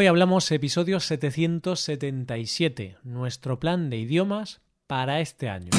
Hoy 0.00 0.06
hablamos 0.06 0.52
episodio 0.52 1.00
777, 1.00 2.98
nuestro 3.02 3.58
plan 3.58 3.90
de 3.90 3.96
idiomas 3.96 4.60
para 4.86 5.18
este 5.18 5.48
año. 5.48 5.72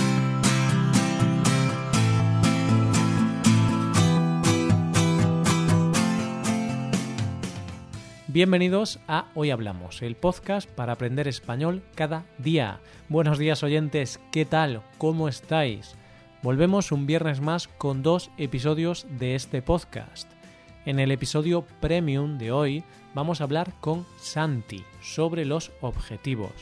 Bienvenidos 8.28 9.00
a 9.08 9.28
Hoy 9.36 9.52
Hablamos, 9.52 10.02
el 10.02 10.18
podcast 10.18 10.70
para 10.70 10.92
aprender 10.92 11.30
español 11.30 11.82
cada 11.96 12.26
día. 12.40 12.82
Buenos 13.08 13.38
días 13.38 13.64
oyentes, 13.64 14.20
¿qué 14.34 14.44
tal? 14.44 14.84
¿Cómo 14.98 15.30
estáis? 15.30 15.96
Volvemos 16.44 16.92
un 16.92 17.06
viernes 17.06 17.40
más 17.40 17.70
con 17.70 18.04
dos 18.04 18.32
episodios 18.38 19.08
de 19.18 19.36
este 19.36 19.62
podcast. 19.62 20.39
En 20.86 21.00
el 21.00 21.12
episodio 21.12 21.66
premium 21.82 22.38
de 22.38 22.54
hoy 22.54 22.86
vamos 23.14 23.42
a 23.42 23.44
hablar 23.44 23.74
con 23.82 24.06
Santi 24.18 24.86
sobre 25.02 25.44
los 25.44 25.74
objetivos. 25.82 26.54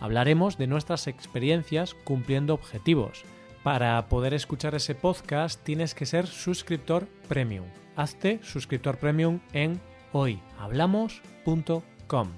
Hablaremos 0.00 0.56
de 0.56 0.66
nuestras 0.66 1.06
experiencias 1.06 1.92
cumpliendo 1.94 2.54
objetivos. 2.54 3.22
Para 3.62 4.08
poder 4.08 4.32
escuchar 4.32 4.74
ese 4.74 4.94
podcast 4.94 5.62
tienes 5.62 5.94
que 5.94 6.06
ser 6.06 6.26
suscriptor 6.26 7.06
premium. 7.28 7.66
Hazte 7.96 8.40
suscriptor 8.42 8.96
premium 8.96 9.40
en 9.52 9.78
hoyhablamos.com. 10.12 12.28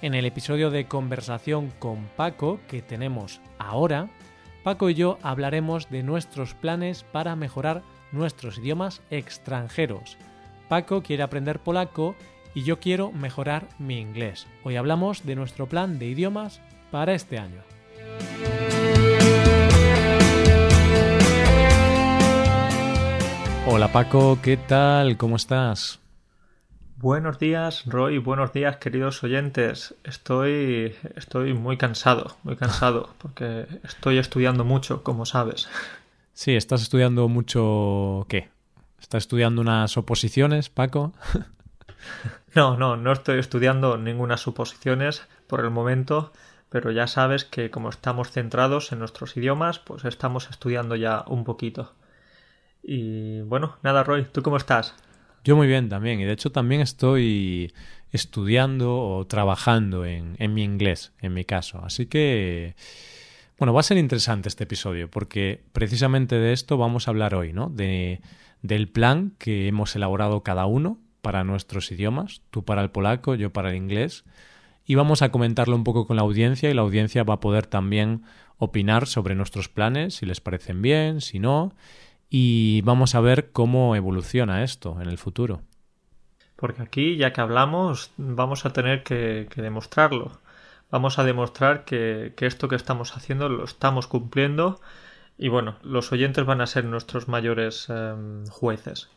En 0.00 0.14
el 0.14 0.24
episodio 0.24 0.70
de 0.70 0.86
conversación 0.86 1.70
con 1.78 2.06
Paco 2.16 2.60
que 2.66 2.80
tenemos 2.80 3.42
ahora, 3.58 4.08
Paco 4.64 4.88
y 4.88 4.94
yo 4.94 5.18
hablaremos 5.22 5.90
de 5.90 6.02
nuestros 6.02 6.54
planes 6.54 7.02
para 7.04 7.36
mejorar 7.36 7.82
nuestros 8.10 8.56
idiomas 8.58 9.02
extranjeros. 9.10 10.16
Paco 10.68 11.02
quiere 11.02 11.22
aprender 11.22 11.60
polaco 11.60 12.16
y 12.54 12.64
yo 12.64 12.80
quiero 12.80 13.12
mejorar 13.12 13.68
mi 13.78 14.00
inglés. 14.00 14.46
Hoy 14.64 14.76
hablamos 14.76 15.24
de 15.24 15.36
nuestro 15.36 15.66
plan 15.66 15.98
de 15.98 16.06
idiomas 16.06 16.60
para 16.90 17.14
este 17.14 17.38
año. 17.38 17.62
Hola 23.68 23.92
Paco, 23.92 24.38
¿qué 24.42 24.56
tal? 24.56 25.16
¿Cómo 25.16 25.36
estás? 25.36 26.00
Buenos 26.96 27.38
días, 27.38 27.84
Roy. 27.86 28.18
Buenos 28.18 28.52
días, 28.52 28.78
queridos 28.78 29.22
oyentes. 29.22 29.94
Estoy, 30.02 30.94
estoy 31.14 31.52
muy 31.52 31.76
cansado, 31.76 32.36
muy 32.42 32.56
cansado, 32.56 33.10
porque 33.18 33.66
estoy 33.84 34.18
estudiando 34.18 34.64
mucho, 34.64 35.02
como 35.02 35.26
sabes. 35.26 35.68
Sí, 36.32 36.56
estás 36.56 36.82
estudiando 36.82 37.28
mucho. 37.28 38.24
¿Qué? 38.28 38.55
¿Estás 39.00 39.24
estudiando 39.24 39.60
unas 39.60 39.96
oposiciones, 39.96 40.70
Paco? 40.70 41.12
No, 42.54 42.78
no, 42.78 42.96
no 42.96 43.12
estoy 43.12 43.38
estudiando 43.38 43.98
ninguna 43.98 44.38
suposiciones 44.38 45.26
por 45.46 45.60
el 45.60 45.70
momento, 45.70 46.32
pero 46.70 46.90
ya 46.90 47.06
sabes 47.06 47.44
que 47.44 47.70
como 47.70 47.90
estamos 47.90 48.30
centrados 48.30 48.92
en 48.92 48.98
nuestros 48.98 49.36
idiomas, 49.36 49.78
pues 49.78 50.06
estamos 50.06 50.48
estudiando 50.48 50.96
ya 50.96 51.22
un 51.26 51.44
poquito. 51.44 51.92
Y 52.82 53.42
bueno, 53.42 53.76
nada, 53.82 54.04
Roy, 54.04 54.24
¿tú 54.32 54.42
cómo 54.42 54.56
estás? 54.56 54.94
Yo 55.44 55.54
muy 55.54 55.66
bien 55.66 55.90
también, 55.90 56.18
y 56.18 56.24
de 56.24 56.32
hecho 56.32 56.50
también 56.50 56.80
estoy 56.80 57.74
estudiando 58.10 58.96
o 58.96 59.26
trabajando 59.26 60.06
en, 60.06 60.34
en 60.38 60.54
mi 60.54 60.64
inglés, 60.64 61.12
en 61.20 61.34
mi 61.34 61.44
caso. 61.44 61.82
Así 61.84 62.06
que, 62.06 62.74
bueno, 63.58 63.74
va 63.74 63.80
a 63.80 63.82
ser 63.82 63.98
interesante 63.98 64.48
este 64.48 64.64
episodio, 64.64 65.10
porque 65.10 65.60
precisamente 65.72 66.36
de 66.36 66.54
esto 66.54 66.78
vamos 66.78 67.06
a 67.06 67.10
hablar 67.10 67.34
hoy, 67.34 67.52
¿no? 67.52 67.68
De, 67.68 68.20
del 68.62 68.88
plan 68.88 69.32
que 69.38 69.68
hemos 69.68 69.94
elaborado 69.96 70.42
cada 70.42 70.66
uno 70.66 70.98
para 71.22 71.44
nuestros 71.44 71.90
idiomas, 71.90 72.42
tú 72.50 72.64
para 72.64 72.82
el 72.82 72.90
polaco, 72.90 73.34
yo 73.34 73.52
para 73.52 73.70
el 73.70 73.76
inglés, 73.76 74.24
y 74.84 74.94
vamos 74.94 75.22
a 75.22 75.30
comentarlo 75.30 75.74
un 75.74 75.84
poco 75.84 76.06
con 76.06 76.16
la 76.16 76.22
audiencia 76.22 76.70
y 76.70 76.74
la 76.74 76.82
audiencia 76.82 77.24
va 77.24 77.34
a 77.34 77.40
poder 77.40 77.66
también 77.66 78.22
opinar 78.58 79.06
sobre 79.06 79.34
nuestros 79.34 79.68
planes, 79.68 80.14
si 80.14 80.26
les 80.26 80.40
parecen 80.40 80.80
bien, 80.82 81.20
si 81.20 81.40
no, 81.40 81.74
y 82.30 82.80
vamos 82.82 83.14
a 83.14 83.20
ver 83.20 83.50
cómo 83.50 83.96
evoluciona 83.96 84.62
esto 84.62 84.98
en 85.00 85.08
el 85.08 85.18
futuro. 85.18 85.62
Porque 86.56 86.82
aquí, 86.82 87.16
ya 87.16 87.32
que 87.32 87.40
hablamos, 87.40 88.10
vamos 88.16 88.64
a 88.64 88.72
tener 88.72 89.02
que, 89.02 89.46
demostrarlo. 89.56 90.40
Vamos 90.90 91.18
a 91.18 91.24
demostrar 91.24 91.84
que, 91.84 92.34
esto 92.40 92.68
que 92.68 92.76
estamos 92.76 93.16
haciendo 93.16 93.48
lo 93.48 93.64
estamos 93.64 94.06
cumpliendo 94.06 94.80
y 95.38 95.48
bueno, 95.48 95.76
los 95.82 96.12
oyentes 96.12 96.44
van 96.44 96.60
a 96.60 96.66
ser 96.66 96.84
nuestros 96.84 97.28
mayores 97.28 97.88
em, 97.88 98.46
jueces. 98.46 99.08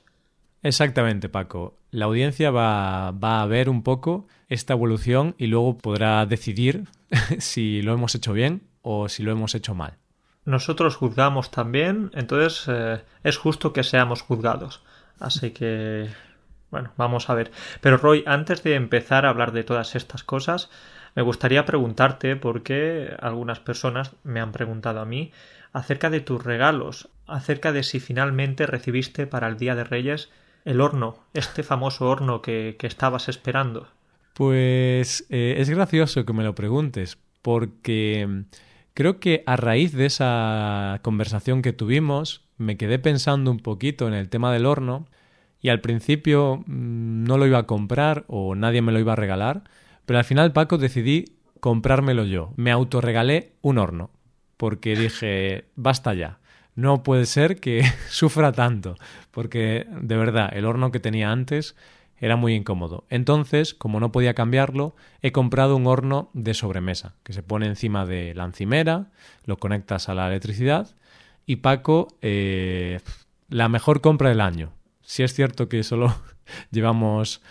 Exactamente, 0.61 1.29
Paco. 1.29 1.77
La 1.91 2.05
audiencia 2.05 2.51
va, 2.51 3.11
va, 3.11 3.41
a 3.41 3.45
ver 3.45 3.69
un 3.69 3.83
poco 3.83 4.27
esta 4.49 4.73
evolución 4.73 5.35
y 5.37 5.47
luego 5.47 5.77
podrá 5.77 6.25
decidir 6.25 6.85
si 7.39 7.81
lo 7.81 7.93
hemos 7.93 8.13
hecho 8.15 8.33
bien 8.33 8.63
o 8.81 9.07
si 9.09 9.23
lo 9.23 9.31
hemos 9.31 9.55
hecho 9.55 9.73
mal 9.73 9.99
nosotros 10.49 10.95
juzgamos 10.95 11.51
también, 11.51 12.11
entonces 12.13 12.65
eh, 12.67 13.03
es 13.23 13.37
justo 13.37 13.71
que 13.71 13.83
seamos 13.83 14.21
juzgados. 14.21 14.83
Así 15.19 15.51
que, 15.51 16.09
bueno, 16.71 16.91
vamos 16.97 17.29
a 17.29 17.35
ver. 17.35 17.51
Pero 17.81 17.97
Roy, 17.97 18.23
antes 18.25 18.63
de 18.63 18.75
empezar 18.75 19.25
a 19.25 19.29
hablar 19.29 19.51
de 19.51 19.63
todas 19.63 19.95
estas 19.95 20.23
cosas, 20.23 20.69
me 21.15 21.21
gustaría 21.21 21.65
preguntarte 21.65 22.35
por 22.35 22.63
qué 22.63 23.15
algunas 23.19 23.59
personas 23.59 24.15
me 24.23 24.39
han 24.39 24.51
preguntado 24.51 25.01
a 25.01 25.05
mí 25.05 25.31
acerca 25.73 26.09
de 26.09 26.19
tus 26.19 26.43
regalos, 26.43 27.09
acerca 27.27 27.71
de 27.71 27.83
si 27.83 27.99
finalmente 27.99 28.65
recibiste 28.65 29.27
para 29.27 29.47
el 29.47 29.57
Día 29.57 29.75
de 29.75 29.83
Reyes 29.83 30.29
el 30.65 30.81
horno, 30.81 31.19
este 31.33 31.63
famoso 31.63 32.07
horno 32.07 32.41
que, 32.41 32.75
estabas 32.81 33.29
esperando. 33.29 33.87
Pues 34.33 35.25
eh, 35.29 35.55
es 35.57 35.69
gracioso 35.69 36.25
que 36.25 36.33
me 36.33 36.43
lo 36.43 36.55
preguntes, 36.55 37.17
porque 37.41 38.45
Creo 38.99 39.21
que 39.21 39.43
a 39.45 39.55
raíz 39.55 39.93
de 39.93 40.05
esa 40.05 40.99
conversación 41.03 41.61
que 41.61 41.71
tuvimos, 41.71 42.43
me 42.57 42.75
quedé 42.75 42.99
pensando 42.99 43.49
un 43.49 43.59
poquito 43.59 44.09
en 44.09 44.13
el 44.13 44.27
tema 44.27 44.51
del 44.51 44.65
horno 44.65 45.05
y 45.61 45.69
al 45.69 45.79
principio 45.79 46.63
mm, 46.65 47.23
no 47.23 47.37
lo 47.37 47.47
iba 47.47 47.59
a 47.59 47.65
comprar 47.65 48.25
o 48.27 48.55
nadie 48.55 48.81
me 48.81 48.91
lo 48.91 48.99
iba 48.99 49.13
a 49.13 49.15
regalar, 49.15 49.63
pero 50.05 50.19
al 50.19 50.25
final 50.25 50.51
Paco 50.51 50.77
decidí 50.77 51.37
comprármelo 51.61 52.25
yo. 52.25 52.51
Me 52.57 52.71
autorregalé 52.71 53.53
un 53.61 53.77
horno 53.77 54.09
porque 54.59 54.93
dije, 54.97 55.63
basta 55.77 56.13
ya. 56.13 56.39
No 56.75 57.01
puede 57.01 57.25
ser 57.25 57.61
que 57.61 57.81
sufra 58.09 58.51
tanto, 58.51 58.97
porque 59.31 59.87
de 59.89 60.17
verdad, 60.17 60.49
el 60.51 60.65
horno 60.65 60.91
que 60.91 60.99
tenía 60.99 61.31
antes 61.31 61.77
era 62.17 62.35
muy 62.35 62.55
incómodo. 62.55 63.05
Entonces, 63.09 63.73
como 63.73 64.01
no 64.01 64.11
podía 64.11 64.33
cambiarlo, 64.33 64.97
he 65.21 65.31
comprado 65.31 65.77
un 65.77 65.87
horno 65.87 66.29
de 66.33 66.53
sobremesa 66.53 67.15
que 67.23 67.31
se 67.31 67.41
pone 67.41 67.67
encima 67.67 68.05
de 68.05 68.35
la 68.35 68.43
encimera, 68.43 69.07
lo 69.45 69.55
conectas 69.55 70.09
a 70.09 70.13
la 70.13 70.27
electricidad 70.27 70.93
y 71.45 71.57
Paco, 71.57 72.09
eh, 72.21 72.99
la 73.47 73.69
mejor 73.69 74.01
compra 74.01 74.27
del 74.27 74.41
año. 74.41 74.73
Si 75.03 75.23
es 75.23 75.33
cierto 75.33 75.69
que 75.69 75.83
solo 75.83 76.13
llevamos 76.71 77.41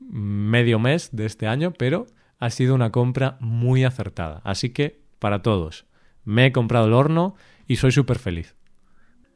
medio 0.00 0.78
mes 0.78 1.08
de 1.12 1.24
este 1.24 1.46
año, 1.46 1.72
pero 1.72 2.04
ha 2.38 2.50
sido 2.50 2.74
una 2.74 2.92
compra 2.92 3.38
muy 3.40 3.84
acertada. 3.84 4.42
Así 4.44 4.68
que, 4.68 5.00
para 5.18 5.40
todos, 5.40 5.87
me 6.28 6.44
he 6.44 6.52
comprado 6.52 6.86
el 6.86 6.92
horno 6.92 7.36
y 7.66 7.76
soy 7.76 7.90
súper 7.90 8.18
feliz. 8.18 8.54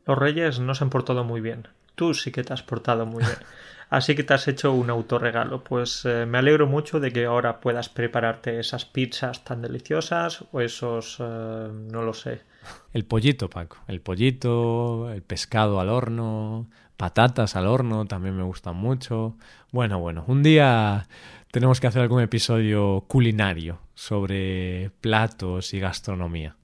Los 0.07 0.19
reyes 0.19 0.61
no 0.61 0.75
se 0.75 0.85
han 0.85 0.91
portado 0.91 1.25
muy 1.25 1.41
bien. 1.41 1.69
Tú 1.95 2.13
sí 2.13 2.31
que 2.31 2.45
te 2.45 2.53
has 2.53 2.63
portado 2.63 3.07
muy 3.07 3.25
bien. 3.25 3.39
Así 3.89 4.15
que 4.15 4.25
te 4.25 4.35
has 4.35 4.47
hecho 4.47 4.73
un 4.73 4.91
autorregalo. 4.91 5.65
Pues 5.65 6.05
eh, 6.05 6.27
me 6.27 6.37
alegro 6.37 6.67
mucho 6.67 7.01
de 7.01 7.11
que 7.11 7.25
ahora 7.25 7.61
puedas 7.61 7.89
prepararte 7.89 8.59
esas 8.59 8.85
pizzas 8.85 9.43
tan 9.43 9.63
deliciosas 9.63 10.45
o 10.53 10.61
esos... 10.61 11.17
Eh, 11.19 11.69
no 11.73 12.03
lo 12.03 12.13
sé. 12.13 12.43
El 12.93 13.07
pollito, 13.07 13.49
Paco. 13.49 13.79
El 13.89 14.03
pollito, 14.03 15.11
el 15.11 15.23
pescado 15.23 15.81
al 15.81 15.89
horno, 15.89 16.69
patatas 16.99 17.57
al 17.57 17.69
horno 17.69 18.05
también 18.05 18.37
me 18.37 18.43
gustan 18.43 18.77
mucho. 18.77 19.39
Bueno, 19.71 19.99
bueno, 19.99 20.25
un 20.27 20.43
día 20.43 21.09
tenemos 21.51 21.81
que 21.81 21.87
hacer 21.87 22.03
algún 22.03 22.21
episodio 22.21 23.05
culinario 23.09 23.81
sobre 23.95 24.91
platos 25.01 25.73
y 25.73 25.81
gastronomía. 25.81 26.57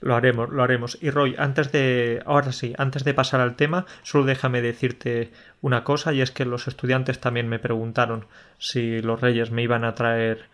Lo 0.00 0.14
haremos, 0.14 0.50
lo 0.50 0.62
haremos. 0.62 0.98
Y 1.00 1.10
Roy, 1.10 1.34
antes 1.38 1.72
de, 1.72 2.22
ahora 2.26 2.52
sí, 2.52 2.74
antes 2.78 3.04
de 3.04 3.14
pasar 3.14 3.40
al 3.40 3.56
tema, 3.56 3.86
solo 4.02 4.24
déjame 4.24 4.62
decirte 4.62 5.32
una 5.60 5.84
cosa, 5.84 6.12
y 6.12 6.20
es 6.20 6.30
que 6.30 6.44
los 6.44 6.68
estudiantes 6.68 7.20
también 7.20 7.48
me 7.48 7.58
preguntaron 7.58 8.26
si 8.58 9.00
los 9.00 9.20
reyes 9.20 9.50
me 9.50 9.62
iban 9.62 9.84
a 9.84 9.94
traer, 9.94 10.48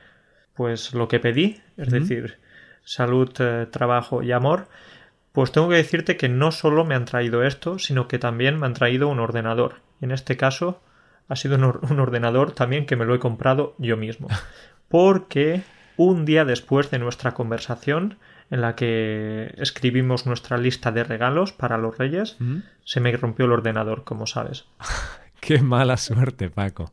pues, 0.55 0.95
lo 0.95 1.09
que 1.09 1.21
pedí, 1.21 1.61
es 1.77 1.91
decir, 1.91 2.39
salud, 2.85 3.31
eh, 3.39 3.67
trabajo 3.71 4.23
y 4.23 4.33
amor. 4.33 4.69
Pues 5.33 5.53
tengo 5.53 5.69
que 5.69 5.77
decirte 5.77 6.17
que 6.17 6.31
no 6.31 6.51
solo 6.51 6.85
me 6.87 6.95
han 6.95 7.05
traído 7.05 7.43
esto, 7.43 7.79
sino 7.79 8.09
que 8.09 8.19
también 8.19 8.59
me 8.59 8.67
han 8.67 8.73
traído 8.73 9.09
un 9.09 9.21
ordenador. 9.21 9.83
En 10.01 10.11
este 10.11 10.39
caso, 10.39 10.81
ha 11.29 11.37
sido 11.37 11.57
un 11.57 12.01
ordenador 12.01 12.53
también 12.53 12.87
que 12.87 12.97
me 12.97 13.05
lo 13.05 13.15
he 13.15 13.19
comprado 13.19 13.75
yo 13.79 13.97
mismo. 13.97 14.29
Porque 14.89 15.63
un 15.97 16.25
día 16.25 16.45
después 16.45 16.91
de 16.91 16.99
nuestra 16.99 17.35
conversación, 17.35 18.19
en 18.51 18.61
la 18.61 18.75
que 18.77 19.55
escribimos 19.59 20.27
nuestra 20.27 20.59
lista 20.59 20.93
de 20.93 21.05
regalos 21.05 21.53
para 21.53 21.79
los 21.79 21.99
reyes, 21.99 22.37
se 22.85 23.01
me 23.01 23.17
rompió 23.17 23.47
el 23.47 23.53
ordenador, 23.53 24.05
como 24.05 24.27
sabes. 24.27 24.67
Qué 25.41 25.61
mala 25.61 25.97
suerte, 25.97 26.51
Paco. 26.51 26.93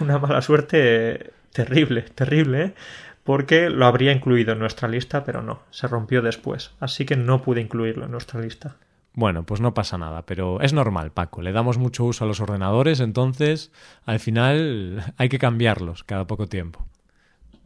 una 0.00 0.18
mala 0.18 0.42
suerte 0.42 1.32
terrible, 1.52 2.02
terrible, 2.02 2.64
¿eh? 2.64 2.74
porque 3.24 3.68
lo 3.68 3.86
habría 3.86 4.12
incluido 4.12 4.52
en 4.52 4.58
nuestra 4.58 4.88
lista, 4.88 5.24
pero 5.24 5.42
no, 5.42 5.60
se 5.70 5.86
rompió 5.86 6.22
después, 6.22 6.72
así 6.80 7.04
que 7.04 7.16
no 7.16 7.42
pude 7.42 7.60
incluirlo 7.60 8.06
en 8.06 8.10
nuestra 8.10 8.40
lista. 8.40 8.76
Bueno, 9.12 9.42
pues 9.44 9.60
no 9.60 9.74
pasa 9.74 9.98
nada, 9.98 10.22
pero 10.22 10.60
es 10.60 10.72
normal, 10.72 11.10
Paco. 11.10 11.42
Le 11.42 11.52
damos 11.52 11.76
mucho 11.76 12.04
uso 12.04 12.24
a 12.24 12.28
los 12.28 12.40
ordenadores, 12.40 13.00
entonces 13.00 13.72
al 14.06 14.20
final 14.20 15.02
hay 15.16 15.28
que 15.28 15.38
cambiarlos 15.38 16.04
cada 16.04 16.26
poco 16.26 16.46
tiempo. 16.46 16.86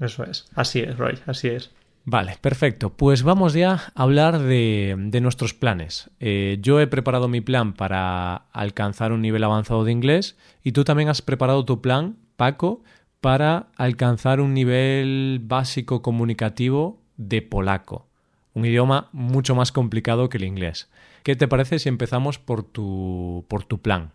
Eso 0.01 0.25
es, 0.25 0.47
así 0.55 0.81
es, 0.81 0.97
Roy, 0.97 1.19
así 1.27 1.49
es. 1.49 1.71
Vale, 2.05 2.37
perfecto. 2.41 2.91
Pues 2.91 3.23
vamos 3.23 3.55
ya 3.55 3.75
a 3.95 4.03
hablar 4.03 4.41
de, 4.41 4.97
nuestros 5.23 5.55
planes. 5.55 6.11
Eh, 6.19 6.59
yo 6.61 6.81
he 6.81 6.87
preparado 6.87 7.29
mi 7.29 7.41
plan 7.41 7.75
para 7.75 8.35
alcanzar 8.53 9.13
un 9.13 9.23
nivel 9.23 9.45
avanzado 9.45 9.85
de 9.85 9.93
inglés 9.93 10.37
y 10.65 10.73
tú 10.73 10.85
también 10.85 11.09
has 11.09 11.23
preparado 11.23 11.65
tu 11.65 11.81
plan, 11.81 12.17
Paco, 12.37 12.83
para 13.21 13.69
alcanzar 13.77 14.41
un 14.41 14.53
nivel 14.53 15.41
básico 15.45 16.03
comunicativo 16.03 17.01
de 17.17 17.41
polaco, 17.41 18.09
un 18.53 18.67
idioma 18.67 19.09
mucho 19.13 19.55
más 19.55 19.71
complicado 19.71 20.29
que 20.29 20.39
el 20.39 20.45
inglés. 20.45 20.91
¿Qué 21.23 21.37
te 21.37 21.47
parece 21.47 21.79
si 21.79 21.89
empezamos 21.89 22.41
por 22.41 22.65
tu, 22.65 23.45
por 23.47 23.63
tu 23.63 23.81
plan? 23.81 24.11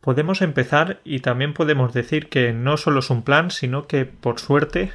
Podemos 0.00 0.42
empezar 0.42 1.00
y 1.04 1.20
también 1.20 1.54
podemos 1.54 1.92
decir 1.92 2.28
que 2.28 2.52
no 2.52 2.76
solo 2.78 2.98
es 2.98 3.10
un 3.10 3.22
plan, 3.22 3.52
sino 3.52 3.86
que 3.86 4.06
por 4.06 4.40
suerte 4.40 4.90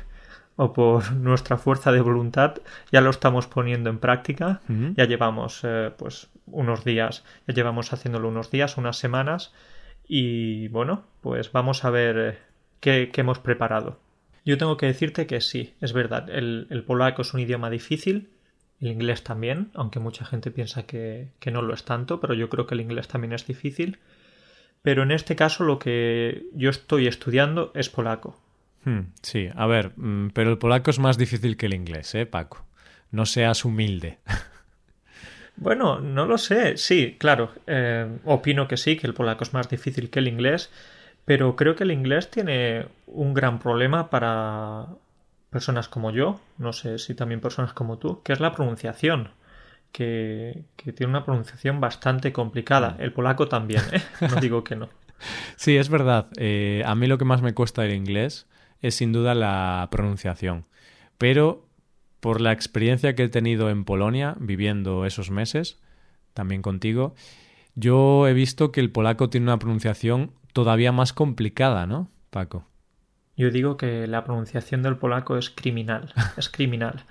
o 0.57 0.73
por 0.73 1.11
nuestra 1.13 1.57
fuerza 1.57 1.91
de 1.91 2.01
voluntad 2.01 2.55
ya 2.91 3.01
lo 3.01 3.09
estamos 3.09 3.47
poniendo 3.47 3.89
en 3.89 3.99
práctica. 3.99 4.61
Ya 4.95 5.05
llevamos 5.05 5.61
eh, 5.63 5.91
pues 5.97 6.29
unos 6.47 6.85
días, 6.85 7.23
ya 7.47 7.53
llevamos 7.53 7.91
haciéndolo 7.91 8.29
unos 8.29 8.51
días, 8.51 8.77
unas 8.77 8.97
semanas 8.97 9.53
y 10.07 10.67
bueno, 10.69 11.03
pues 11.21 11.51
vamos 11.51 11.83
a 11.83 11.89
ver 11.89 12.17
eh, 12.17 12.37
qué, 12.79 13.11
hemos 13.15 13.39
preparado. 13.39 13.99
Yo 14.45 14.57
tengo 14.57 14.77
que 14.77 14.85
decirte 14.85 15.25
que 15.25 15.41
sí, 15.41 15.73
es 15.81 15.91
verdad, 15.93 16.29
el, 16.29 16.83
polaco 16.85 17.23
es 17.23 17.33
un 17.33 17.39
idioma 17.39 17.69
difícil, 17.71 18.29
el 18.79 18.89
inglés 18.89 19.23
también, 19.23 19.71
aunque 19.73 19.99
mucha 19.99 20.23
gente 20.25 20.51
piensa 20.51 20.83
que, 20.83 21.31
no 21.51 21.63
lo 21.63 21.73
es 21.73 21.83
tanto, 21.83 22.19
pero 22.19 22.35
yo 22.35 22.49
creo 22.49 22.67
que 22.67 22.75
el 22.75 22.81
inglés 22.81 23.07
también 23.07 23.33
es 23.33 23.47
difícil. 23.47 23.99
Pero 24.83 25.01
en 25.01 25.11
este 25.11 25.35
caso 25.35 25.63
lo 25.63 25.79
que 25.79 26.45
yo 26.53 26.69
estoy 26.69 27.07
estudiando 27.07 27.71
es 27.73 27.89
polaco. 27.89 28.39
Hmm, 28.85 29.11
sí, 29.21 29.49
a 29.53 29.65
ver, 29.65 29.91
mm, 29.97 30.29
pero 30.29 30.51
el 30.51 30.57
polaco 30.57 30.91
es 30.91 30.99
más 30.99 31.17
difícil 31.17 31.57
que 31.57 31.65
el 31.65 31.73
inglés, 31.73 32.15
¿eh, 32.15 32.25
Paco? 32.25 32.65
No 33.11 33.25
seas 33.25 33.65
humilde. 33.65 34.19
Bueno, 35.57 35.99
no 36.01 36.25
lo 36.25 36.37
sé. 36.37 36.77
Sí, 36.77 37.15
claro. 37.17 37.51
Eh, 37.65 38.17
opino 38.25 38.67
que 38.67 38.77
sí, 38.77 38.97
que 38.97 39.07
el 39.07 39.13
polaco 39.13 39.43
es 39.43 39.53
más 39.53 39.69
difícil 39.69 40.09
que 40.09 40.19
el 40.19 40.27
inglés. 40.27 40.71
Pero 41.23 41.55
creo 41.55 41.75
que 41.75 41.83
el 41.83 41.91
inglés 41.91 42.29
tiene 42.29 42.87
un 43.07 43.33
gran 43.33 43.59
problema 43.59 44.09
para 44.09 44.87
personas 45.49 45.87
como 45.87 46.11
yo, 46.11 46.39
no 46.57 46.73
sé 46.73 46.99
si 46.99 47.15
también 47.15 47.39
personas 47.39 47.73
como 47.73 47.97
tú, 47.97 48.21
que 48.21 48.33
es 48.33 48.39
la 48.39 48.51
pronunciación. 48.51 49.31
Que, 49.91 50.65
tiene 50.75 51.07
una 51.07 51.23
pronunciación 51.23 51.79
bastante 51.79 52.33
complicada. 52.33 52.97
Mm. 52.99 53.01
El 53.01 53.13
polaco 53.13 53.47
también, 53.47 53.81
¿eh? 53.93 54.01
no 54.29 54.39
digo 54.41 54.63
que 54.63 54.75
no. 54.75 54.89
Sí, 55.55 55.77
es 55.77 55.87
verdad. 55.87 56.27
Eh, 56.35 56.83
a 56.85 56.93
mí 56.93 57.07
lo 57.07 57.17
que 57.17 57.23
más 57.23 57.41
me 57.41 57.53
cuesta 57.53 57.85
el 57.85 57.93
inglés 57.93 58.47
es 58.87 58.95
sin 58.95 59.11
duda 59.11 59.33
la 59.35 59.87
pronunciación. 59.91 60.65
Pero 61.17 61.65
por 62.19 62.41
la 62.41 62.51
experiencia 62.51 63.15
que 63.15 63.23
he 63.23 63.29
tenido 63.29 63.69
en 63.69 63.85
Polonia, 63.85 64.35
viviendo 64.39 65.05
esos 65.05 65.31
meses, 65.31 65.79
también 66.33 66.61
contigo, 66.61 67.15
yo 67.75 68.27
he 68.27 68.33
visto 68.33 68.71
que 68.71 68.81
el 68.81 68.91
polaco 68.91 69.29
tiene 69.29 69.45
una 69.45 69.59
pronunciación 69.59 70.31
todavía 70.53 70.91
más 70.91 71.13
complicada, 71.13 71.85
¿no, 71.85 72.09
Paco? 72.29 72.67
Yo 73.37 73.51
digo 73.51 73.75
que 73.75 74.07
la 74.07 74.23
pronunciación 74.23 74.81
del 74.81 74.97
polaco 74.97 75.37
es 75.37 75.49
criminal, 75.49 76.13
es 76.37 76.49
criminal, 76.49 77.03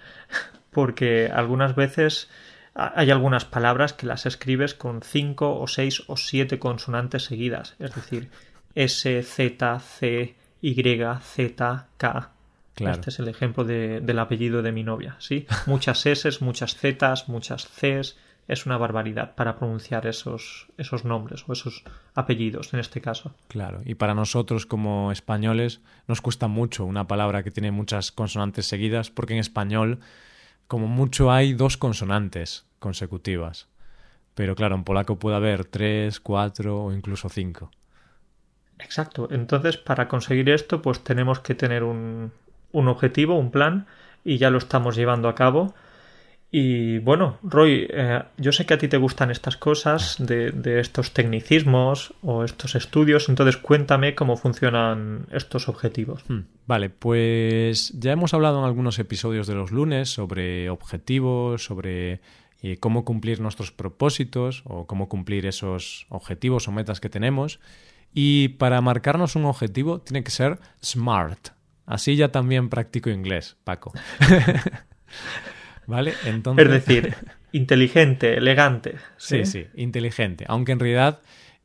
porque 0.71 1.31
algunas 1.33 1.75
veces 1.75 2.31
hay 2.75 3.11
algunas 3.11 3.45
palabras 3.45 3.93
que 3.93 4.07
las 4.07 4.27
escribes 4.27 4.75
con 4.75 5.03
cinco 5.03 5.61
o 5.61 5.67
seis 5.67 6.03
o 6.09 6.17
siete 6.17 6.59
consonantes 6.59 7.25
seguidas, 7.25 7.77
es 7.79 7.95
decir, 7.95 8.31
S, 8.75 9.23
Z, 9.23 9.79
C, 9.81 10.35
Y, 10.67 10.75
Z, 11.21 11.89
K. 11.99 12.31
Este 12.77 13.11
es 13.11 13.19
el 13.19 13.29
ejemplo 13.29 13.65
del 13.65 14.19
apellido 14.19 14.63
de 14.63 14.73
mi 14.73 14.83
novia, 14.83 15.15
¿sí? 15.19 15.47
Muchas 15.67 16.07
S, 16.07 16.31
muchas 16.41 16.75
Z, 16.75 17.15
muchas 17.27 17.67
Cs, 17.67 18.17
es 18.49 18.65
una 18.65 18.79
barbaridad 18.79 19.35
para 19.35 19.59
pronunciar 19.59 20.07
esos, 20.07 20.69
esos 20.79 21.05
nombres 21.05 21.45
o 21.47 21.53
esos 21.53 21.85
apellidos 22.15 22.73
en 22.73 22.81
este 22.81 23.03
caso. 23.03 23.35
Claro, 23.49 23.83
y 23.85 23.95
para 23.97 24.15
nosotros 24.15 24.65
como 24.65 25.13
españoles 25.13 25.83
nos 26.09 26.23
cuesta 26.23 26.49
mucho 26.49 26.87
una 26.87 27.07
palabra 27.07 27.43
que 27.43 27.51
tiene 27.51 27.71
muchas 27.71 28.11
consonantes 28.11 28.65
seguidas 28.65 29.11
porque 29.11 29.35
en 29.35 29.41
español 29.41 30.01
como 30.67 30.87
mucho 30.87 31.31
hay 31.31 31.53
dos 31.53 31.77
consonantes 31.77 32.65
consecutivas. 32.79 33.69
Pero 34.35 34.55
claro, 34.55 34.77
en 34.77 34.85
polaco 34.85 35.19
puede 35.19 35.37
haber 35.37 35.67
tres, 35.67 36.21
cuatro 36.21 36.85
o 36.85 36.93
incluso 36.93 37.29
cinco. 37.29 37.71
Exacto. 38.79 39.29
Entonces, 39.31 39.77
para 39.77 40.09
conseguir 40.09 40.51
esto, 40.51 40.83
pues 40.83 41.03
tenemos 41.03 41.41
que 41.41 41.55
tener 41.55 41.83
un, 41.83 42.33
un 42.73 42.89
objetivo, 42.89 43.39
un 43.39 43.51
plan, 43.51 43.87
y 44.25 44.39
ya 44.39 44.51
lo 44.51 44.59
estamos 44.59 44.97
llevando 44.97 45.29
a 45.29 45.35
cabo 45.35 45.75
y 46.57 46.99
bueno, 47.01 47.39
Roy, 47.43 47.89
eh, 47.91 48.23
yo 48.37 48.53
sé 48.53 48.65
que 48.65 48.75
a 48.75 48.79
ti 48.79 48.87
te 48.87 48.97
gustan 48.97 49.33
estas 49.33 49.57
cosas, 49.57 50.15
de, 50.21 50.79
estos 50.79 51.11
tecnicismos 51.11 52.15
o 52.23 52.45
estos 52.45 52.77
estudios, 52.77 53.29
entonces 53.29 53.57
cuéntame 53.57 54.15
cómo 54.15 54.37
funcionan 54.37 55.27
estos 55.33 55.69
objetivos. 55.69 56.23
Hmm, 56.29 56.43
vale, 56.69 56.91
pues 56.91 57.93
ya 57.99 58.13
hemos 58.13 58.35
hablado 58.35 58.61
en 58.61 58.67
algunos 58.67 59.01
episodios 59.01 59.49
de 59.49 59.57
los 59.57 59.73
lunes 59.73 60.11
sobre 60.11 60.71
objetivos, 60.71 61.65
sobre 61.65 62.21
eh, 62.63 62.77
cómo 62.79 63.05
cumplir 63.05 63.41
nuestros 63.41 63.73
propósitos 63.73 64.63
o 64.65 64.87
cómo 64.87 65.09
cumplir 65.09 65.47
esos 65.47 66.07
objetivos 66.09 66.69
o 66.69 66.71
metas 66.71 67.01
que 67.01 67.09
tenemos. 67.09 67.59
Y 68.15 68.49
para 68.49 68.81
marcarnos 68.81 69.37
un 69.37 69.45
objetivo 69.45 70.01
tiene 70.01 70.23
que 70.23 70.31
ser 70.31 70.61
SMART. 70.83 71.49
Así 71.85 72.17
ya 72.17 72.31
también 72.31 72.71
practico 72.71 73.11
inglés, 73.11 73.57
Paco. 73.65 73.93
¿Vale? 75.87 76.15
Entonces... 76.25 76.65
Es 76.65 76.73
decir, 76.73 77.15
inteligente, 77.53 78.39
elegante. 78.39 78.95
¿sí? 79.17 79.45
sí, 79.45 79.67
inteligente. 79.75 80.45
Aunque 80.49 80.73
en 80.73 80.81
realidad 80.81 81.21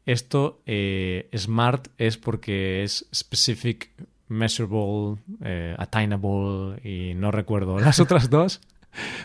esto, 0.05 0.61
eh, 0.65 1.29
smart, 1.37 1.87
es 1.97 2.17
porque 2.17 2.83
es 2.83 3.07
specific, 3.13 3.91
measurable, 4.27 5.21
eh, 5.43 5.75
attainable 5.77 6.79
y 6.83 7.13
no 7.13 7.31
recuerdo 7.31 7.79
las 7.79 7.99
otras 8.01 8.29
dos. 8.29 8.61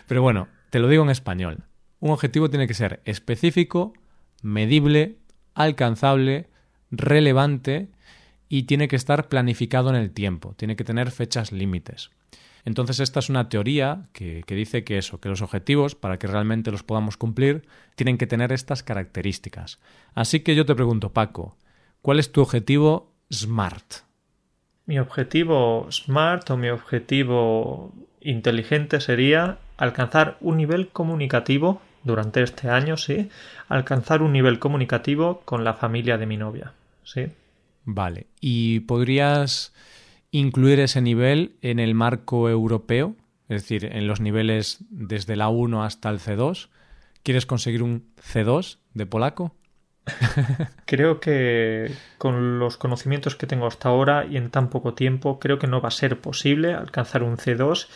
Pero 0.07 0.21
bueno, 0.21 0.47
te 0.69 0.79
lo 0.79 0.87
digo 0.87 1.03
en 1.03 1.09
español. 1.09 1.63
Un 1.99 2.11
objetivo 2.11 2.49
tiene 2.49 2.67
que 2.67 2.73
ser 2.73 3.01
específico, 3.05 3.93
medible, 4.41 5.17
alcanzable, 5.55 6.47
relevante 6.97 7.89
y 8.49 8.63
tiene 8.63 8.87
que 8.87 8.95
estar 8.95 9.27
planificado 9.27 9.89
en 9.89 9.95
el 9.95 10.11
tiempo, 10.11 10.53
tiene 10.57 10.75
que 10.75 10.83
tener 10.83 11.11
fechas 11.11 11.51
límites. 11.51 12.11
Entonces 12.65 12.99
esta 12.99 13.19
es 13.19 13.29
una 13.29 13.47
teoría 13.47 14.07
que, 14.11 14.43
dice 14.47 14.83
que 14.83 14.97
eso, 14.97 15.19
que 15.19 15.29
los 15.29 15.43
objetivos, 15.43 15.93
para 15.93 16.17
que 16.17 16.27
realmente 16.27 16.71
los 16.71 16.83
podamos 16.83 17.15
cumplir, 17.15 17.67
tienen 17.95 18.17
que 18.17 18.25
tener 18.25 18.51
estas 18.51 18.81
características. 18.81 19.79
Así 20.15 20.39
que 20.39 20.55
yo 20.55 20.65
te 20.65 20.73
pregunto, 20.73 21.13
Paco, 21.13 21.55
¿cuál 22.01 22.19
es 22.19 22.31
tu 22.31 22.41
objetivo 22.41 23.13
SMART? 23.31 24.03
Mi 24.87 24.97
objetivo 24.97 25.87
SMART 25.91 26.49
o 26.49 26.57
mi 26.57 26.69
objetivo 26.69 27.93
inteligente 28.19 28.99
sería 28.99 29.59
alcanzar 29.77 30.37
un 30.41 30.57
nivel 30.57 30.87
comunicativo 30.89 31.81
durante 32.03 32.41
este 32.41 32.69
año, 32.69 32.97
sí, 32.97 33.29
alcanzar 33.67 34.21
un 34.23 34.31
nivel 34.31 34.57
comunicativo 34.57 35.41
con 35.45 35.63
la 35.63 35.73
familia 35.73 36.17
de 36.17 36.25
mi 36.25 36.37
novia, 36.37 36.73
sí. 37.05 37.27
Vale, 37.85 38.27
¿y 38.41 38.81
podrías 38.81 39.73
incluir 40.31 40.81
ese 40.81 41.01
nivel 41.01 41.55
en 41.61 41.79
el 41.79 41.95
marco 41.95 42.49
europeo, 42.49 43.15
es 43.47 43.61
decir, 43.61 43.85
en 43.85 44.05
los 44.05 44.19
niveles 44.19 44.79
desde 44.89 45.37
la 45.37 45.47
1 45.47 45.83
hasta 45.83 46.09
el 46.09 46.19
C2. 46.19 46.67
¿Quieres 47.23 47.45
conseguir 47.45 47.83
un 47.83 48.11
C2 48.17 48.79
de 48.93 49.05
polaco? 49.05 49.55
creo 50.85 51.19
que 51.19 51.91
con 52.17 52.59
los 52.59 52.77
conocimientos 52.77 53.35
que 53.35 53.47
tengo 53.47 53.65
hasta 53.65 53.89
ahora 53.89 54.25
y 54.25 54.37
en 54.37 54.51
tan 54.51 54.69
poco 54.69 54.93
tiempo, 54.93 55.39
creo 55.39 55.57
que 55.57 55.67
no 55.67 55.81
va 55.81 55.87
a 55.87 55.91
ser 55.91 56.19
posible 56.19 56.73
alcanzar 56.73 57.23
un 57.23 57.37
C2, 57.37 57.87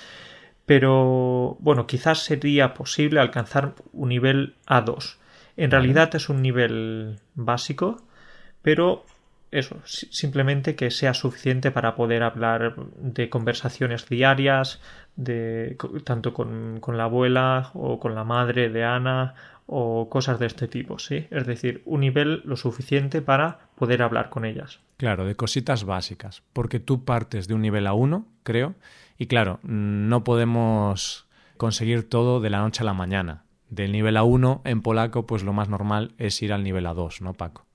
pero 0.65 1.57
bueno, 1.59 1.87
quizás 1.87 2.19
sería 2.19 2.73
posible 2.73 3.19
alcanzar 3.19 3.75
un 3.91 4.09
nivel 4.09 4.55
A2. 4.65 5.17
En 5.57 5.71
realidad 5.71 6.15
es 6.15 6.29
un 6.29 6.41
nivel 6.41 7.19
básico, 7.35 8.01
pero 8.61 9.05
eso, 9.51 9.77
simplemente 9.85 10.75
que 10.75 10.91
sea 10.91 11.13
suficiente 11.13 11.71
para 11.71 11.95
poder 11.95 12.23
hablar 12.23 12.75
de 12.97 13.29
conversaciones 13.29 14.07
diarias, 14.07 14.79
de 15.15 15.75
tanto 16.03 16.33
con, 16.33 16.79
la 16.87 17.05
abuela 17.05 17.71
o 17.73 17.99
con 17.99 18.15
la 18.15 18.23
madre 18.23 18.69
de 18.69 18.83
Ana 18.83 19.33
o 19.65 20.09
cosas 20.09 20.39
de 20.39 20.45
este 20.45 20.67
tipo, 20.67 20.97
¿sí? 20.99 21.27
Es 21.29 21.45
decir, 21.45 21.81
un 21.85 22.01
nivel 22.01 22.41
lo 22.45 22.55
suficiente 22.55 23.21
para 23.21 23.59
poder 23.75 24.01
hablar 24.01 24.29
con 24.29 24.45
ellas. 24.45 24.79
Claro, 24.97 25.25
de 25.25 25.35
cositas 25.35 25.83
básicas, 25.83 26.43
porque 26.53 26.79
tú 26.79 27.05
partes 27.05 27.47
de 27.47 27.53
un 27.53 27.61
nivel 27.61 27.85
A1, 27.85 28.25
creo, 28.43 28.75
y 29.17 29.27
claro, 29.27 29.59
no 29.63 30.23
podemos 30.23 31.27
conseguir 31.57 32.07
todo 32.07 32.39
de 32.39 32.49
la 32.49 32.59
noche 32.59 32.83
a 32.83 32.85
la 32.85 32.93
mañana. 32.93 33.43
Del 33.69 33.91
nivel 33.91 34.15
A1 34.15 34.61
en 34.63 34.81
polaco, 34.81 35.27
pues 35.27 35.43
lo 35.43 35.53
más 35.53 35.69
normal 35.69 36.13
es 36.17 36.41
ir 36.41 36.53
al 36.53 36.63
nivel 36.63 36.85
A2, 36.85 37.21
¿no, 37.21 37.33
Paco? 37.33 37.68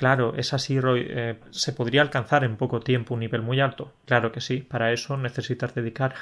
Claro, 0.00 0.34
es 0.36 0.52
así. 0.52 0.80
Eh, 0.82 1.36
¿Se 1.50 1.72
podría 1.72 2.02
alcanzar 2.02 2.42
en 2.42 2.56
poco 2.56 2.80
tiempo 2.80 3.14
un 3.14 3.20
nivel 3.20 3.42
muy 3.42 3.60
alto? 3.60 3.92
Claro 4.06 4.32
que 4.32 4.40
sí. 4.40 4.58
Para 4.58 4.92
eso 4.92 5.16
necesitas 5.16 5.74
dedicar 5.74 6.14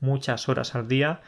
muchas 0.00 0.48
horas 0.48 0.74
al 0.74 0.86
día 0.86 1.20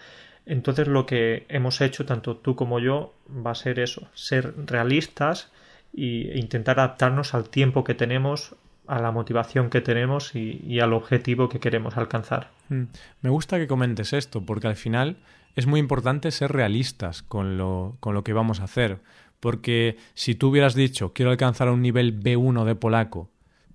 entonces 0.47 0.89
lo 0.89 1.07
que 1.07 1.47
hemos 1.49 1.81
hecho, 1.81 2.05
tanto 2.05 2.37
tú 2.37 2.57
como 2.57 2.79
yo, 2.81 3.15
va 3.29 3.53
a 3.53 3.55
ser 3.55 3.79
eso, 3.79 4.09
ser 4.15 4.55
realistas 4.67 5.51
e 5.97 6.39
intentar 6.39 6.79
adaptarnos 6.81 7.35
al 7.35 7.49
tiempo 7.49 7.85
que 7.85 7.95
tenemos, 7.95 8.57
a 8.87 9.01
la 9.01 9.13
motivación 9.13 9.71
que 9.71 9.81
tenemos 9.81 10.35
y, 10.35 10.81
al 10.81 10.93
objetivo 10.93 11.49
que 11.49 11.61
queremos 11.61 11.97
alcanzar. 11.97 12.51
Mm. 12.69 12.85
Me 13.21 13.31
gusta 13.31 13.59
que 13.59 13.69
comentes 13.69 14.13
esto, 14.13 14.45
porque 14.45 14.67
al 14.67 14.77
final 14.77 15.17
es 15.55 15.67
muy 15.67 15.79
importante 15.79 16.31
ser 16.31 16.51
realistas 16.51 17.23
con 17.23 17.57
lo, 17.57 17.97
con 18.01 18.15
lo 18.15 18.25
que 18.25 18.33
vamos 18.33 18.61
a 18.61 18.65
hacer. 18.65 18.99
Porque 19.43 19.97
si 20.15 20.37
tú 20.37 20.51
hubieras 20.51 20.77
dicho 20.77 21.13
quiero 21.13 21.33
alcanzar 21.33 21.69
un 21.69 21.83
nivel 21.83 22.23
B1 22.23 22.65
de 22.65 22.77
polaco, 22.77 23.33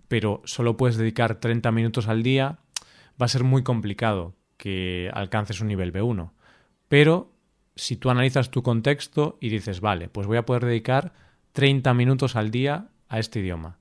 pero 0.07 0.41
solo 0.45 0.77
puedes 0.77 0.95
dedicar 0.95 1.41
30 1.41 1.73
minutos 1.73 2.07
al 2.07 2.23
día, 2.23 2.59
va 3.21 3.25
a 3.25 3.27
ser 3.27 3.43
muy 3.43 3.63
complicado 3.63 4.33
que 4.55 5.11
alcances 5.13 5.59
un 5.59 5.67
nivel 5.67 5.91
B1. 5.91 6.31
Pero 6.87 7.33
si 7.75 7.97
tú 7.97 8.09
analizas 8.09 8.49
tu 8.49 8.63
contexto 8.63 9.37
y 9.41 9.49
dices, 9.49 9.81
vale, 9.81 10.07
pues 10.07 10.25
voy 10.25 10.37
a 10.37 10.45
poder 10.45 10.63
dedicar 10.63 11.11
30 11.51 11.93
minutos 11.93 12.37
al 12.37 12.49
día 12.49 12.87
a 13.09 13.19
este 13.19 13.41
idioma, 13.41 13.77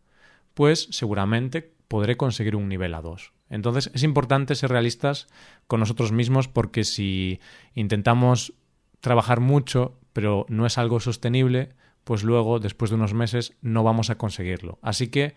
pues 0.55 0.89
seguramente 0.91 1.73
podré 1.87 2.17
conseguir 2.17 2.57
un 2.57 2.69
nivel 2.69 2.95
A2. 2.95 3.31
Entonces 3.49 3.93
es 3.95 4.03
importante 4.03 4.57
ser 4.57 4.71
realistas 4.71 5.29
con 5.69 5.79
nosotros 5.79 6.11
mismos 6.11 6.49
porque 6.49 6.83
si 6.83 7.39
intentamos 7.77 8.55
trabajar 8.99 9.39
mucho 9.39 10.01
pero 10.17 10.47
no 10.49 10.65
es 10.65 10.79
algo 10.79 10.99
sostenible, 10.99 11.75
pues 12.03 12.25
luego, 12.25 12.59
después 12.59 12.91
de 12.91 12.95
unos 12.95 13.13
meses, 13.13 13.53
no 13.61 13.83
vamos 13.83 14.09
a 14.09 14.17
conseguirlo. 14.17 14.79
Así 14.81 15.09
que 15.09 15.35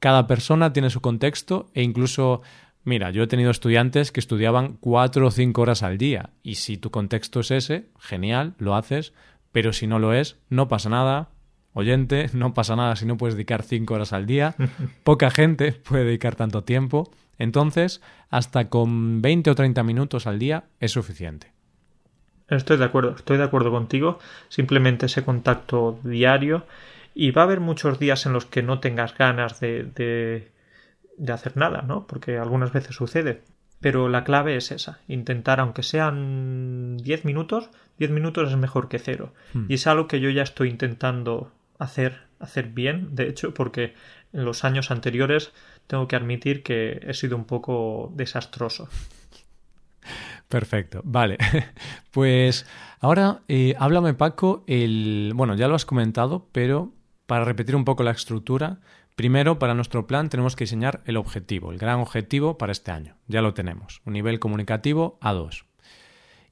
cada 0.00 0.26
persona 0.26 0.72
tiene 0.72 0.90
su 0.90 1.00
contexto 1.00 1.70
e 1.74 1.84
incluso 1.84 2.42
Mira, 2.82 3.10
yo 3.10 3.22
he 3.22 3.28
tenido 3.28 3.52
estudiantes 3.52 4.10
que 4.10 4.18
estudiaban 4.18 4.78
cuatro 4.80 5.28
o 5.28 5.30
cinco 5.30 5.62
horas 5.62 5.84
al 5.84 5.96
día 5.96 6.30
y 6.42 6.56
si 6.56 6.76
tu 6.76 6.90
contexto 6.90 7.38
es 7.38 7.52
ese, 7.52 7.86
genial, 8.00 8.54
lo 8.58 8.74
haces, 8.74 9.12
pero 9.52 9.72
si 9.72 9.86
no 9.86 10.00
lo 10.00 10.12
es, 10.12 10.38
no 10.48 10.66
pasa 10.66 10.88
nada. 10.88 11.30
Oyente, 11.72 12.28
no 12.32 12.52
pasa 12.52 12.74
nada 12.74 12.96
si 12.96 13.06
no 13.06 13.16
puedes 13.16 13.36
dedicar 13.36 13.62
cinco 13.62 13.94
horas 13.94 14.12
al 14.12 14.26
día. 14.26 14.56
Poca 15.04 15.30
gente 15.30 15.70
puede 15.70 16.04
dedicar 16.04 16.34
tanto 16.34 16.64
tiempo. 16.64 17.12
Entonces, 17.38 18.02
hasta 18.28 18.70
con 18.70 19.22
20 19.22 19.50
o 19.50 19.54
30 19.54 19.84
minutos 19.84 20.26
al 20.26 20.40
día 20.40 20.64
es 20.80 20.90
suficiente. 20.90 21.55
Estoy 22.48 22.76
de 22.76 22.84
acuerdo, 22.84 23.16
estoy 23.16 23.38
de 23.38 23.44
acuerdo 23.44 23.70
contigo. 23.70 24.18
Simplemente 24.48 25.06
ese 25.06 25.24
contacto 25.24 25.98
diario. 26.04 26.66
Y 27.14 27.30
va 27.30 27.42
a 27.42 27.44
haber 27.46 27.60
muchos 27.60 27.98
días 27.98 28.26
en 28.26 28.32
los 28.32 28.44
que 28.44 28.62
no 28.62 28.78
tengas 28.80 29.16
ganas 29.16 29.60
de 29.60 30.50
de 31.16 31.32
hacer 31.32 31.56
nada, 31.56 31.82
¿no? 31.82 32.06
Porque 32.06 32.38
algunas 32.38 32.72
veces 32.72 32.94
sucede. 32.94 33.42
Pero 33.80 34.08
la 34.08 34.24
clave 34.24 34.56
es 34.56 34.70
esa, 34.72 35.00
intentar, 35.06 35.60
aunque 35.60 35.82
sean 35.82 36.96
10 36.96 37.24
minutos, 37.24 37.70
10 37.98 38.10
minutos 38.10 38.50
es 38.50 38.56
mejor 38.56 38.88
que 38.88 38.98
cero. 38.98 39.34
Hmm. 39.52 39.66
Y 39.68 39.74
es 39.74 39.86
algo 39.86 40.08
que 40.08 40.20
yo 40.20 40.30
ya 40.30 40.42
estoy 40.42 40.70
intentando 40.70 41.52
hacer, 41.78 42.22
hacer 42.38 42.68
bien, 42.68 43.14
de 43.14 43.28
hecho, 43.28 43.52
porque 43.52 43.94
en 44.32 44.44
los 44.44 44.64
años 44.64 44.90
anteriores 44.90 45.52
tengo 45.86 46.08
que 46.08 46.16
admitir 46.16 46.62
que 46.62 47.00
he 47.06 47.12
sido 47.12 47.36
un 47.36 47.44
poco 47.44 48.12
desastroso. 48.14 48.88
Perfecto, 50.48 51.02
vale. 51.04 51.38
Pues 52.10 52.66
ahora 53.00 53.42
eh, 53.48 53.74
háblame 53.78 54.14
Paco, 54.14 54.64
el... 54.66 55.32
bueno, 55.34 55.54
ya 55.54 55.68
lo 55.68 55.74
has 55.74 55.84
comentado, 55.84 56.48
pero 56.52 56.92
para 57.26 57.44
repetir 57.44 57.76
un 57.76 57.84
poco 57.84 58.02
la 58.02 58.12
estructura, 58.12 58.80
Primero, 59.16 59.58
para 59.58 59.72
nuestro 59.72 60.06
plan 60.06 60.28
tenemos 60.28 60.56
que 60.56 60.64
diseñar 60.64 61.00
el 61.06 61.16
objetivo, 61.16 61.72
el 61.72 61.78
gran 61.78 62.00
objetivo 62.00 62.58
para 62.58 62.72
este 62.72 62.90
año. 62.90 63.16
Ya 63.26 63.40
lo 63.40 63.54
tenemos, 63.54 64.02
un 64.04 64.12
nivel 64.12 64.38
comunicativo 64.38 65.18
A2. 65.22 65.64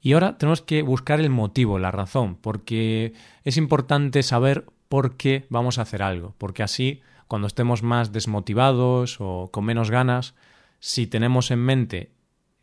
Y 0.01 0.13
ahora 0.13 0.39
tenemos 0.39 0.63
que 0.63 0.81
buscar 0.81 1.19
el 1.19 1.29
motivo, 1.29 1.77
la 1.77 1.91
razón, 1.91 2.35
porque 2.35 3.13
es 3.43 3.57
importante 3.57 4.23
saber 4.23 4.65
por 4.89 5.15
qué 5.15 5.45
vamos 5.49 5.77
a 5.77 5.83
hacer 5.83 6.01
algo, 6.01 6.33
porque 6.39 6.63
así, 6.63 7.01
cuando 7.27 7.45
estemos 7.45 7.83
más 7.83 8.11
desmotivados 8.11 9.17
o 9.19 9.51
con 9.51 9.63
menos 9.63 9.91
ganas, 9.91 10.33
si 10.79 11.05
tenemos 11.05 11.51
en 11.51 11.59
mente 11.59 12.14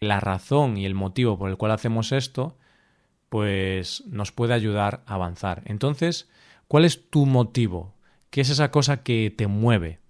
la 0.02 0.21
razón 0.21 0.76
y 0.76 0.87
el 0.87 0.94
motivo 0.94 1.38
por 1.38 1.50
el 1.50 1.56
cual 1.56 1.73
hacemos 1.73 2.12
esto, 2.12 2.56
pues 3.28 4.04
nos 4.06 4.32
puede 4.32 4.54
ayudar 4.54 5.02
a 5.06 5.14
avanzar. 5.14 5.62
Entonces, 5.64 6.30
¿cuál 6.68 6.85
es 6.85 7.09
tu 7.11 7.26
motivo? 7.26 7.94
¿Qué 8.30 8.42
es 8.42 8.50
esa 8.50 8.71
cosa 8.71 9.02
que 9.02 9.32
te 9.37 9.47
mueve, 9.47 10.00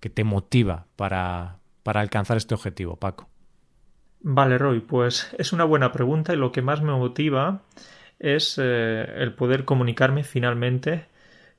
que 0.00 0.10
te 0.10 0.24
motiva 0.24 0.86
para, 0.96 1.58
para 1.82 2.00
alcanzar 2.00 2.36
este 2.36 2.54
objetivo, 2.54 2.96
Paco? 2.96 3.28
Vale, 4.22 4.58
Roy, 4.58 4.80
pues 4.80 5.34
es 5.38 5.52
una 5.52 5.64
buena 5.64 5.92
pregunta 5.92 6.32
y 6.34 6.36
lo 6.36 6.52
que 6.52 6.62
más 6.62 6.82
me 6.82 6.92
motiva 6.92 7.62
es 8.18 8.58
eh, 8.58 9.04
el 9.16 9.34
poder 9.34 9.64
comunicarme 9.64 10.24
finalmente 10.24 11.06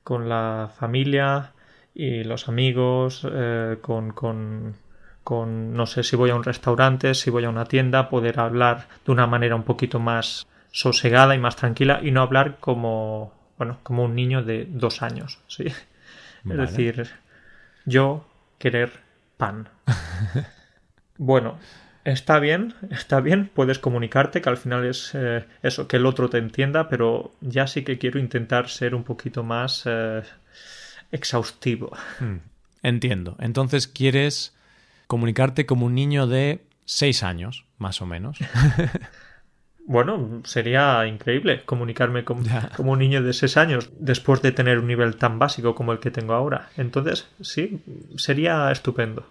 con 0.04 0.28
la 0.28 0.70
familia 0.78 1.52
y 1.94 2.24
los 2.24 2.48
amigos, 2.48 3.26
eh, 3.30 3.78
con, 3.82 4.12
con, 4.12 4.76
con, 5.24 5.74
no 5.74 5.86
sé 5.86 6.02
si 6.02 6.16
voy 6.16 6.30
a 6.30 6.34
un 6.34 6.44
restaurante, 6.44 7.14
si 7.14 7.30
voy 7.30 7.44
a 7.44 7.50
una 7.50 7.64
tienda, 7.64 8.08
poder 8.08 8.40
hablar 8.40 8.88
de 9.04 9.12
una 9.12 9.26
manera 9.26 9.54
un 9.54 9.62
poquito 9.62 9.98
más 9.98 10.46
sosegada 10.70 11.34
y 11.34 11.38
más 11.38 11.56
tranquila 11.56 12.00
y 12.02 12.10
no 12.10 12.22
hablar 12.22 12.58
como, 12.58 13.32
bueno, 13.58 13.78
como 13.82 14.04
un 14.04 14.14
niño 14.14 14.42
de 14.42 14.66
dos 14.68 15.02
años, 15.02 15.38
¿sí? 15.46 15.66
Es 16.44 16.56
decir, 16.56 17.08
yo 17.84 18.26
querer 18.58 18.90
pan. 19.36 19.68
bueno, 21.18 21.58
está 22.04 22.40
bien, 22.40 22.74
está 22.90 23.20
bien, 23.20 23.50
puedes 23.54 23.78
comunicarte, 23.78 24.40
que 24.40 24.48
al 24.48 24.56
final 24.56 24.84
es 24.86 25.12
eh, 25.14 25.44
eso, 25.62 25.86
que 25.86 25.98
el 25.98 26.06
otro 26.06 26.28
te 26.28 26.38
entienda, 26.38 26.88
pero 26.88 27.32
ya 27.40 27.66
sí 27.66 27.84
que 27.84 27.98
quiero 27.98 28.18
intentar 28.18 28.68
ser 28.68 28.94
un 28.94 29.04
poquito 29.04 29.44
más 29.44 29.82
eh, 29.86 30.22
exhaustivo. 31.12 31.96
Hmm, 32.18 32.38
entiendo. 32.82 33.36
Entonces 33.38 33.86
quieres 33.86 34.54
comunicarte 35.06 35.66
como 35.66 35.86
un 35.86 35.94
niño 35.94 36.26
de 36.26 36.64
seis 36.84 37.22
años, 37.22 37.64
más 37.78 38.02
o 38.02 38.06
menos. 38.06 38.38
Bueno, 39.84 40.42
sería 40.44 41.06
increíble 41.06 41.62
comunicarme 41.64 42.24
como 42.24 42.92
un 42.92 42.98
niño 42.98 43.22
de 43.22 43.32
6 43.32 43.56
años 43.56 43.90
después 43.98 44.40
de 44.40 44.52
tener 44.52 44.78
un 44.78 44.86
nivel 44.86 45.16
tan 45.16 45.38
básico 45.38 45.74
como 45.74 45.92
el 45.92 45.98
que 45.98 46.10
tengo 46.10 46.34
ahora. 46.34 46.70
Entonces, 46.76 47.26
sí, 47.40 47.82
sería 48.16 48.70
estupendo. 48.70 49.26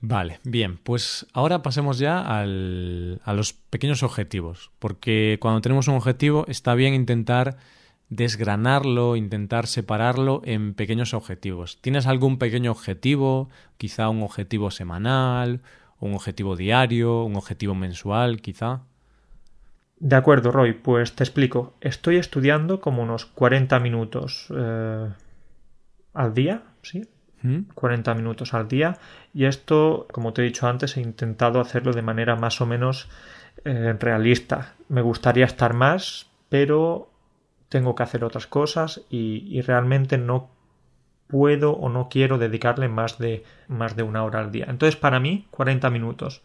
Vale, 0.00 0.38
bien, 0.44 0.78
pues 0.78 1.26
ahora 1.32 1.62
pasemos 1.62 1.98
ya 1.98 2.20
al, 2.20 3.20
a 3.24 3.32
los 3.32 3.52
pequeños 3.52 4.04
objetivos, 4.04 4.70
porque 4.78 5.38
cuando 5.40 5.60
tenemos 5.60 5.88
un 5.88 5.96
objetivo 5.96 6.44
está 6.46 6.76
bien 6.76 6.94
intentar 6.94 7.56
desgranarlo, 8.10 9.16
intentar 9.16 9.66
separarlo 9.66 10.40
en 10.44 10.74
pequeños 10.74 11.14
objetivos. 11.14 11.78
¿Tienes 11.80 12.06
algún 12.06 12.38
pequeño 12.38 12.70
objetivo? 12.70 13.50
Quizá 13.76 14.08
un 14.08 14.22
objetivo 14.22 14.70
semanal, 14.70 15.60
un 16.00 16.14
objetivo 16.14 16.56
diario, 16.56 17.24
un 17.24 17.36
objetivo 17.36 17.74
mensual, 17.74 18.40
quizá. 18.40 18.82
De 20.00 20.16
acuerdo, 20.16 20.52
Roy, 20.52 20.74
pues 20.74 21.14
te 21.14 21.24
explico. 21.24 21.74
Estoy 21.80 22.16
estudiando 22.16 22.80
como 22.80 23.02
unos 23.02 23.26
40 23.26 23.80
minutos 23.80 24.46
eh, 24.56 25.08
al 26.14 26.34
día, 26.34 26.62
¿sí? 26.82 27.08
40 27.74 28.14
¿Mm? 28.14 28.16
minutos 28.16 28.54
al 28.54 28.68
día. 28.68 28.98
Y 29.34 29.44
esto, 29.44 30.06
como 30.12 30.32
te 30.32 30.42
he 30.42 30.44
dicho 30.44 30.66
antes, 30.66 30.96
he 30.96 31.00
intentado 31.00 31.60
hacerlo 31.60 31.92
de 31.92 32.02
manera 32.02 32.36
más 32.36 32.60
o 32.60 32.66
menos 32.66 33.08
eh, 33.64 33.94
realista. 33.98 34.74
Me 34.88 35.02
gustaría 35.02 35.44
estar 35.44 35.74
más, 35.74 36.30
pero 36.48 37.07
tengo 37.68 37.94
que 37.94 38.02
hacer 38.02 38.24
otras 38.24 38.46
cosas 38.46 39.02
y, 39.10 39.44
y, 39.48 39.60
realmente 39.60 40.18
no 40.18 40.50
puedo 41.26 41.72
o 41.72 41.88
no 41.88 42.08
quiero 42.08 42.38
dedicarle 42.38 42.88
más 42.88 43.18
de, 43.18 43.44
más 43.68 43.96
de 43.96 44.02
una 44.02 44.24
hora 44.24 44.40
al 44.40 44.50
día. 44.50 44.66
Entonces, 44.68 44.96
para 44.96 45.20
mí, 45.20 45.46
40 45.50 45.90
minutos 45.90 46.42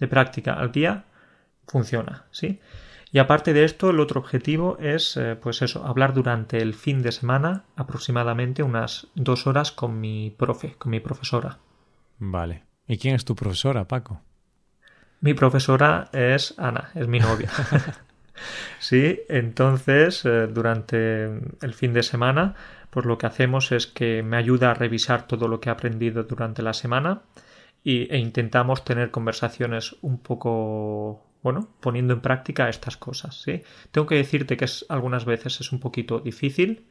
de 0.00 0.08
práctica 0.08 0.54
al 0.54 0.72
día 0.72 1.04
funciona, 1.66 2.24
¿sí? 2.30 2.60
Y 3.14 3.20
aparte 3.20 3.52
de 3.52 3.62
esto, 3.62 3.90
el 3.90 4.00
otro 4.00 4.20
objetivo 4.20 4.76
es, 4.80 5.16
eh, 5.16 5.36
pues 5.40 5.62
eso, 5.62 5.86
hablar 5.86 6.14
durante 6.14 6.58
el 6.58 6.74
fin 6.74 7.00
de 7.00 7.12
semana 7.12 7.62
aproximadamente 7.76 8.64
unas 8.64 9.06
dos 9.14 9.46
horas 9.46 9.70
con 9.70 10.00
mi 10.00 10.34
profe, 10.36 10.74
con 10.78 10.90
mi 10.90 10.98
profesora. 10.98 11.58
Vale. 12.18 12.64
¿Y 12.88 12.98
quién 12.98 13.14
es 13.14 13.24
tu 13.24 13.36
profesora, 13.36 13.86
Paco? 13.86 14.20
Mi 15.20 15.32
profesora 15.32 16.10
es 16.12 16.58
Ana, 16.58 16.90
es 16.96 17.06
mi 17.06 17.20
novia. 17.20 17.50
sí, 18.78 19.20
entonces 19.28 20.24
eh, 20.24 20.46
durante 20.48 21.24
el 21.24 21.74
fin 21.74 21.92
de 21.92 22.02
semana, 22.02 22.54
pues 22.90 23.06
lo 23.06 23.18
que 23.18 23.26
hacemos 23.26 23.72
es 23.72 23.86
que 23.86 24.22
me 24.22 24.36
ayuda 24.36 24.70
a 24.70 24.74
revisar 24.74 25.26
todo 25.26 25.48
lo 25.48 25.60
que 25.60 25.68
he 25.68 25.72
aprendido 25.72 26.24
durante 26.24 26.62
la 26.62 26.72
semana 26.72 27.22
y, 27.82 28.12
e 28.12 28.18
intentamos 28.18 28.84
tener 28.84 29.10
conversaciones 29.10 29.96
un 30.02 30.18
poco 30.18 31.24
bueno, 31.44 31.68
poniendo 31.80 32.14
en 32.14 32.22
práctica 32.22 32.70
estas 32.70 32.96
cosas, 32.96 33.42
¿sí? 33.42 33.62
Tengo 33.90 34.06
que 34.06 34.14
decirte 34.14 34.56
que 34.56 34.64
es, 34.64 34.86
algunas 34.88 35.26
veces 35.26 35.60
es 35.60 35.72
un 35.72 35.78
poquito 35.78 36.18
difícil, 36.20 36.86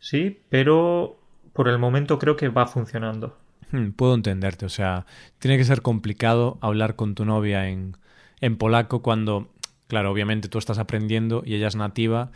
sí, 0.00 0.40
pero 0.48 1.20
por 1.52 1.68
el 1.68 1.78
momento 1.78 2.18
creo 2.18 2.36
que 2.36 2.48
va 2.48 2.66
funcionando. 2.66 3.38
Hmm, 3.70 3.90
puedo 3.90 4.16
entenderte, 4.16 4.66
o 4.66 4.68
sea, 4.68 5.06
tiene 5.38 5.56
que 5.56 5.64
ser 5.64 5.82
complicado 5.82 6.58
hablar 6.62 6.96
con 6.96 7.14
tu 7.14 7.24
novia 7.24 7.68
en, 7.68 7.96
en 8.40 8.56
polaco 8.56 9.02
cuando, 9.02 9.52
claro, 9.86 10.10
obviamente 10.10 10.48
tú 10.48 10.58
estás 10.58 10.78
aprendiendo 10.78 11.42
y 11.44 11.54
ella 11.54 11.68
es 11.68 11.76
nativa, 11.76 12.30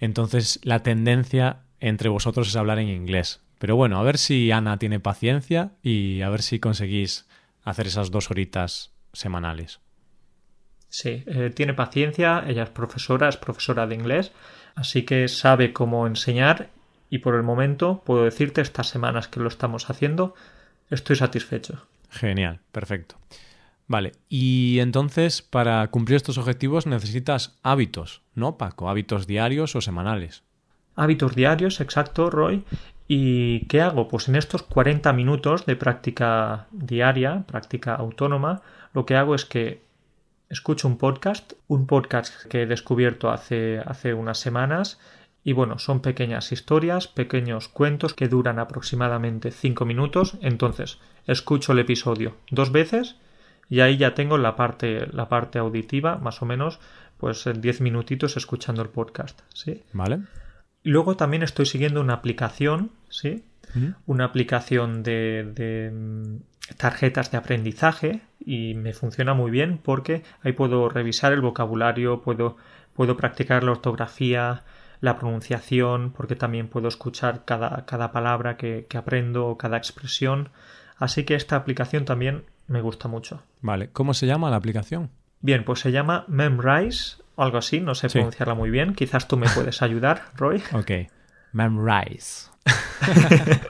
entonces 0.00 0.60
la 0.62 0.82
tendencia 0.82 1.60
entre 1.80 2.08
vosotros 2.08 2.48
es 2.48 2.56
hablar 2.56 2.78
en 2.78 2.88
inglés. 2.88 3.40
Pero 3.58 3.76
bueno, 3.76 3.98
a 3.98 4.02
ver 4.02 4.18
si 4.18 4.50
Ana 4.50 4.78
tiene 4.78 5.00
paciencia 5.00 5.72
y 5.82 6.22
a 6.22 6.28
ver 6.28 6.42
si 6.42 6.58
conseguís 6.58 7.26
hacer 7.62 7.86
esas 7.86 8.10
dos 8.10 8.30
horitas 8.30 8.92
semanales. 9.12 9.80
Sí, 10.88 11.24
eh, 11.26 11.50
tiene 11.54 11.74
paciencia, 11.74 12.44
ella 12.46 12.64
es 12.64 12.70
profesora, 12.70 13.28
es 13.28 13.36
profesora 13.36 13.86
de 13.86 13.94
inglés, 13.94 14.32
así 14.74 15.04
que 15.04 15.28
sabe 15.28 15.72
cómo 15.72 16.06
enseñar 16.06 16.68
y 17.10 17.18
por 17.18 17.34
el 17.34 17.42
momento 17.42 18.02
puedo 18.04 18.24
decirte 18.24 18.60
estas 18.60 18.88
semanas 18.88 19.28
que 19.28 19.40
lo 19.40 19.48
estamos 19.48 19.90
haciendo, 19.90 20.34
estoy 20.90 21.16
satisfecho. 21.16 21.86
Genial, 22.10 22.60
perfecto. 22.70 23.16
Vale, 23.86 24.12
y 24.28 24.78
entonces 24.80 25.42
para 25.42 25.86
cumplir 25.88 26.16
estos 26.16 26.38
objetivos 26.38 26.86
necesitas 26.86 27.58
hábitos, 27.62 28.22
¿no, 28.34 28.56
Paco? 28.56 28.88
Hábitos 28.88 29.26
diarios 29.26 29.76
o 29.76 29.80
semanales. 29.80 30.42
Hábitos 30.96 31.34
diarios, 31.34 31.80
exacto, 31.80 32.30
Roy. 32.30 32.64
¿Y 33.06 33.66
qué 33.66 33.82
hago? 33.82 34.08
Pues 34.08 34.28
en 34.28 34.36
estos 34.36 34.62
40 34.62 35.12
minutos 35.12 35.66
de 35.66 35.76
práctica 35.76 36.66
diaria, 36.70 37.44
práctica 37.46 37.94
autónoma, 37.94 38.62
lo 38.94 39.04
que 39.04 39.16
hago 39.16 39.34
es 39.34 39.44
que 39.44 39.82
escucho 40.48 40.88
un 40.88 40.96
podcast, 40.96 41.52
un 41.68 41.86
podcast 41.86 42.46
que 42.46 42.62
he 42.62 42.66
descubierto 42.66 43.30
hace, 43.30 43.80
hace 43.84 44.14
unas 44.14 44.38
semanas 44.38 44.98
y 45.42 45.52
bueno, 45.52 45.78
son 45.78 46.00
pequeñas 46.00 46.52
historias, 46.52 47.06
pequeños 47.06 47.68
cuentos 47.68 48.14
que 48.14 48.28
duran 48.28 48.58
aproximadamente 48.58 49.50
5 49.50 49.84
minutos, 49.84 50.38
entonces 50.40 50.98
escucho 51.26 51.72
el 51.72 51.80
episodio 51.80 52.36
dos 52.50 52.72
veces 52.72 53.16
y 53.68 53.80
ahí 53.80 53.96
ya 53.96 54.14
tengo 54.14 54.38
la 54.38 54.56
parte, 54.56 55.06
la 55.12 55.28
parte 55.28 55.58
auditiva, 55.58 56.16
más 56.16 56.42
o 56.42 56.46
menos, 56.46 56.80
pues 57.18 57.48
10 57.54 57.80
minutitos 57.80 58.36
escuchando 58.36 58.82
el 58.82 58.88
podcast, 58.88 59.40
¿sí? 59.52 59.82
Vale. 59.92 60.20
Luego 60.82 61.16
también 61.16 61.42
estoy 61.42 61.66
siguiendo 61.66 62.00
una 62.00 62.14
aplicación, 62.14 62.90
¿sí? 63.08 63.44
Una 64.06 64.26
aplicación 64.26 65.02
de, 65.02 65.50
de 65.52 65.90
mm, 65.90 66.76
tarjetas 66.76 67.32
de 67.32 67.38
aprendizaje 67.38 68.20
y 68.38 68.74
me 68.74 68.92
funciona 68.92 69.34
muy 69.34 69.50
bien 69.50 69.78
porque 69.82 70.22
ahí 70.42 70.52
puedo 70.52 70.88
revisar 70.88 71.32
el 71.32 71.40
vocabulario, 71.40 72.22
puedo, 72.22 72.56
puedo 72.94 73.16
practicar 73.16 73.64
la 73.64 73.72
ortografía, 73.72 74.62
la 75.00 75.18
pronunciación, 75.18 76.12
porque 76.12 76.36
también 76.36 76.68
puedo 76.68 76.86
escuchar 76.86 77.44
cada, 77.44 77.84
cada 77.84 78.12
palabra 78.12 78.56
que, 78.56 78.86
que 78.88 78.96
aprendo, 78.96 79.56
cada 79.58 79.76
expresión. 79.76 80.50
Así 80.96 81.24
que 81.24 81.34
esta 81.34 81.56
aplicación 81.56 82.04
también 82.04 82.44
me 82.66 82.80
gusta 82.80 83.08
mucho. 83.08 83.42
Vale, 83.60 83.90
¿cómo 83.90 84.14
se 84.14 84.26
llama 84.26 84.50
la 84.50 84.56
aplicación? 84.56 85.10
Bien, 85.40 85.64
pues 85.64 85.80
se 85.80 85.92
llama 85.92 86.24
Memrise, 86.28 87.22
algo 87.36 87.58
así, 87.58 87.80
no 87.80 87.94
sé 87.94 88.08
pronunciarla 88.08 88.54
muy 88.54 88.70
bien. 88.70 88.94
Quizás 88.94 89.28
tú 89.28 89.36
me 89.36 89.48
puedes 89.54 89.82
ayudar, 89.82 90.30
Roy. 90.36 90.62
Ok, 90.72 90.90
Memrise. 91.52 92.54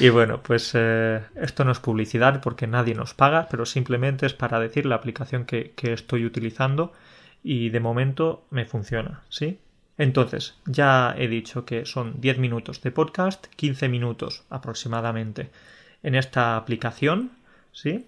y 0.00 0.08
bueno, 0.08 0.42
pues 0.42 0.72
eh, 0.74 1.22
esto 1.34 1.64
no 1.64 1.72
es 1.72 1.78
publicidad 1.78 2.40
porque 2.40 2.66
nadie 2.66 2.94
nos 2.94 3.14
paga, 3.14 3.48
pero 3.50 3.66
simplemente 3.66 4.26
es 4.26 4.34
para 4.34 4.60
decir 4.60 4.86
la 4.86 4.96
aplicación 4.96 5.44
que, 5.44 5.74
estoy 5.82 6.24
utilizando 6.24 6.92
y 7.42 7.70
de 7.70 7.80
momento 7.80 8.46
me 8.50 8.64
funciona, 8.64 9.22
¿sí? 9.28 9.60
Entonces, 9.98 10.58
ya 10.66 11.14
he 11.16 11.28
dicho 11.28 11.64
que 11.64 11.86
son 11.86 12.20
10 12.20 12.38
minutos 12.38 12.82
de 12.82 12.90
podcast, 12.90 13.46
15 13.56 13.88
minutos 13.88 14.44
aproximadamente 14.50 15.50
en 16.02 16.14
esta 16.14 16.56
aplicación, 16.56 17.32
¿sí? 17.76 18.06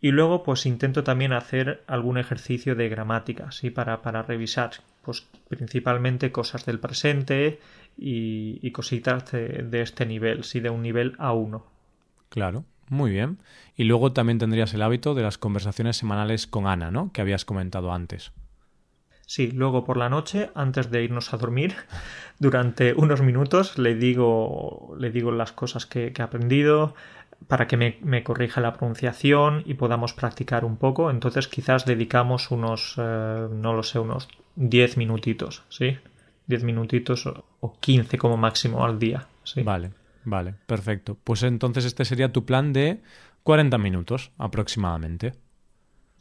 Y 0.00 0.10
luego, 0.10 0.42
pues 0.42 0.66
intento 0.66 1.04
también 1.04 1.32
hacer 1.32 1.82
algún 1.86 2.18
ejercicio 2.18 2.74
de 2.74 2.88
gramática, 2.88 3.52
¿sí? 3.52 3.70
Para, 3.70 4.02
para 4.02 4.22
revisar, 4.22 4.72
pues 5.02 5.26
principalmente 5.48 6.32
cosas 6.32 6.66
del 6.66 6.80
presente 6.80 7.60
y, 7.96 8.70
cositas 8.72 9.30
de, 9.30 9.80
este 9.80 10.04
nivel, 10.04 10.44
sí, 10.44 10.60
de 10.60 10.70
un 10.70 10.82
nivel 10.82 11.16
A1. 11.18 11.62
Claro, 12.28 12.64
muy 12.88 13.12
bien. 13.12 13.38
Y 13.76 13.84
luego 13.84 14.12
también 14.12 14.38
tendrías 14.38 14.74
el 14.74 14.82
hábito 14.82 15.14
de 15.14 15.22
las 15.22 15.38
conversaciones 15.38 15.96
semanales 15.96 16.46
con 16.46 16.66
Ana, 16.66 16.90
¿no? 16.90 17.12
Que 17.12 17.20
habías 17.20 17.44
comentado 17.44 17.92
antes. 17.92 18.32
Sí, 19.26 19.50
luego 19.52 19.84
por 19.84 19.96
la 19.96 20.10
noche, 20.10 20.50
antes 20.54 20.90
de 20.90 21.02
irnos 21.02 21.32
a 21.32 21.38
dormir, 21.38 21.74
durante 22.38 22.92
unos 22.94 23.22
minutos 23.22 23.78
le 23.78 23.94
digo, 23.94 24.94
le 24.98 25.10
digo 25.10 25.32
las 25.32 25.52
cosas 25.52 25.86
que, 25.86 26.12
he 26.16 26.22
aprendido 26.22 26.94
para 27.48 27.66
que 27.66 27.76
me, 27.76 28.22
corrija 28.22 28.60
la 28.60 28.72
pronunciación 28.72 29.62
y 29.66 29.74
podamos 29.74 30.12
practicar 30.12 30.64
un 30.64 30.76
poco. 30.76 31.10
Entonces 31.10 31.48
quizás 31.48 31.84
dedicamos 31.84 32.50
unos, 32.50 32.94
eh, 32.98 33.48
no 33.50 33.72
lo 33.72 33.82
sé, 33.82 33.98
unos 33.98 34.28
10 34.56 34.96
minutitos, 34.96 35.62
¿sí? 35.68 35.98
10 36.46 36.64
minutitos 36.64 37.26
o 37.26 37.76
15 37.80 38.18
como 38.18 38.36
máximo 38.36 38.84
al 38.84 38.98
día. 38.98 39.26
¿sí? 39.44 39.62
Vale, 39.62 39.90
vale, 40.24 40.54
perfecto. 40.66 41.16
Pues 41.22 41.42
entonces 41.42 41.84
este 41.84 42.04
sería 42.04 42.32
tu 42.32 42.44
plan 42.44 42.72
de 42.72 43.00
40 43.42 43.78
minutos 43.78 44.30
aproximadamente. 44.38 45.34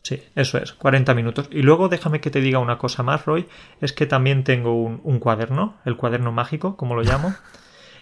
Sí, 0.01 0.21
eso 0.35 0.57
es, 0.57 0.73
40 0.73 1.13
minutos. 1.13 1.47
Y 1.51 1.61
luego 1.61 1.87
déjame 1.87 2.19
que 2.19 2.29
te 2.29 2.41
diga 2.41 2.59
una 2.59 2.77
cosa 2.77 3.03
más, 3.03 3.25
Roy, 3.25 3.47
es 3.79 3.93
que 3.93 4.05
también 4.05 4.43
tengo 4.43 4.75
un, 4.75 4.99
un 5.03 5.19
cuaderno, 5.19 5.77
el 5.85 5.95
cuaderno 5.95 6.33
mágico, 6.33 6.75
como 6.75 6.95
lo 6.95 7.03
llamo. 7.03 7.33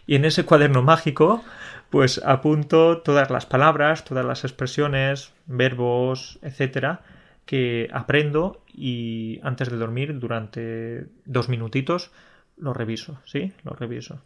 y 0.06 0.16
en 0.16 0.26
ese 0.26 0.46
cuaderno 0.46 0.82
mágico, 0.82 1.44
pues 1.90 2.22
apunto 2.26 3.00
todas 3.00 3.30
las 3.30 3.46
palabras, 3.46 4.06
todas 4.06 4.26
las 4.26 4.44
expresiones, 4.44 5.34
verbos, 5.46 6.40
etcétera, 6.42 7.02
que 7.46 7.90
aprendo 7.92 8.64
y 8.74 9.40
antes 9.44 9.70
de 9.70 9.78
dormir 9.78 10.20
durante 10.20 11.08
dos 11.26 11.50
minutitos 11.50 12.12
lo 12.58 12.74
reviso, 12.74 13.20
¿sí? 13.26 13.52
Lo 13.64 13.72
reviso. 13.72 14.22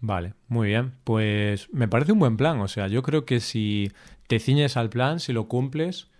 Vale, 0.00 0.34
muy 0.48 0.68
bien. 0.68 0.92
Pues 1.04 1.72
me 1.72 1.88
parece 1.88 2.12
un 2.12 2.18
buen 2.18 2.36
plan. 2.36 2.60
O 2.60 2.68
sea, 2.68 2.88
yo 2.88 3.02
creo 3.02 3.24
que 3.24 3.40
si 3.40 3.92
te 4.26 4.38
ciñes 4.38 4.76
al 4.76 4.90
plan, 4.90 5.20
si 5.20 5.32
lo 5.32 5.48
cumples, 5.48 6.10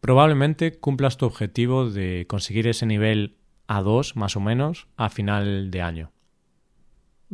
probablemente 0.00 0.78
cumplas 0.78 1.16
tu 1.16 1.26
objetivo 1.26 1.88
de 1.88 2.26
conseguir 2.28 2.68
ese 2.68 2.86
nivel 2.86 3.36
A2 3.66 4.14
más 4.14 4.36
o 4.36 4.40
menos 4.40 4.88
a 4.96 5.08
final 5.08 5.70
de 5.70 5.82
año. 5.82 6.12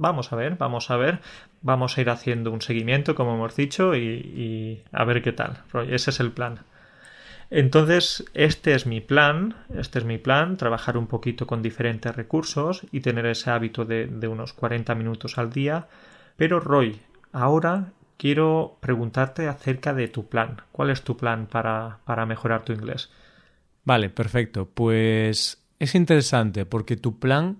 Vamos 0.00 0.32
a 0.32 0.36
ver, 0.36 0.56
vamos 0.56 0.92
a 0.92 0.96
ver. 0.96 1.18
Vamos 1.60 1.98
a 1.98 2.00
ir 2.00 2.08
haciendo 2.08 2.52
un 2.52 2.62
seguimiento, 2.62 3.16
como 3.16 3.34
hemos 3.34 3.56
dicho, 3.56 3.96
y, 3.96 4.84
a 4.92 5.04
ver 5.04 5.22
qué 5.22 5.32
tal. 5.32 5.64
Ese 5.88 6.10
es 6.10 6.20
el 6.20 6.30
plan. 6.30 6.60
Entonces, 7.50 8.24
este 8.32 8.74
es 8.74 8.86
mi 8.86 9.00
plan, 9.00 9.56
este 9.74 9.98
es 9.98 10.04
mi 10.04 10.18
plan, 10.18 10.56
trabajar 10.56 10.96
un 10.96 11.08
poquito 11.08 11.48
con 11.48 11.62
diferentes 11.62 12.14
recursos 12.14 12.86
y 12.92 13.00
tener 13.00 13.26
ese 13.26 13.50
hábito 13.50 13.84
de, 13.84 14.28
unos 14.28 14.52
40 14.52 14.94
minutos 14.94 15.36
al 15.36 15.50
día. 15.50 15.88
Pero 16.36 16.60
Roy, 16.60 17.00
ahora 17.32 17.88
quiero 18.18 18.76
preguntarte 18.78 19.48
acerca 19.48 19.94
de 19.94 20.06
tu 20.06 20.28
plan. 20.28 20.62
¿Cuál 20.70 20.90
es 20.90 21.02
tu 21.02 21.16
plan 21.16 21.48
para, 21.48 21.98
para 22.04 22.24
mejorar 22.24 22.64
tu 22.64 22.72
inglés? 22.72 23.10
Vale, 23.82 24.10
perfecto. 24.10 24.68
Pues 24.72 25.60
es 25.80 25.96
interesante 25.96 26.66
porque 26.66 26.96
tu 26.96 27.18
plan 27.18 27.58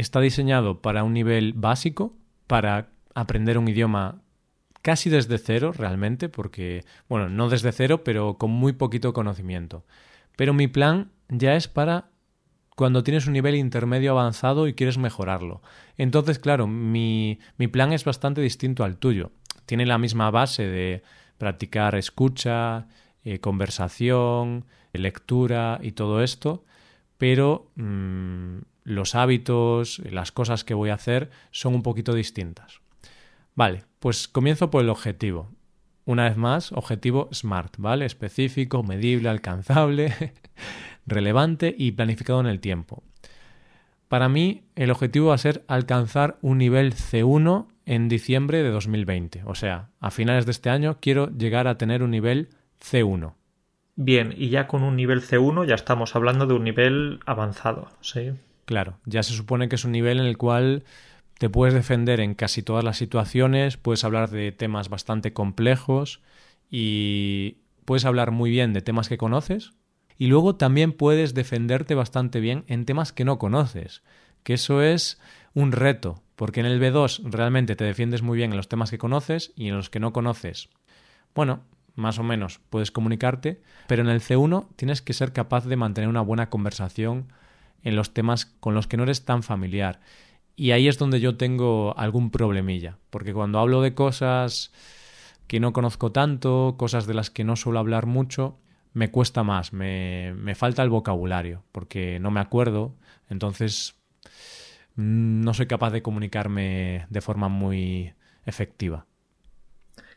está 0.00 0.20
diseñado 0.20 0.80
para 0.80 1.04
un 1.04 1.12
nivel 1.12 1.52
básico, 1.52 2.16
para 2.46 2.88
aprender 3.14 3.58
un 3.58 3.68
idioma 3.68 4.22
casi 4.82 5.10
desde 5.10 5.38
cero 5.38 5.72
realmente, 5.76 6.28
porque, 6.28 6.84
bueno, 7.08 7.28
no 7.28 7.48
desde 7.48 7.72
cero, 7.72 8.02
pero 8.04 8.38
con 8.38 8.50
muy 8.50 8.72
poquito 8.72 9.12
conocimiento. 9.12 9.84
Pero 10.36 10.54
mi 10.54 10.68
plan 10.68 11.10
ya 11.28 11.54
es 11.54 11.68
para 11.68 12.10
cuando 12.76 13.02
tienes 13.02 13.26
un 13.26 13.34
nivel 13.34 13.56
intermedio 13.56 14.12
avanzado 14.12 14.66
y 14.66 14.74
quieres 14.74 14.96
mejorarlo. 14.96 15.60
Entonces, 15.98 16.38
claro, 16.38 16.66
mi, 16.66 17.38
mi 17.58 17.68
plan 17.68 17.92
es 17.92 18.04
bastante 18.04 18.40
distinto 18.40 18.84
al 18.84 18.96
tuyo. 18.96 19.32
Tiene 19.66 19.84
la 19.84 19.98
misma 19.98 20.30
base 20.30 20.66
de 20.66 21.02
practicar 21.36 21.94
escucha, 21.94 22.88
eh, 23.22 23.38
conversación, 23.38 24.64
lectura 24.94 25.78
y 25.82 25.92
todo 25.92 26.22
esto, 26.22 26.64
pero 27.18 27.70
mm, 27.76 28.58
los 28.90 29.14
hábitos, 29.14 30.00
las 30.10 30.32
cosas 30.32 30.64
que 30.64 30.74
voy 30.74 30.90
a 30.90 30.94
hacer 30.94 31.30
son 31.50 31.74
un 31.74 31.82
poquito 31.82 32.14
distintas. 32.14 32.80
Vale, 33.54 33.84
pues 33.98 34.28
comienzo 34.28 34.70
por 34.70 34.82
el 34.82 34.90
objetivo. 34.90 35.48
Una 36.04 36.24
vez 36.24 36.36
más, 36.36 36.72
objetivo 36.72 37.28
SMART, 37.32 37.76
¿vale? 37.78 38.04
Específico, 38.04 38.82
medible, 38.82 39.28
alcanzable. 39.28 40.34
relevante 41.06 41.74
y 41.76 41.92
planificado 41.92 42.40
en 42.40 42.46
el 42.46 42.60
tiempo. 42.60 43.02
Para 44.08 44.28
mí, 44.28 44.64
el 44.74 44.90
objetivo 44.90 45.28
va 45.28 45.34
a 45.34 45.38
ser 45.38 45.64
alcanzar 45.68 46.38
un 46.42 46.58
nivel 46.58 46.94
C1 46.94 47.68
en 47.86 48.08
diciembre 48.08 48.62
de 48.62 48.70
2020. 48.70 49.42
O 49.46 49.54
sea, 49.54 49.90
a 50.00 50.10
finales 50.10 50.46
de 50.46 50.52
este 50.52 50.70
año 50.70 50.98
quiero 51.00 51.30
llegar 51.30 51.68
a 51.68 51.78
tener 51.78 52.02
un 52.02 52.10
nivel 52.10 52.48
C1. 52.80 53.34
Bien, 53.96 54.34
y 54.36 54.48
ya 54.48 54.66
con 54.66 54.82
un 54.82 54.96
nivel 54.96 55.22
C1 55.22 55.66
ya 55.66 55.74
estamos 55.74 56.16
hablando 56.16 56.46
de 56.46 56.54
un 56.54 56.64
nivel 56.64 57.20
avanzado, 57.26 57.88
¿sí? 58.00 58.32
Claro, 58.70 59.00
ya 59.04 59.24
se 59.24 59.32
supone 59.32 59.68
que 59.68 59.74
es 59.74 59.84
un 59.84 59.90
nivel 59.90 60.20
en 60.20 60.26
el 60.26 60.38
cual 60.38 60.84
te 61.38 61.50
puedes 61.50 61.74
defender 61.74 62.20
en 62.20 62.36
casi 62.36 62.62
todas 62.62 62.84
las 62.84 62.98
situaciones, 62.98 63.76
puedes 63.76 64.04
hablar 64.04 64.30
de 64.30 64.52
temas 64.52 64.88
bastante 64.88 65.32
complejos 65.32 66.20
y 66.70 67.56
puedes 67.84 68.04
hablar 68.04 68.30
muy 68.30 68.48
bien 68.48 68.72
de 68.72 68.80
temas 68.80 69.08
que 69.08 69.18
conoces 69.18 69.72
y 70.18 70.28
luego 70.28 70.54
también 70.54 70.92
puedes 70.92 71.34
defenderte 71.34 71.96
bastante 71.96 72.38
bien 72.38 72.62
en 72.68 72.84
temas 72.84 73.12
que 73.12 73.24
no 73.24 73.40
conoces, 73.40 74.04
que 74.44 74.54
eso 74.54 74.82
es 74.82 75.20
un 75.52 75.72
reto, 75.72 76.22
porque 76.36 76.60
en 76.60 76.66
el 76.66 76.80
B2 76.80 77.22
realmente 77.24 77.74
te 77.74 77.82
defiendes 77.82 78.22
muy 78.22 78.36
bien 78.36 78.52
en 78.52 78.56
los 78.56 78.68
temas 78.68 78.92
que 78.92 78.98
conoces 78.98 79.52
y 79.56 79.66
en 79.66 79.74
los 79.74 79.90
que 79.90 79.98
no 79.98 80.12
conoces. 80.12 80.68
Bueno, 81.34 81.64
más 81.96 82.20
o 82.20 82.22
menos 82.22 82.60
puedes 82.70 82.92
comunicarte, 82.92 83.62
pero 83.88 84.02
en 84.02 84.10
el 84.10 84.20
C1 84.20 84.68
tienes 84.76 85.02
que 85.02 85.12
ser 85.12 85.32
capaz 85.32 85.66
de 85.66 85.74
mantener 85.74 86.08
una 86.08 86.20
buena 86.20 86.50
conversación 86.50 87.32
en 87.82 87.96
los 87.96 88.12
temas 88.12 88.46
con 88.46 88.74
los 88.74 88.86
que 88.86 88.96
no 88.96 89.04
eres 89.04 89.24
tan 89.24 89.42
familiar. 89.42 90.00
Y 90.56 90.72
ahí 90.72 90.88
es 90.88 90.98
donde 90.98 91.20
yo 91.20 91.36
tengo 91.36 91.96
algún 91.96 92.30
problemilla, 92.30 92.98
porque 93.10 93.32
cuando 93.32 93.58
hablo 93.58 93.80
de 93.80 93.94
cosas 93.94 94.72
que 95.46 95.60
no 95.60 95.72
conozco 95.72 96.12
tanto, 96.12 96.74
cosas 96.76 97.06
de 97.06 97.14
las 97.14 97.30
que 97.30 97.44
no 97.44 97.56
suelo 97.56 97.78
hablar 97.78 98.06
mucho, 98.06 98.58
me 98.92 99.10
cuesta 99.10 99.42
más, 99.42 99.72
me, 99.72 100.34
me 100.36 100.54
falta 100.54 100.82
el 100.82 100.90
vocabulario, 100.90 101.64
porque 101.72 102.20
no 102.20 102.30
me 102.30 102.40
acuerdo, 102.40 102.94
entonces 103.28 103.96
mm, 104.96 105.40
no 105.40 105.54
soy 105.54 105.66
capaz 105.66 105.90
de 105.90 106.02
comunicarme 106.02 107.06
de 107.08 107.20
forma 107.20 107.48
muy 107.48 108.12
efectiva. 108.44 109.06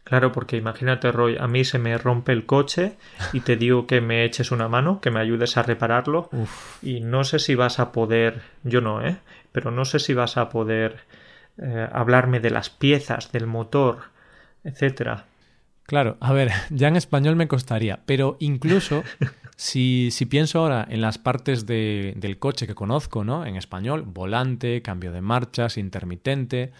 Claro, 0.03 0.33
porque 0.33 0.57
imagínate, 0.57 1.11
Roy, 1.11 1.37
a 1.39 1.47
mí 1.47 1.63
se 1.63 1.79
me 1.79 1.97
rompe 1.97 2.33
el 2.33 2.45
coche 2.45 2.97
y 3.31 3.39
te 3.39 3.55
digo 3.55 3.87
que 3.87 4.01
me 4.01 4.25
eches 4.25 4.51
una 4.51 4.67
mano, 4.67 4.99
que 4.99 5.11
me 5.11 5.21
ayudes 5.21 5.55
a 5.55 5.63
repararlo. 5.63 6.29
Y 6.81 6.99
no 6.99 7.23
sé 7.23 7.39
si 7.39 7.55
vas 7.55 7.79
a 7.79 7.93
poder, 7.93 8.41
yo 8.63 8.81
no, 8.81 9.05
¿eh? 9.05 9.17
Pero 9.53 9.71
no 9.71 9.85
sé 9.85 9.99
si 9.99 10.13
vas 10.13 10.35
a 10.35 10.49
poder 10.49 10.99
eh, 11.57 11.87
hablarme 11.91 12.41
de 12.41 12.49
las 12.49 12.69
piezas, 12.69 13.31
del 13.31 13.47
motor, 13.47 13.99
etcétera. 14.65 15.25
Claro, 15.85 16.17
a 16.19 16.33
ver, 16.33 16.51
ya 16.69 16.89
en 16.89 16.97
español 16.97 17.37
me 17.37 17.47
costaría, 17.47 18.01
pero 18.05 18.35
incluso 18.39 19.03
si, 19.55 20.09
si 20.11 20.25
pienso 20.25 20.59
ahora 20.59 20.85
en 20.89 20.99
las 20.99 21.17
partes 21.17 21.65
de, 21.65 22.13
del 22.17 22.39
coche 22.39 22.67
que 22.67 22.75
conozco, 22.75 23.23
¿no? 23.23 23.45
En 23.45 23.55
español, 23.55 24.03
volante, 24.05 24.81
cambio 24.81 25.13
de 25.13 25.21
marchas, 25.21 25.77
intermitente 25.77 26.73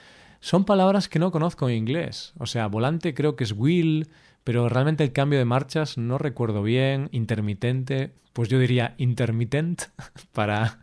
son 0.44 0.66
palabras 0.66 1.08
que 1.08 1.20
no 1.20 1.32
conozco 1.32 1.70
en 1.70 1.76
inglés. 1.78 2.34
O 2.38 2.48
sea, 2.48 2.68
volante 2.68 3.14
creo 3.14 3.38
que 3.38 3.46
es 3.46 3.54
wheel, 3.54 4.10
pero 4.44 4.68
realmente 4.68 5.06
el 5.06 5.14
cambio 5.14 5.40
de 5.40 5.46
marchas 5.46 5.98
no 5.98 6.18
recuerdo 6.18 6.64
bien. 6.64 7.08
Intermitente, 7.14 8.14
pues 8.34 8.50
yo 8.50 8.60
diría 8.60 8.94
intermittent 8.98 9.84
para, 10.34 10.80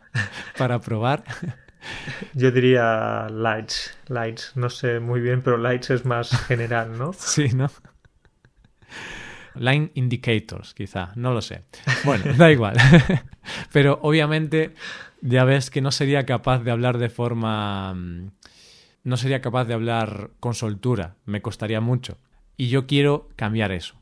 para 0.57 0.79
probar. 0.79 1.23
Yo 2.35 2.51
diría 2.51 3.27
lights, 3.29 3.97
lights, 4.07 4.51
no 4.53 4.69
sé 4.69 4.99
muy 4.99 5.19
bien, 5.19 5.41
pero 5.41 5.57
lights 5.57 5.89
es 5.89 6.05
más 6.05 6.29
general, 6.45 6.95
¿no? 6.95 7.11
Sí, 7.17 7.49
¿no? 7.55 7.71
Line 9.55 9.89
indicators, 9.95 10.75
quizá, 10.75 11.11
no 11.15 11.33
lo 11.33 11.41
sé. 11.41 11.63
Bueno, 12.03 12.33
da 12.35 12.51
igual. 12.51 12.77
Pero 13.73 13.97
obviamente 14.03 14.75
ya 15.21 15.43
ves 15.43 15.71
que 15.71 15.81
no 15.81 15.91
sería 15.91 16.27
capaz 16.27 16.59
de 16.59 16.69
hablar 16.69 16.99
de 16.99 17.09
forma 17.09 17.95
mm, 17.95 18.27
no 19.03 19.17
sería 19.17 19.41
capaz 19.41 19.65
de 19.65 19.73
hablar 19.73 20.31
con 20.39 20.53
soltura, 20.53 21.15
me 21.25 21.41
costaría 21.41 21.81
mucho. 21.81 22.17
Y 22.57 22.69
yo 22.69 22.85
quiero 22.85 23.29
cambiar 23.35 23.71
eso. 23.71 23.95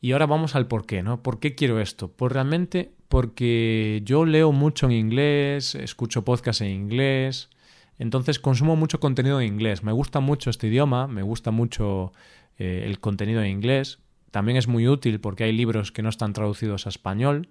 Y 0.00 0.12
ahora 0.12 0.26
vamos 0.26 0.54
al 0.54 0.66
por 0.66 0.86
qué, 0.86 1.02
¿no? 1.02 1.22
¿Por 1.22 1.38
qué 1.38 1.54
quiero 1.54 1.80
esto? 1.80 2.10
Pues 2.10 2.32
realmente 2.32 2.92
porque 3.08 4.00
yo 4.04 4.24
leo 4.24 4.52
mucho 4.52 4.86
en 4.86 4.92
inglés, 4.92 5.74
escucho 5.74 6.24
podcasts 6.24 6.62
en 6.62 6.70
inglés, 6.70 7.50
entonces 7.98 8.38
consumo 8.38 8.76
mucho 8.76 8.98
contenido 8.98 9.40
en 9.40 9.48
inglés. 9.48 9.82
Me 9.82 9.92
gusta 9.92 10.20
mucho 10.20 10.48
este 10.48 10.68
idioma, 10.68 11.06
me 11.06 11.22
gusta 11.22 11.50
mucho 11.50 12.12
eh, 12.56 12.84
el 12.86 12.98
contenido 12.98 13.42
en 13.42 13.50
inglés. 13.50 13.98
También 14.30 14.56
es 14.56 14.68
muy 14.68 14.88
útil 14.88 15.20
porque 15.20 15.44
hay 15.44 15.52
libros 15.52 15.92
que 15.92 16.02
no 16.02 16.08
están 16.08 16.32
traducidos 16.32 16.86
a 16.86 16.88
español. 16.88 17.48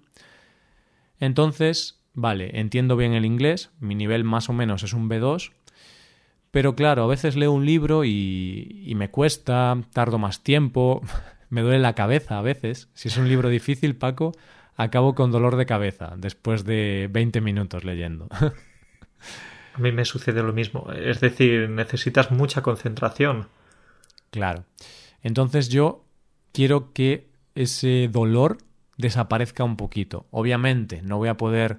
Entonces, 1.20 2.00
vale, 2.14 2.58
entiendo 2.58 2.96
bien 2.96 3.12
el 3.12 3.26
inglés, 3.26 3.70
mi 3.78 3.94
nivel 3.94 4.24
más 4.24 4.48
o 4.48 4.52
menos 4.52 4.82
es 4.82 4.92
un 4.92 5.08
B2, 5.08 5.52
pero 6.50 6.74
claro, 6.74 7.04
a 7.04 7.06
veces 7.06 7.36
leo 7.36 7.52
un 7.52 7.64
libro 7.64 8.04
y, 8.04 8.92
me 8.96 9.10
cuesta, 9.10 9.76
tardo 9.92 10.18
más 10.18 10.42
tiempo, 10.42 11.02
me 11.48 11.62
duele 11.62 11.78
la 11.78 11.94
cabeza 11.94 12.38
a 12.38 12.42
veces. 12.42 12.88
Si 12.94 13.08
es 13.08 13.16
un 13.16 13.28
libro 13.28 13.48
difícil, 13.48 13.96
Paco, 13.96 14.32
acabo 14.76 15.14
con 15.14 15.30
dolor 15.30 15.56
de 15.56 15.66
cabeza 15.66 16.14
después 16.16 16.64
de 16.64 17.08
20 17.10 17.40
minutos 17.40 17.84
leyendo. 17.84 18.28
A 19.74 19.78
mí 19.78 19.92
me 19.92 20.04
sucede 20.04 20.42
lo 20.42 20.52
mismo. 20.52 20.90
Es 20.92 21.20
decir, 21.20 21.70
necesitas 21.70 22.32
mucha 22.32 22.60
concentración. 22.60 23.48
Claro. 24.30 24.64
Entonces 25.22 25.68
yo 25.68 26.04
quiero 26.52 26.92
que 26.92 27.28
ese 27.54 28.08
dolor 28.10 28.58
desaparezca 28.96 29.64
un 29.64 29.76
poquito. 29.76 30.26
Obviamente 30.30 31.02
no 31.02 31.18
voy 31.18 31.28
a 31.28 31.36
poder 31.36 31.78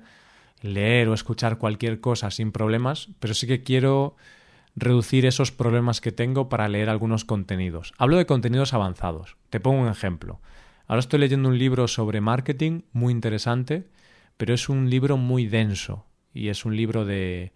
leer 0.61 1.09
o 1.09 1.13
escuchar 1.13 1.57
cualquier 1.57 1.99
cosa 1.99 2.31
sin 2.31 2.51
problemas, 2.51 3.09
pero 3.19 3.33
sí 3.33 3.45
que 3.45 3.63
quiero 3.63 4.15
reducir 4.75 5.25
esos 5.25 5.51
problemas 5.51 6.01
que 6.01 6.11
tengo 6.11 6.49
para 6.49 6.69
leer 6.69 6.89
algunos 6.89 7.25
contenidos. 7.25 7.93
Hablo 7.97 8.17
de 8.17 8.25
contenidos 8.25 8.73
avanzados. 8.73 9.37
Te 9.49 9.59
pongo 9.59 9.81
un 9.81 9.89
ejemplo. 9.89 10.41
Ahora 10.87 10.99
estoy 10.99 11.19
leyendo 11.19 11.49
un 11.49 11.57
libro 11.57 11.87
sobre 11.87 12.21
marketing 12.21 12.81
muy 12.91 13.11
interesante, 13.13 13.87
pero 14.37 14.53
es 14.53 14.69
un 14.69 14.89
libro 14.89 15.17
muy 15.17 15.47
denso 15.47 16.05
y 16.33 16.49
es 16.49 16.65
un 16.65 16.75
libro 16.75 17.05
de... 17.05 17.53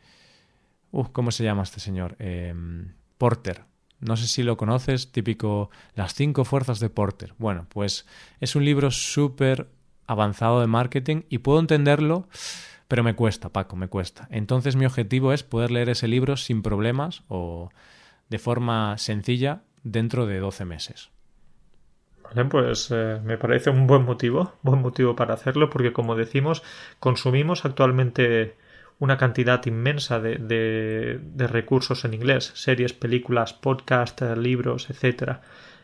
¿Cómo 1.12 1.32
se 1.32 1.43
llama 1.43 1.63
este 1.63 1.82
señor? 1.82 2.15
Em, 2.19 2.93
Porter. 3.17 3.63
No 3.99 4.15
sé 4.15 4.28
si 4.28 4.43
lo 4.43 4.56
conoces, 4.56 5.12
típico 5.12 5.69
Las 5.93 6.13
cinco 6.13 6.45
fuerzas 6.45 6.80
de 6.80 6.89
Porter. 6.89 7.34
Bueno, 7.38 7.65
pues 7.69 8.06
es 8.39 8.56
un 8.56 8.63
libro 8.63 8.91
súper 8.91 9.69
avanzado 10.08 10.62
de 10.62 10.67
marketing 10.67 11.23
y 11.30 11.39
puedo 11.39 11.60
entenderlo 11.60 12.28
pero 12.88 13.04
me 13.04 13.15
cuesta, 13.15 13.50
Paco, 13.50 13.76
me 13.76 13.88
cuesta. 13.88 14.28
Entonces 14.32 14.76
mi 14.76 14.86
objetivo 14.86 15.34
es 15.34 15.43
poder 15.43 15.71
leer 15.71 15.89
ese 15.89 16.08
libro 16.08 16.38
sin 16.38 16.62
problemas 16.62 17.24
o 17.28 17.69
de 18.30 18.39
forma 18.39 18.98
sencilla 18.98 19.62
dentro 19.84 20.26
de 20.26 20.39
12 20.39 20.65
meses. 20.65 21.12
Vale, 22.24 22.45
pues 22.45 22.89
eh, 22.91 23.19
me 23.24 23.38
parece 23.38 23.69
un 23.69 23.86
buen 23.88 24.04
motivo, 24.04 24.54
buen 24.62 24.82
motivo 24.82 25.15
para 25.15 25.36
hacerlo, 25.36 25.69
porque 25.69 25.93
como 25.93 26.15
decimos, 26.15 26.63
consumimos 27.00 27.65
actualmente 27.65 28.56
una 28.98 29.17
cantidad 29.17 29.63
inmensa 29.65 30.19
de, 30.19 30.38
de, 30.38 31.48
recursos 31.48 32.06
en 32.06 32.13
inglés, 32.13 32.52
series, 32.56 32.93
películas, 32.93 33.54
podcasts, 33.54 34.38
libros, 34.38 34.89
etcétera. 34.89 35.41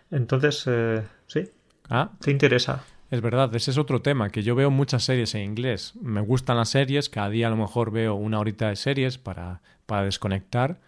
Entonces, 0.09 0.63
eh, 0.67 1.03
sí, 1.27 1.49
ah, 1.89 2.11
te 2.19 2.31
interesa. 2.31 2.83
Es 3.11 3.19
verdad, 3.19 3.53
ese 3.53 3.71
es 3.71 3.77
otro 3.77 4.01
tema, 4.01 4.29
que 4.29 4.41
yo 4.41 4.55
veo 4.55 4.71
muchas 4.71 5.03
series 5.03 5.35
en 5.35 5.41
inglés. 5.41 5.93
Me 6.01 6.21
gustan 6.21 6.55
las 6.55 6.69
series, 6.69 7.09
cada 7.09 7.29
día 7.29 7.47
a 7.47 7.49
lo 7.49 7.57
mejor 7.57 7.91
veo 7.91 8.15
una 8.15 8.39
horita 8.39 8.69
de 8.69 8.77
series 8.77 9.17
para, 9.17 9.61
para 9.85 10.05
desconectar 10.05 10.79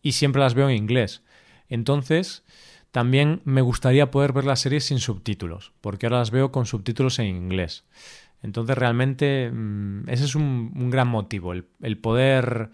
y 0.00 0.12
siempre 0.12 0.40
las 0.40 0.54
veo 0.54 0.68
en 0.68 0.76
inglés. 0.76 1.22
Entonces, 1.68 2.44
también 2.92 3.40
me 3.44 3.60
gustaría 3.60 4.12
poder 4.12 4.32
ver 4.32 4.44
las 4.44 4.60
series 4.60 4.84
sin 4.84 5.00
subtítulos, 5.00 5.72
porque 5.80 6.06
ahora 6.06 6.20
las 6.20 6.30
veo 6.30 6.52
con 6.52 6.64
subtítulos 6.64 7.18
en 7.18 7.26
inglés. 7.26 7.82
Entonces, 8.40 8.78
realmente, 8.78 9.50
mm, 9.52 10.08
ese 10.08 10.26
es 10.26 10.36
un, 10.36 10.90
gran 10.90 11.08
motivo, 11.08 11.52
el 11.54 11.98
poder 11.98 12.70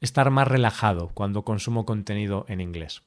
estar 0.00 0.30
más 0.30 0.46
relajado 0.46 1.08
cuando 1.14 1.42
consumo 1.42 1.84
contenido 1.84 2.46
en 2.48 2.60
inglés. 2.60 3.02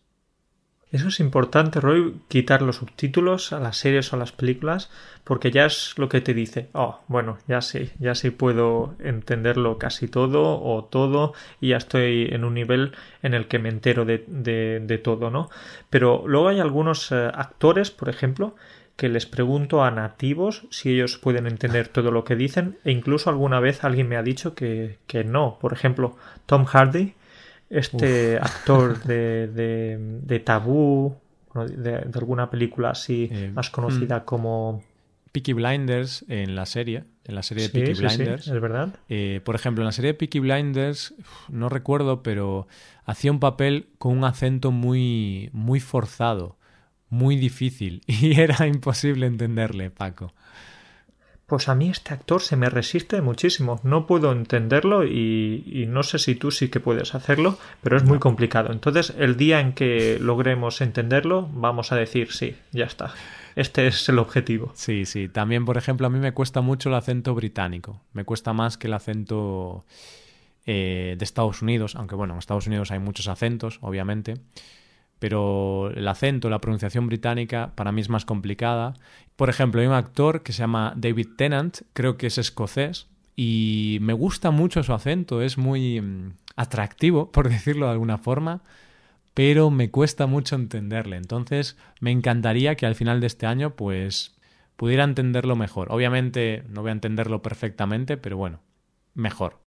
Eso 0.90 1.10
es 1.10 1.20
importante, 1.20 1.82
Roy, 1.82 2.16
quitar 2.30 2.62
los 2.62 2.78
subtítulos 2.78 3.52
a 3.52 3.60
las 3.60 3.76
series 3.76 4.14
o 4.14 4.16
a 4.16 4.20
las 4.20 4.32
películas, 4.32 4.90
porque 5.26 5.52
ya 5.52 5.66
es 5.66 5.94
lo 5.98 6.08
que 6.08 6.22
te 6.22 6.34
dice, 6.34 6.70
oh, 6.72 7.02
bueno, 7.10 7.40
ya 7.46 7.60
sí, 7.60 7.92
ya 8.00 8.16
sí 8.16 8.30
puedo 8.30 8.96
entenderlo 9.00 9.80
casi 9.80 10.08
todo 10.08 10.62
o 10.62 10.86
todo, 10.86 11.34
y 11.60 11.70
ya 11.70 11.78
estoy 11.78 12.30
en 12.32 12.46
un 12.46 12.54
nivel 12.54 12.94
en 13.22 13.34
el 13.34 13.50
que 13.50 13.60
me 13.60 13.68
entero 13.68 14.06
de, 14.06 14.24
de, 14.28 14.98
todo, 14.98 15.30
¿no? 15.30 15.50
Pero 15.90 16.24
luego 16.26 16.48
hay 16.48 16.62
algunos 16.62 17.12
eh, 17.12 17.32
actores, 17.34 17.92
por 17.92 18.08
ejemplo, 18.08 18.56
que 18.96 19.10
les 19.10 19.26
pregunto 19.26 19.84
a 19.84 19.92
nativos 19.92 20.68
si 20.72 20.94
ellos 20.94 21.18
pueden 21.18 21.48
entender 21.48 21.90
todo 21.90 22.12
lo 22.12 22.24
que 22.24 22.38
dicen, 22.38 22.78
e 22.86 22.92
incluso 22.92 23.30
alguna 23.30 23.60
vez 23.60 23.84
alguien 23.84 24.08
me 24.08 24.16
ha 24.16 24.24
dicho 24.24 24.56
que, 24.56 25.00
que 25.06 25.26
no. 25.26 25.58
Por 25.60 25.74
ejemplo, 25.74 26.16
Tom 26.46 26.64
Hardy 26.64 27.14
este 27.70 28.38
actor 28.38 29.04
de, 29.04 29.48
de, 29.48 29.98
de 30.00 30.40
Tabú, 30.40 31.16
de, 31.66 31.96
alguna 32.14 32.50
película 32.50 32.92
así 32.92 33.30
eh, 33.32 33.52
más 33.54 33.70
conocida 33.70 34.20
mm. 34.20 34.26
como... 34.26 34.84
Peaky 35.32 35.54
Blinders 35.54 36.26
en 36.30 36.56
la 36.56 36.66
serie. 36.66 37.04
en 37.26 37.36
la 37.36 37.44
serie 37.44 37.68
de 37.68 37.70
Peaky 37.70 37.94
Blinders. 37.94 38.48
es 38.48 38.62
verdad. 38.62 38.96
Eh, 39.10 39.42
por 39.44 39.56
ejemplo, 39.56 39.84
en 39.84 39.88
la 39.88 39.92
serie 39.92 40.14
de 40.14 40.18
Peaky 40.18 40.40
Blinders, 40.40 41.14
no 41.50 41.70
recuerdo, 41.70 42.24
pero 42.24 42.68
hacía 43.06 43.32
un 43.32 43.40
papel 43.40 43.88
con 44.00 44.18
un 44.18 44.24
acento 44.24 44.72
muy, 44.72 45.50
muy 45.54 45.80
forzado, 45.80 46.58
muy 47.10 47.36
difícil, 47.36 48.02
y 48.08 48.40
era 48.40 48.66
imposible 48.68 49.28
entenderle, 49.28 49.92
Paco. 49.92 50.34
Pues 51.48 51.70
a 51.70 51.76
mí 51.76 51.90
este 51.90 52.14
actor 52.14 52.42
se 52.42 52.58
me 52.58 52.70
resiste 52.70 53.22
muchísimo. 53.22 53.80
No 53.84 54.06
puedo 54.06 54.34
entenderlo 54.34 55.06
y, 55.06 55.86
no 55.88 56.04
sé 56.04 56.20
si 56.20 56.36
tú 56.36 56.52
sí 56.52 56.68
que 56.68 56.82
puedes 56.82 57.16
hacerlo, 57.16 57.58
pero 57.82 57.96
es 57.96 58.04
muy 58.04 58.20
complicado. 58.20 58.74
Entonces, 58.74 59.14
el 59.18 59.38
día 59.38 59.62
en 59.62 59.72
que 59.72 60.20
logremos 60.20 60.82
entenderlo, 60.82 61.48
vamos 61.54 61.94
a 61.94 61.96
decir 61.96 62.34
sí, 62.34 62.58
ya 62.74 62.84
está. 62.84 63.14
Este 63.56 63.88
es 63.88 64.10
el 64.10 64.20
objetivo. 64.20 64.74
Sí, 64.76 65.06
sí. 65.06 65.30
También, 65.30 65.64
por 65.64 65.78
ejemplo, 65.78 66.06
a 66.06 66.10
mí 66.10 66.20
me 66.20 66.34
cuesta 66.34 66.60
mucho 66.60 66.90
el 66.90 66.96
acento 66.96 67.34
británico. 67.34 68.02
Me 68.12 68.26
cuesta 68.26 68.52
más 68.52 68.78
que 68.78 68.88
el 68.88 68.94
acento 68.94 69.86
eh, 70.66 71.16
de 71.18 71.24
Estados 71.24 71.62
Unidos, 71.62 71.96
aunque 71.96 72.16
bueno, 72.16 72.34
en 72.34 72.40
Estados 72.40 72.68
Unidos 72.68 72.92
hay 72.92 73.00
muchos 73.00 73.30
acentos, 73.30 73.80
obviamente 73.82 74.34
pero 75.20 75.92
el 75.92 76.08
acento, 76.08 76.50
la 76.50 76.60
pronunciación 76.60 77.08
británica 77.08 77.72
para 77.76 77.92
mí 77.92 78.02
es 78.02 78.10
más 78.10 78.26
complicada. 78.26 78.94
Por 79.36 79.50
ejemplo, 79.50 79.82
hay 79.82 79.88
un 79.88 79.94
actor 79.94 80.44
que 80.44 80.54
se 80.54 80.60
llama 80.60 80.94
David 80.96 81.30
Tennant, 81.38 81.80
creo 81.94 82.18
que 82.18 82.28
es 82.28 82.38
escocés, 82.38 83.08
y 83.36 84.00
me 84.02 84.14
gusta 84.14 84.52
mucho 84.52 84.84
su 84.84 84.94
acento, 84.94 85.42
es 85.42 85.58
muy 85.58 86.02
mm, 86.02 86.34
atractivo, 86.56 87.32
por 87.32 87.50
decirlo 87.50 87.86
de 87.86 87.94
alguna 87.94 88.18
forma, 88.18 88.62
pero 89.34 89.70
me 89.70 89.92
cuesta 89.92 90.26
mucho 90.28 90.56
entenderle. 90.56 91.18
Entonces, 91.18 91.78
me 92.00 92.12
encantaría 92.12 92.76
que 92.76 92.86
al 92.86 92.96
final 92.96 93.22
de 93.22 93.28
este 93.28 93.46
año, 93.46 93.76
pues, 93.76 94.36
pudiera 94.76 95.04
entenderlo 95.04 95.56
mejor. 95.56 95.92
Obviamente 95.92 96.64
no 96.70 96.82
voy 96.82 96.90
a 96.90 96.94
entenderlo 96.94 97.42
perfectamente, 97.42 98.18
pero 98.18 98.38
bueno, 98.38 98.62
mejor. 99.14 99.67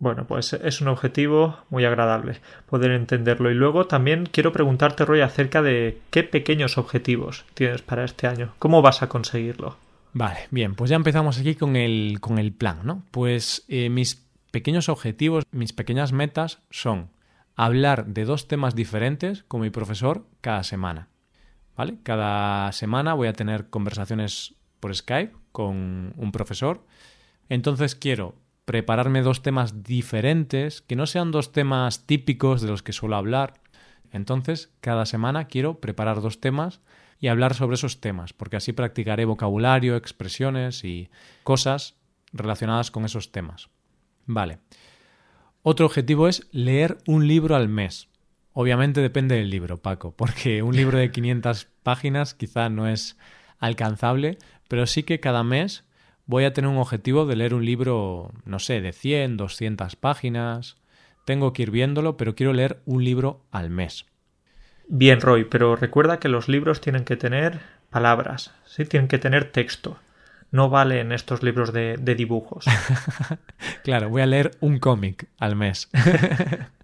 Bueno, 0.00 0.26
pues 0.26 0.52
es 0.52 0.80
un 0.80 0.88
objetivo 0.88 1.58
muy 1.70 1.84
agradable 1.84 2.40
poder 2.66 2.92
entenderlo. 2.92 3.50
Y 3.50 3.54
luego 3.54 3.86
también 3.86 4.26
quiero 4.30 4.52
preguntarte, 4.52 5.04
Roy, 5.04 5.22
acerca 5.22 5.60
de 5.60 6.00
qué 6.10 6.22
pequeños 6.22 6.78
objetivos 6.78 7.44
tienes 7.54 7.82
para 7.82 8.04
este 8.04 8.28
año. 8.28 8.54
¿Cómo 8.60 8.80
vas 8.80 9.02
a 9.02 9.08
conseguirlo? 9.08 9.76
Vale, 10.12 10.46
bien, 10.50 10.74
pues 10.74 10.90
ya 10.90 10.96
empezamos 10.96 11.38
aquí 11.38 11.54
con 11.56 11.74
el, 11.74 12.18
con 12.20 12.38
el 12.38 12.52
plan, 12.52 12.80
¿no? 12.84 13.02
Pues 13.10 13.64
eh, 13.68 13.90
mis 13.90 14.24
pequeños 14.52 14.88
objetivos, 14.88 15.44
mis 15.50 15.72
pequeñas 15.72 16.12
metas 16.12 16.60
son 16.70 17.10
hablar 17.56 18.06
de 18.06 18.24
dos 18.24 18.46
temas 18.46 18.76
diferentes 18.76 19.42
con 19.48 19.60
mi 19.60 19.70
profesor 19.70 20.24
cada 20.40 20.62
semana. 20.62 21.08
¿Vale? 21.76 21.98
Cada 22.02 22.72
semana 22.72 23.14
voy 23.14 23.28
a 23.28 23.32
tener 23.32 23.68
conversaciones 23.68 24.54
por 24.80 24.94
Skype 24.94 25.34
con 25.52 26.12
un 26.16 26.32
profesor. 26.32 26.84
Entonces 27.48 27.94
quiero 27.94 28.34
prepararme 28.68 29.22
dos 29.22 29.40
temas 29.40 29.82
diferentes, 29.82 30.82
que 30.82 30.94
no 30.94 31.06
sean 31.06 31.30
dos 31.30 31.52
temas 31.52 32.04
típicos 32.04 32.60
de 32.60 32.68
los 32.68 32.82
que 32.82 32.92
suelo 32.92 33.16
hablar. 33.16 33.54
Entonces, 34.12 34.74
cada 34.82 35.06
semana 35.06 35.46
quiero 35.46 35.80
preparar 35.80 36.20
dos 36.20 36.38
temas 36.38 36.82
y 37.18 37.28
hablar 37.28 37.54
sobre 37.54 37.76
esos 37.76 38.02
temas, 38.02 38.34
porque 38.34 38.56
así 38.56 38.74
practicaré 38.74 39.24
vocabulario, 39.24 39.96
expresiones 39.96 40.84
y 40.84 41.08
cosas 41.44 41.96
relacionadas 42.34 42.90
con 42.90 43.06
esos 43.06 43.32
temas. 43.32 43.70
Vale. 44.26 44.58
Otro 45.62 45.86
objetivo 45.86 46.28
es 46.28 46.46
leer 46.52 46.98
un 47.06 47.26
libro 47.26 47.56
al 47.56 47.70
mes. 47.70 48.10
Obviamente 48.52 49.00
depende 49.00 49.36
del 49.36 49.48
libro, 49.48 49.80
Paco, 49.80 50.14
porque 50.14 50.62
un 50.62 50.76
libro 50.76 50.98
de 50.98 51.10
500 51.10 51.68
páginas 51.82 52.34
quizá 52.34 52.68
no 52.68 52.86
es 52.86 53.16
alcanzable, 53.60 54.36
pero 54.68 54.86
sí 54.86 55.04
que 55.04 55.20
cada 55.20 55.42
mes 55.42 55.87
voy 56.28 56.44
a 56.44 56.52
tener 56.52 56.70
un 56.70 56.76
objetivo 56.76 57.26
de 57.26 57.34
leer 57.34 57.54
un 57.54 57.64
libro, 57.64 58.30
no 58.44 58.60
sé, 58.60 58.80
de 58.80 58.92
100, 58.92 59.36
200 59.36 59.96
páginas. 59.96 60.76
Tengo 61.24 61.52
que 61.52 61.62
ir 61.62 61.72
viéndolo, 61.72 62.16
pero 62.16 62.36
quiero 62.36 62.52
leer 62.52 62.80
un 62.84 63.02
libro 63.02 63.40
al 63.50 63.70
mes. 63.70 64.06
Bien, 64.86 65.20
Roy, 65.20 65.44
pero 65.44 65.74
recuerda 65.74 66.20
que 66.20 66.28
los 66.28 66.48
libros 66.48 66.80
tienen 66.80 67.04
que 67.04 67.16
tener 67.16 67.60
palabras, 67.90 68.54
¿sí? 68.64 68.84
Tienen 68.84 69.08
que 69.08 69.18
tener 69.18 69.50
texto. 69.50 69.98
No 70.50 70.70
valen 70.70 71.12
estos 71.12 71.42
libros 71.42 71.72
de, 71.72 71.96
de 71.98 72.14
dibujos. 72.14 72.66
claro, 73.82 74.08
voy 74.08 74.22
a 74.22 74.26
leer 74.26 74.52
un 74.60 74.78
cómic 74.78 75.28
al 75.38 75.56
mes. 75.56 75.90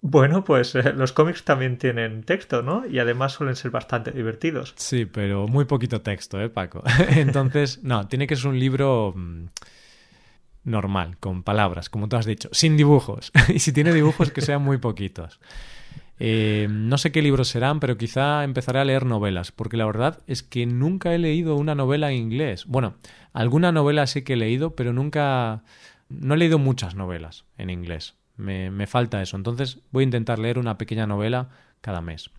Bueno, 0.00 0.44
pues 0.44 0.74
eh, 0.74 0.92
los 0.94 1.12
cómics 1.12 1.44
también 1.44 1.78
tienen 1.78 2.22
texto, 2.22 2.62
¿no? 2.62 2.86
Y 2.86 2.98
además 2.98 3.32
suelen 3.32 3.56
ser 3.56 3.70
bastante 3.70 4.10
divertidos. 4.10 4.74
Sí, 4.76 5.06
pero 5.06 5.46
muy 5.46 5.64
poquito 5.64 6.00
texto, 6.00 6.40
¿eh, 6.40 6.48
Paco? 6.48 6.82
Entonces, 7.10 7.82
no, 7.82 8.06
tiene 8.08 8.26
que 8.26 8.36
ser 8.36 8.48
un 8.48 8.58
libro 8.58 9.12
mm, 9.16 9.46
normal, 10.64 11.16
con 11.18 11.42
palabras, 11.42 11.88
como 11.88 12.08
tú 12.08 12.16
has 12.16 12.26
dicho, 12.26 12.48
sin 12.52 12.76
dibujos. 12.76 13.32
y 13.48 13.58
si 13.58 13.72
tiene 13.72 13.92
dibujos, 13.92 14.30
que 14.30 14.40
sean 14.40 14.62
muy 14.62 14.78
poquitos. 14.78 15.40
Eh, 16.18 16.68
no 16.70 16.96
sé 16.96 17.10
qué 17.10 17.22
libros 17.22 17.48
serán, 17.48 17.80
pero 17.80 17.96
quizá 17.96 18.44
empezaré 18.44 18.78
a 18.78 18.84
leer 18.84 19.04
novelas, 19.04 19.52
porque 19.52 19.76
la 19.76 19.86
verdad 19.86 20.20
es 20.26 20.42
que 20.42 20.64
nunca 20.66 21.14
he 21.14 21.18
leído 21.18 21.56
una 21.56 21.74
novela 21.74 22.10
en 22.10 22.18
inglés. 22.18 22.66
Bueno, 22.66 22.94
alguna 23.32 23.72
novela 23.72 24.06
sí 24.06 24.22
que 24.22 24.34
he 24.34 24.36
leído, 24.36 24.74
pero 24.76 24.92
nunca... 24.92 25.64
No 26.08 26.34
he 26.34 26.36
leído 26.36 26.58
muchas 26.58 26.94
novelas 26.94 27.44
en 27.56 27.70
inglés. 27.70 28.14
Me, 28.36 28.86
falta 28.86 29.22
eso. 29.22 29.36
Entonces 29.36 29.78
voy 29.90 30.02
a 30.02 30.04
intentar 30.04 30.38
leer 30.38 30.58
una 30.58 30.78
pequeña 30.78 31.06
novela 31.06 31.50
cada 31.80 32.00
mes. 32.00 32.30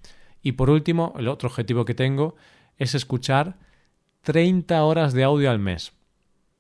Y 0.42 0.54
por 0.54 0.70
último, 0.70 1.14
el 1.18 1.28
otro 1.28 1.50
objetivo 1.50 1.86
que 1.86 1.94
tengo 1.94 2.36
es 2.78 2.96
escuchar 2.96 3.56
30 4.22 4.84
horas 4.84 5.14
de 5.14 5.24
audio 5.24 5.50
al 5.50 5.60
mes. 5.60 5.94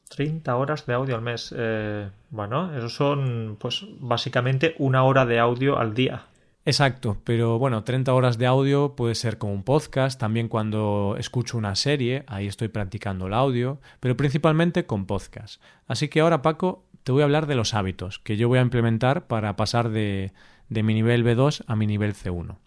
30 0.09 0.55
horas 0.55 0.85
de 0.85 0.93
audio 0.93 1.15
al 1.15 1.21
mes. 1.21 1.53
Eh, 1.55 2.09
bueno, 2.29 2.75
eso 2.75 2.89
son 2.89 3.57
pues 3.59 3.85
básicamente 3.99 4.75
una 4.77 5.03
hora 5.03 5.25
de 5.25 5.39
audio 5.39 5.77
al 5.77 5.93
día. 5.93 6.25
Exacto, 6.67 7.17
pero 7.23 7.59
bueno, 7.59 7.83
30 7.83 8.11
horas 8.11 8.39
de 8.39 8.47
audio 8.47 8.95
puede 8.95 9.13
ser 9.13 9.37
como 9.37 9.53
un 9.53 9.61
podcast, 9.61 10.19
también 10.19 10.47
cuando 10.47 11.15
escucho 11.19 11.59
una 11.59 11.75
serie, 11.75 12.23
ahí 12.25 12.47
estoy 12.47 12.69
practicando 12.69 13.27
el 13.27 13.35
audio, 13.35 13.79
pero 13.99 14.17
principalmente 14.17 14.87
con 14.87 15.05
podcast. 15.05 15.61
Así 15.85 16.07
que 16.07 16.21
ahora, 16.21 16.41
Paco, 16.41 16.83
te 17.05 17.11
voy 17.11 17.21
a 17.21 17.25
hablar 17.25 17.45
de 17.45 17.53
los 17.53 17.75
hábitos 17.75 18.17
que 18.17 18.35
yo 18.35 18.47
voy 18.47 18.57
a 18.57 18.63
implementar 18.63 19.27
para 19.27 19.55
pasar 19.55 19.89
de, 19.89 20.33
mi 20.69 20.95
nivel 20.95 21.23
B2 21.23 21.63
a 21.67 21.75
mi 21.75 21.85
nivel 21.85 22.15
C1. 22.15 22.57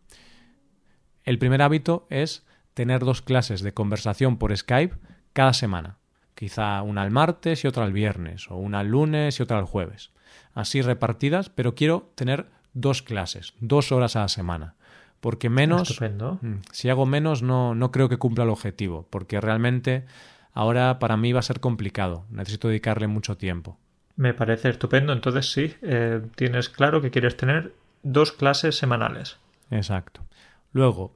El 1.24 1.40
primer 1.40 1.60
hábito 1.60 2.06
es 2.08 2.46
tener 2.72 3.00
dos 3.00 3.20
clases 3.20 3.62
de 3.62 3.74
conversación 3.74 4.38
por 4.38 4.56
Skype 4.56 4.94
cada 5.32 5.52
semana. 5.52 5.98
Quizá 6.36 6.80
una 6.82 7.02
al 7.02 7.10
martes 7.10 7.64
y 7.64 7.66
otra 7.66 7.82
al 7.82 7.92
viernes, 7.92 8.48
o 8.48 8.54
una 8.54 8.78
al 8.78 8.86
lunes 8.86 9.40
y 9.40 9.42
otra 9.42 9.58
al 9.58 9.64
jueves. 9.64 10.12
Así 10.54 10.82
repartidas, 10.82 11.50
pero 11.50 11.74
quiero 11.74 12.12
tener 12.14 12.46
dos 12.74 13.02
clases, 13.02 13.54
dos 13.58 13.90
horas 13.90 14.14
a 14.14 14.20
la 14.20 14.28
semana. 14.28 14.76
Porque 15.18 15.50
menos. 15.50 16.00
Mm, 16.00 16.58
si 16.70 16.88
hago 16.88 17.06
menos, 17.06 17.42
no, 17.42 17.74
no 17.74 17.90
creo 17.90 18.08
que 18.08 18.18
cumpla 18.18 18.44
el 18.44 18.50
objetivo. 18.50 19.08
Porque 19.10 19.40
realmente 19.40 20.04
ahora 20.52 21.00
para 21.00 21.16
mí 21.16 21.32
va 21.32 21.40
a 21.40 21.42
ser 21.42 21.58
complicado. 21.58 22.24
Necesito 22.30 22.68
dedicarle 22.68 23.08
mucho 23.08 23.36
tiempo. 23.36 23.76
Me 24.18 24.34
parece 24.34 24.68
estupendo. 24.68 25.12
Entonces 25.12 25.52
sí, 25.52 25.74
eh, 25.80 26.20
tienes 26.34 26.68
claro 26.68 27.00
que 27.00 27.12
quieres 27.12 27.36
tener 27.36 27.72
dos 28.02 28.32
clases 28.32 28.76
semanales. 28.76 29.38
Exacto. 29.70 30.26
Luego, 30.72 31.14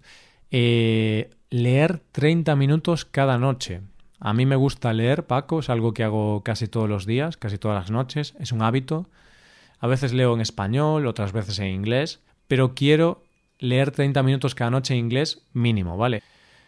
eh, 0.53 1.29
leer 1.51 2.01
30 2.13 2.55
minutos 2.55 3.05
cada 3.05 3.39
noche. 3.39 3.81
A 4.21 4.33
mí 4.35 4.47
me 4.47 4.55
gusta 4.55 4.93
leer, 4.93 5.27
Paco, 5.27 5.59
es 5.59 5.69
algo 5.69 5.93
que 5.93 6.05
hago 6.05 6.45
casi 6.45 6.69
todos 6.69 6.89
los 6.89 7.05
días, 7.05 7.37
casi 7.37 7.59
todas 7.59 7.83
las 7.83 7.91
noches, 7.91 8.37
es 8.39 8.53
un 8.53 8.63
hábito. 8.63 9.09
A 9.81 9.89
veces 9.89 10.13
leo 10.13 10.33
en 10.33 10.41
español, 10.41 11.09
otras 11.09 11.33
veces 11.33 11.59
en 11.59 11.67
inglés, 11.67 12.23
pero 12.47 12.77
quiero 12.77 13.25
leer 13.59 13.91
30 13.91 14.23
minutos 14.23 14.55
cada 14.55 14.71
noche 14.71 14.95
en 14.95 15.01
inglés 15.01 15.45
mínimo, 15.53 15.97
¿vale? 15.97 16.23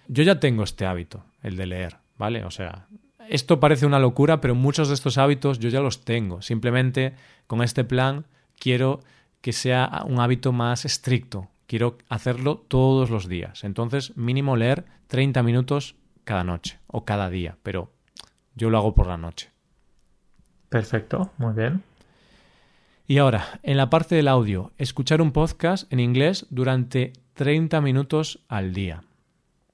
Yo 0.08 0.24
ya 0.24 0.40
tengo 0.40 0.64
este 0.64 0.84
hábito, 0.84 1.24
el 1.44 1.56
de 1.56 1.66
leer, 1.66 1.98
¿vale? 2.18 2.44
O 2.44 2.50
sea, 2.50 2.88
esto 3.28 3.60
parece 3.60 3.86
una 3.86 3.98
locura, 3.98 4.40
pero 4.40 4.54
muchos 4.54 4.88
de 4.88 4.94
estos 4.94 5.18
hábitos 5.18 5.58
yo 5.58 5.68
ya 5.68 5.80
los 5.80 6.04
tengo. 6.04 6.42
Simplemente 6.42 7.14
con 7.46 7.62
este 7.62 7.84
plan 7.84 8.26
quiero 8.58 9.00
que 9.40 9.52
sea 9.52 10.02
un 10.06 10.20
hábito 10.20 10.52
más 10.52 10.84
estricto. 10.84 11.48
Quiero 11.66 11.98
hacerlo 12.08 12.64
todos 12.68 13.10
los 13.10 13.28
días. 13.28 13.64
Entonces, 13.64 14.16
mínimo 14.16 14.56
leer 14.56 14.84
30 15.08 15.42
minutos 15.42 15.96
cada 16.24 16.44
noche 16.44 16.78
o 16.86 17.04
cada 17.04 17.30
día, 17.30 17.56
pero 17.62 17.92
yo 18.54 18.70
lo 18.70 18.78
hago 18.78 18.94
por 18.94 19.06
la 19.06 19.16
noche. 19.16 19.50
Perfecto, 20.68 21.32
muy 21.38 21.54
bien. 21.54 21.82
Y 23.06 23.18
ahora, 23.18 23.60
en 23.62 23.76
la 23.76 23.90
parte 23.90 24.14
del 24.14 24.28
audio, 24.28 24.72
escuchar 24.78 25.20
un 25.20 25.32
podcast 25.32 25.92
en 25.92 26.00
inglés 26.00 26.46
durante 26.50 27.12
30 27.34 27.80
minutos 27.80 28.40
al 28.48 28.72
día. 28.72 29.02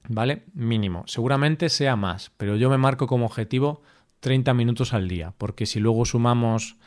¿Vale? 0.07 0.43
Mínimo. 0.53 1.03
Seguramente 1.07 1.69
sea 1.69 1.95
más, 1.95 2.31
pero 2.37 2.55
yo 2.55 2.69
me 2.69 2.77
marco 2.77 3.07
como 3.07 3.25
objetivo 3.25 3.81
30 4.19 4.53
minutos 4.53 4.93
al 4.93 5.07
día, 5.07 5.33
porque 5.37 5.65
si 5.65 5.79
luego 5.79 6.05
sumamos 6.05 6.77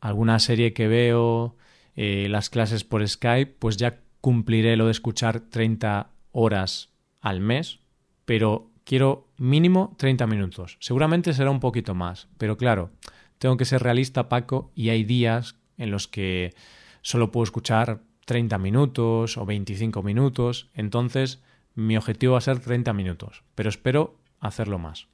alguna 0.00 0.38
serie 0.38 0.72
que 0.72 0.88
veo, 0.88 1.56
eh, 1.94 2.26
las 2.30 2.50
clases 2.50 2.84
por 2.84 3.06
Skype, 3.06 3.56
pues 3.58 3.76
ya 3.76 4.00
cumpliré 4.20 4.76
lo 4.76 4.86
de 4.86 4.92
escuchar 4.92 5.40
30 5.40 6.10
horas 6.32 6.90
al 7.20 7.40
mes, 7.40 7.80
pero 8.24 8.70
quiero 8.84 9.28
mínimo 9.36 9.94
30 9.98 10.26
minutos. 10.26 10.76
Seguramente 10.80 11.32
será 11.32 11.50
un 11.50 11.60
poquito 11.60 11.94
más, 11.94 12.28
pero 12.38 12.56
claro, 12.56 12.90
tengo 13.38 13.56
que 13.56 13.64
ser 13.64 13.82
realista, 13.82 14.28
Paco, 14.28 14.72
y 14.74 14.88
hay 14.88 15.04
días 15.04 15.56
en 15.76 15.90
los 15.90 16.08
que 16.08 16.54
solo 17.02 17.30
puedo 17.30 17.44
escuchar 17.44 18.02
30 18.24 18.58
minutos 18.58 19.36
o 19.36 19.44
25 19.44 20.02
minutos, 20.02 20.70
entonces 20.74 21.42
mi 21.74 21.96
objetivo 21.96 22.32
va 22.32 22.38
a 22.38 22.42
ser 22.42 22.60
30 22.60 22.92
minutos, 22.92 23.42
pero 23.54 23.68
espero 23.68 24.16
hacerlo 24.40 24.78
más. 24.78 25.08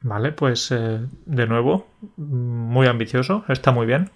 Vale, 0.00 0.32
pues 0.32 0.70
eh, 0.70 1.00
de 1.26 1.46
nuevo, 1.46 1.86
muy 2.16 2.86
ambicioso, 2.86 3.44
está 3.48 3.72
muy 3.72 3.86
bien. 3.86 4.10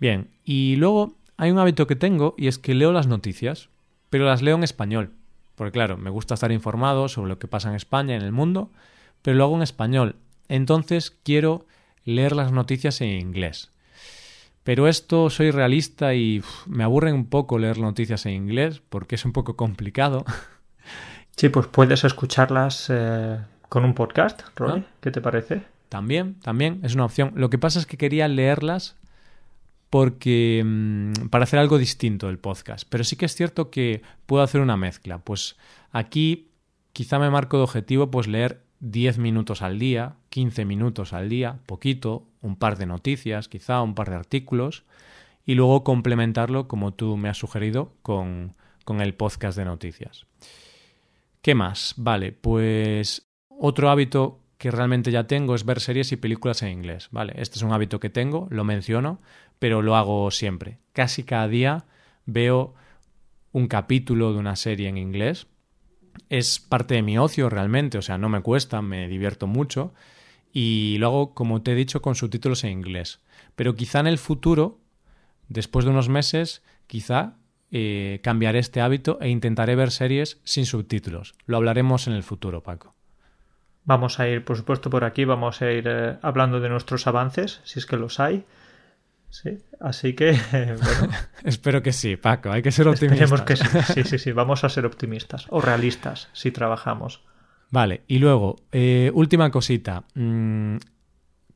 Bien, 0.00 0.28
y 0.44 0.76
luego 0.76 1.14
hay 1.36 1.50
un 1.50 1.58
hábito 1.58 1.86
que 1.86 1.96
tengo 1.96 2.34
y 2.38 2.48
es 2.48 2.58
que 2.58 2.74
leo 2.74 2.92
las 2.92 3.06
noticias, 3.06 3.68
pero 4.10 4.24
las 4.24 4.42
leo 4.42 4.56
en 4.56 4.64
español. 4.64 5.12
Porque 5.54 5.72
claro, 5.72 5.96
me 5.96 6.10
gusta 6.10 6.34
estar 6.34 6.52
informado 6.52 7.08
sobre 7.08 7.28
lo 7.28 7.38
que 7.38 7.48
pasa 7.48 7.68
en 7.68 7.74
España, 7.74 8.16
en 8.16 8.22
el 8.22 8.32
mundo, 8.32 8.70
pero 9.22 9.36
lo 9.36 9.44
hago 9.44 9.56
en 9.56 9.62
español. 9.62 10.16
Entonces 10.48 11.10
quiero 11.10 11.66
leer 12.04 12.34
las 12.34 12.52
noticias 12.52 13.00
en 13.00 13.10
inglés. 13.10 13.70
Pero 14.64 14.88
esto 14.88 15.30
soy 15.30 15.50
realista 15.50 16.14
y 16.14 16.42
me 16.66 16.84
aburre 16.84 17.12
un 17.12 17.26
poco 17.26 17.58
leer 17.58 17.78
noticias 17.78 18.26
en 18.26 18.32
inglés 18.32 18.82
porque 18.88 19.16
es 19.16 19.24
un 19.24 19.32
poco 19.32 19.56
complicado. 19.56 20.24
Sí, 21.38 21.50
pues 21.50 21.68
puedes 21.68 22.02
escucharlas 22.02 22.88
eh, 22.90 23.38
con 23.68 23.84
un 23.84 23.94
podcast, 23.94 24.42
Roy. 24.56 24.82
Ah. 24.84 24.90
¿Qué 25.00 25.12
te 25.12 25.20
parece? 25.20 25.62
También, 25.88 26.34
también 26.40 26.80
es 26.82 26.96
una 26.96 27.04
opción. 27.04 27.30
Lo 27.36 27.48
que 27.48 27.58
pasa 27.58 27.78
es 27.78 27.86
que 27.86 27.96
quería 27.96 28.26
leerlas 28.26 28.96
porque 29.88 30.64
mm, 30.66 31.28
para 31.28 31.44
hacer 31.44 31.60
algo 31.60 31.78
distinto 31.78 32.26
del 32.26 32.40
podcast. 32.40 32.88
Pero 32.90 33.04
sí 33.04 33.14
que 33.14 33.26
es 33.26 33.36
cierto 33.36 33.70
que 33.70 34.02
puedo 34.26 34.42
hacer 34.42 34.60
una 34.60 34.76
mezcla. 34.76 35.18
Pues 35.18 35.54
aquí 35.92 36.48
quizá 36.92 37.20
me 37.20 37.30
marco 37.30 37.58
de 37.58 37.62
objetivo 37.62 38.10
pues 38.10 38.26
leer 38.26 38.60
10 38.80 39.18
minutos 39.18 39.62
al 39.62 39.78
día, 39.78 40.16
15 40.30 40.64
minutos 40.64 41.12
al 41.12 41.28
día, 41.28 41.60
poquito, 41.66 42.26
un 42.42 42.56
par 42.56 42.78
de 42.78 42.86
noticias, 42.86 43.46
quizá 43.46 43.80
un 43.82 43.94
par 43.94 44.10
de 44.10 44.16
artículos, 44.16 44.82
y 45.46 45.54
luego 45.54 45.84
complementarlo, 45.84 46.66
como 46.66 46.94
tú 46.94 47.16
me 47.16 47.28
has 47.28 47.38
sugerido, 47.38 47.92
con, 48.02 48.56
con 48.84 49.00
el 49.00 49.14
podcast 49.14 49.56
de 49.56 49.66
noticias. 49.66 50.26
¿Qué 51.48 51.54
más? 51.54 51.94
Vale, 51.96 52.32
pues 52.32 53.26
otro 53.48 53.88
hábito 53.88 54.38
que 54.58 54.70
realmente 54.70 55.10
ya 55.10 55.26
tengo 55.26 55.54
es 55.54 55.64
ver 55.64 55.80
series 55.80 56.12
y 56.12 56.16
películas 56.16 56.62
en 56.62 56.68
inglés. 56.68 57.08
Vale, 57.10 57.32
este 57.38 57.56
es 57.56 57.62
un 57.62 57.72
hábito 57.72 58.00
que 58.00 58.10
tengo, 58.10 58.48
lo 58.50 58.64
menciono, 58.64 59.22
pero 59.58 59.80
lo 59.80 59.96
hago 59.96 60.30
siempre. 60.30 60.76
Casi 60.92 61.22
cada 61.22 61.48
día 61.48 61.86
veo 62.26 62.74
un 63.52 63.66
capítulo 63.66 64.34
de 64.34 64.38
una 64.40 64.56
serie 64.56 64.90
en 64.90 64.98
inglés. 64.98 65.46
Es 66.28 66.60
parte 66.60 66.96
de 66.96 67.02
mi 67.02 67.16
ocio 67.16 67.48
realmente, 67.48 67.96
o 67.96 68.02
sea, 68.02 68.18
no 68.18 68.28
me 68.28 68.42
cuesta, 68.42 68.82
me 68.82 69.08
divierto 69.08 69.46
mucho 69.46 69.94
y 70.52 70.98
lo 70.98 71.06
hago, 71.06 71.34
como 71.34 71.62
te 71.62 71.72
he 71.72 71.76
dicho, 71.76 72.02
con 72.02 72.14
subtítulos 72.14 72.62
en 72.64 72.72
inglés. 72.72 73.22
Pero 73.56 73.74
quizá 73.74 74.00
en 74.00 74.08
el 74.08 74.18
futuro, 74.18 74.82
después 75.48 75.86
de 75.86 75.92
unos 75.92 76.10
meses, 76.10 76.62
quizá 76.86 77.38
eh, 77.70 78.20
cambiaré 78.22 78.58
este 78.58 78.80
hábito 78.80 79.18
e 79.20 79.28
intentaré 79.28 79.76
ver 79.76 79.90
series 79.90 80.40
sin 80.44 80.66
subtítulos. 80.66 81.34
Lo 81.46 81.56
hablaremos 81.56 82.06
en 82.06 82.14
el 82.14 82.22
futuro, 82.22 82.62
Paco. 82.62 82.94
Vamos 83.84 84.20
a 84.20 84.28
ir, 84.28 84.44
por 84.44 84.56
supuesto, 84.56 84.90
por 84.90 85.04
aquí, 85.04 85.24
vamos 85.24 85.62
a 85.62 85.70
ir 85.70 85.86
eh, 85.88 86.18
hablando 86.22 86.60
de 86.60 86.68
nuestros 86.68 87.06
avances, 87.06 87.60
si 87.64 87.78
es 87.78 87.86
que 87.86 87.96
los 87.96 88.20
hay. 88.20 88.44
Sí, 89.30 89.58
así 89.80 90.14
que, 90.14 90.32
bueno. 90.52 91.14
Espero 91.44 91.82
que 91.82 91.92
sí, 91.92 92.16
Paco, 92.16 92.50
hay 92.50 92.62
que 92.62 92.72
ser 92.72 92.88
optimistas. 92.88 93.32
Esperemos 93.32 93.42
que 93.42 93.56
sí, 93.56 93.94
sí, 93.94 94.04
sí, 94.04 94.18
sí, 94.18 94.32
vamos 94.32 94.64
a 94.64 94.68
ser 94.68 94.86
optimistas 94.86 95.46
o 95.50 95.60
realistas 95.60 96.28
si 96.32 96.50
trabajamos. 96.50 97.22
Vale, 97.70 98.02
y 98.06 98.18
luego, 98.18 98.56
eh, 98.72 99.10
última 99.14 99.50
cosita. 99.50 100.04
Mm, 100.14 100.76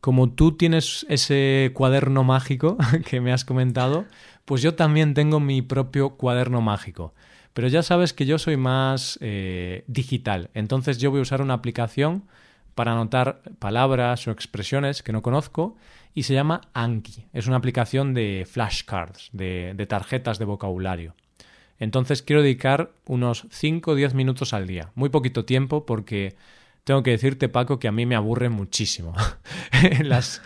como 0.02 0.30
tú 0.30 0.56
tienes 0.56 1.06
ese 1.08 1.70
cuaderno 1.74 2.24
mágico 2.24 2.76
que 3.08 3.20
me 3.20 3.32
has 3.32 3.44
comentado, 3.44 4.04
pues 4.44 4.60
yo 4.60 4.74
también 4.74 5.14
tengo 5.14 5.38
mi 5.38 5.62
propio 5.62 6.16
cuaderno 6.16 6.60
mágico. 6.60 7.14
Pero 7.54 7.68
ya 7.68 7.84
sabes 7.84 8.12
que 8.12 8.26
yo 8.26 8.38
soy 8.38 8.56
más 8.56 9.16
eh, 9.22 9.84
digital, 9.86 10.50
entonces 10.54 10.98
yo 10.98 11.12
voy 11.12 11.20
a 11.20 11.22
usar 11.22 11.40
una 11.40 11.54
aplicación 11.54 12.24
para 12.74 12.92
anotar 12.92 13.42
palabras 13.60 14.26
o 14.26 14.32
expresiones 14.32 15.04
que 15.04 15.12
no 15.12 15.22
conozco 15.22 15.76
y 16.14 16.24
se 16.24 16.34
llama 16.34 16.62
Anki. 16.74 17.26
Es 17.32 17.46
una 17.46 17.58
aplicación 17.58 18.12
de 18.12 18.44
flashcards, 18.50 19.30
de, 19.32 19.72
de 19.76 19.86
tarjetas 19.86 20.40
de 20.40 20.46
vocabulario. 20.46 21.14
Entonces 21.78 22.22
quiero 22.22 22.42
dedicar 22.42 22.90
unos 23.06 23.46
5 23.50 23.92
o 23.92 23.94
10 23.94 24.14
minutos 24.14 24.52
al 24.52 24.66
día. 24.66 24.90
Muy 24.96 25.10
poquito 25.10 25.44
tiempo 25.44 25.86
porque 25.86 26.34
tengo 26.84 27.02
que 27.02 27.12
decirte, 27.12 27.48
Paco, 27.48 27.78
que 27.78 27.88
a 27.88 27.92
mí 27.92 28.06
me 28.06 28.16
aburre 28.16 28.48
muchísimo. 28.48 29.14
las, 30.02 30.40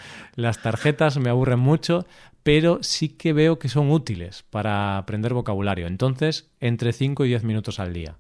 tarjetas 0.63 1.19
me 1.19 1.31
aburren 1.31 1.59
mucho, 1.59 2.07
pero 2.43 2.83
sí 2.83 3.09
que 3.09 3.33
veo 3.33 3.59
que 3.59 3.69
son 3.69 3.91
útiles 3.91 4.45
para 4.51 4.99
aprender 4.99 5.33
vocabulario. 5.33 5.87
Entonces, 5.87 6.51
entre 6.61 6.93
5 6.93 7.25
y 7.25 7.29
10 7.29 7.45
minutos 7.45 7.81
al 7.81 7.93
día. 7.93 8.19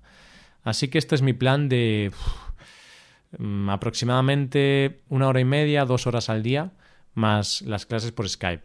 Así 0.63 0.89
que 0.89 0.99
este 0.99 1.15
es 1.15 1.23
mi 1.23 1.33
plan 1.33 1.69
de 1.69 2.11
mm, 3.39 3.69
aproximadamente 3.69 5.03
una 5.09 5.29
hora 5.29 5.41
y 5.41 5.45
media, 5.45 5.85
dos 5.85 6.07
horas 6.07 6.31
al 6.31 6.43
día, 6.43 6.73
más 7.15 7.63
las 7.63 7.87
clases 7.87 8.13
por 8.13 8.29
Skype. 8.29 8.65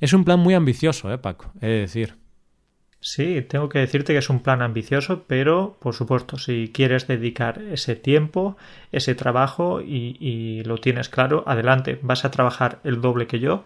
Es 0.00 0.12
un 0.12 0.24
plan 0.24 0.38
muy 0.38 0.54
ambicioso, 0.54 1.12
¿eh, 1.12 1.18
Paco? 1.18 1.52
He 1.60 1.66
de 1.66 1.80
decir. 1.80 2.19
Sí, 3.02 3.40
tengo 3.42 3.70
que 3.70 3.78
decirte 3.78 4.12
que 4.12 4.18
es 4.18 4.28
un 4.28 4.40
plan 4.40 4.60
ambicioso, 4.60 5.24
pero 5.26 5.76
por 5.80 5.94
supuesto, 5.94 6.36
si 6.36 6.70
quieres 6.72 7.06
dedicar 7.06 7.58
ese 7.62 7.96
tiempo, 7.96 8.58
ese 8.92 9.14
trabajo 9.14 9.80
y, 9.80 10.62
lo 10.66 10.76
tienes 10.78 11.08
claro, 11.08 11.42
adelante, 11.46 11.98
vas 12.02 12.26
a 12.26 12.30
trabajar 12.30 12.80
el 12.84 13.00
doble 13.00 13.26
que 13.26 13.40
yo, 13.40 13.64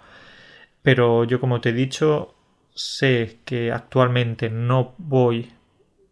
pero 0.83 1.25
yo 1.25 1.41
como 1.41 1.61
te 1.61 1.71
he 1.71 1.73
dicho, 1.73 2.35
sé 2.75 3.39
que 3.45 3.73
actualmente 3.73 4.51
no 4.51 4.95
voy 4.99 5.51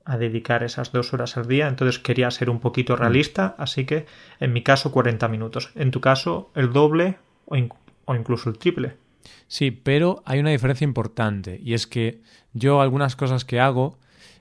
a 0.05 0.19
dedicar 0.19 0.65
esas 0.65 0.91
dos 0.91 1.13
horas 1.15 1.37
al 1.37 1.47
día, 1.47 1.69
entonces 1.69 2.01
quería 2.01 2.31
ser 2.33 2.51
un 2.51 2.59
poquito 2.59 2.97
realista, 2.97 3.55
así 3.57 3.85
que 3.87 4.07
en 4.41 4.53
mi 4.53 4.65
caso 4.65 4.91
40 4.91 5.29
minutos, 5.29 5.71
en 5.77 5.93
tu 5.93 6.01
caso 6.01 6.51
el 6.57 6.73
doble 6.73 7.19
o 7.47 8.15
incluso 8.17 8.51
el 8.51 8.59
triple. 8.59 9.02
Sí, 9.49 9.71
pero 9.71 10.23
hay 10.25 10.41
una 10.41 10.51
diferencia 10.51 10.85
importante 10.85 11.61
y 11.63 11.75
es 11.75 11.87
que 11.87 12.21
yo 12.53 12.81
algunas 12.81 13.17
cosas 13.17 13.45
que 13.45 13.61
hago 13.61 13.99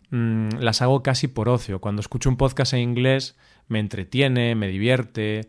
mm, 0.10 0.58
las 0.60 0.82
hago 0.82 1.04
casi 1.04 1.28
por 1.28 1.50
ocio. 1.50 1.80
Cuando 1.80 2.02
escucho 2.02 2.30
un 2.30 2.38
podcast 2.38 2.74
en 2.74 2.80
inglés 2.80 3.38
me 3.68 3.80
entretiene, 3.80 4.56
me 4.56 4.68
divierte, 4.68 5.48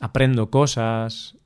aprendo 0.00 0.50
cosas, 0.50 1.36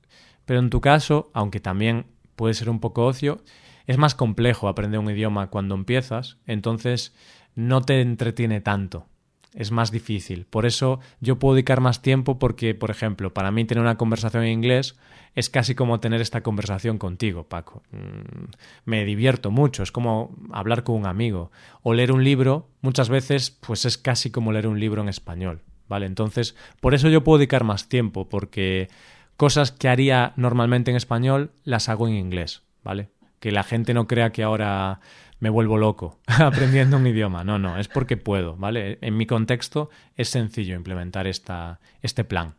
pero 0.45 0.61
en 0.61 0.71
tu 0.71 0.81
caso, 0.81 1.31
aunque 1.35 1.61
también 1.61 2.07
puede 2.37 2.55
ser 2.55 2.71
un 2.71 2.81
poco 2.81 3.07
ocio, 3.07 3.43
es 3.87 3.99
más 3.99 4.15
complejo 4.15 4.69
aprender 4.69 5.01
un 5.01 5.11
idioma 5.11 5.49
cuando 5.49 5.75
empiezas, 5.75 6.39
entonces 6.47 7.15
no 7.55 7.83
te 7.83 8.01
entretiene 8.01 8.61
tanto 8.61 9.07
es 9.55 9.71
más 9.71 9.91
difícil. 9.91 10.45
Por 10.45 10.67
eso 10.67 11.01
yo 11.21 11.39
puedo 11.39 11.55
dedicar 11.55 11.81
más 11.81 12.03
tiempo 12.03 12.39
porque, 12.39 12.75
por 12.75 12.91
ejemplo, 12.91 13.33
para 13.33 13.51
mí 13.51 13.65
tener 13.65 13.83
una 13.83 13.97
conversación 13.97 14.45
en 14.45 14.53
inglés 14.53 14.97
es 15.35 15.51
casi 15.51 15.75
como 15.75 16.01
tener 16.01 16.21
esta 16.21 16.43
conversación 16.43 16.99
contigo, 16.99 17.45
Paco. 17.45 17.83
Mm, 17.93 18.51
me 18.85 19.05
divierto 19.05 19.51
mucho, 19.51 19.83
es 19.83 19.93
como 19.93 20.35
hablar 20.53 20.83
con 20.83 20.97
un 20.97 21.07
amigo. 21.07 21.51
O 21.83 21.95
leer 21.95 22.13
un 22.13 22.25
libro, 22.25 22.69
muchas 22.81 23.09
veces, 23.09 23.51
pues 23.51 23.85
es 23.85 23.99
casi 23.99 24.31
como 24.31 24.53
leer 24.53 24.67
un 24.67 24.81
libro 24.81 25.03
en 25.03 25.09
español, 25.09 25.63
¿vale? 25.89 26.07
Entonces, 26.07 26.57
por 26.81 26.95
eso 26.95 27.09
yo 27.09 27.25
puedo 27.25 27.39
dedicar 27.39 27.65
más 27.65 27.89
tiempo, 27.89 28.29
porque 28.29 28.89
cosas 29.37 29.71
que 29.71 29.89
haría 29.89 30.33
normalmente 30.37 30.91
en 30.91 30.97
español 30.97 31.53
las 31.65 31.89
hago 31.89 32.09
en 32.09 32.15
inglés, 32.15 32.63
¿vale? 32.83 33.09
Que 33.39 33.53
la 33.53 33.63
gente 33.63 33.95
no 33.95 34.09
crea 34.09 34.33
que 34.33 34.43
ahora 34.43 35.01
me 35.41 35.51
vuelvo 35.51 35.77
loco 35.77 36.19
aprendiendo 36.27 36.97
un 36.97 37.07
idioma. 37.07 37.45
No, 37.45 37.59
no, 37.59 37.79
es 37.79 37.89
porque 37.89 38.17
puedo, 38.17 38.57
¿vale? 38.57 38.99
En 39.01 39.17
mi 39.17 39.27
contexto 39.27 39.91
es 40.17 40.29
sencillo 40.29 40.75
implementar 40.75 41.27
esta, 41.27 41.81
este 42.03 42.25
plan. 42.25 42.55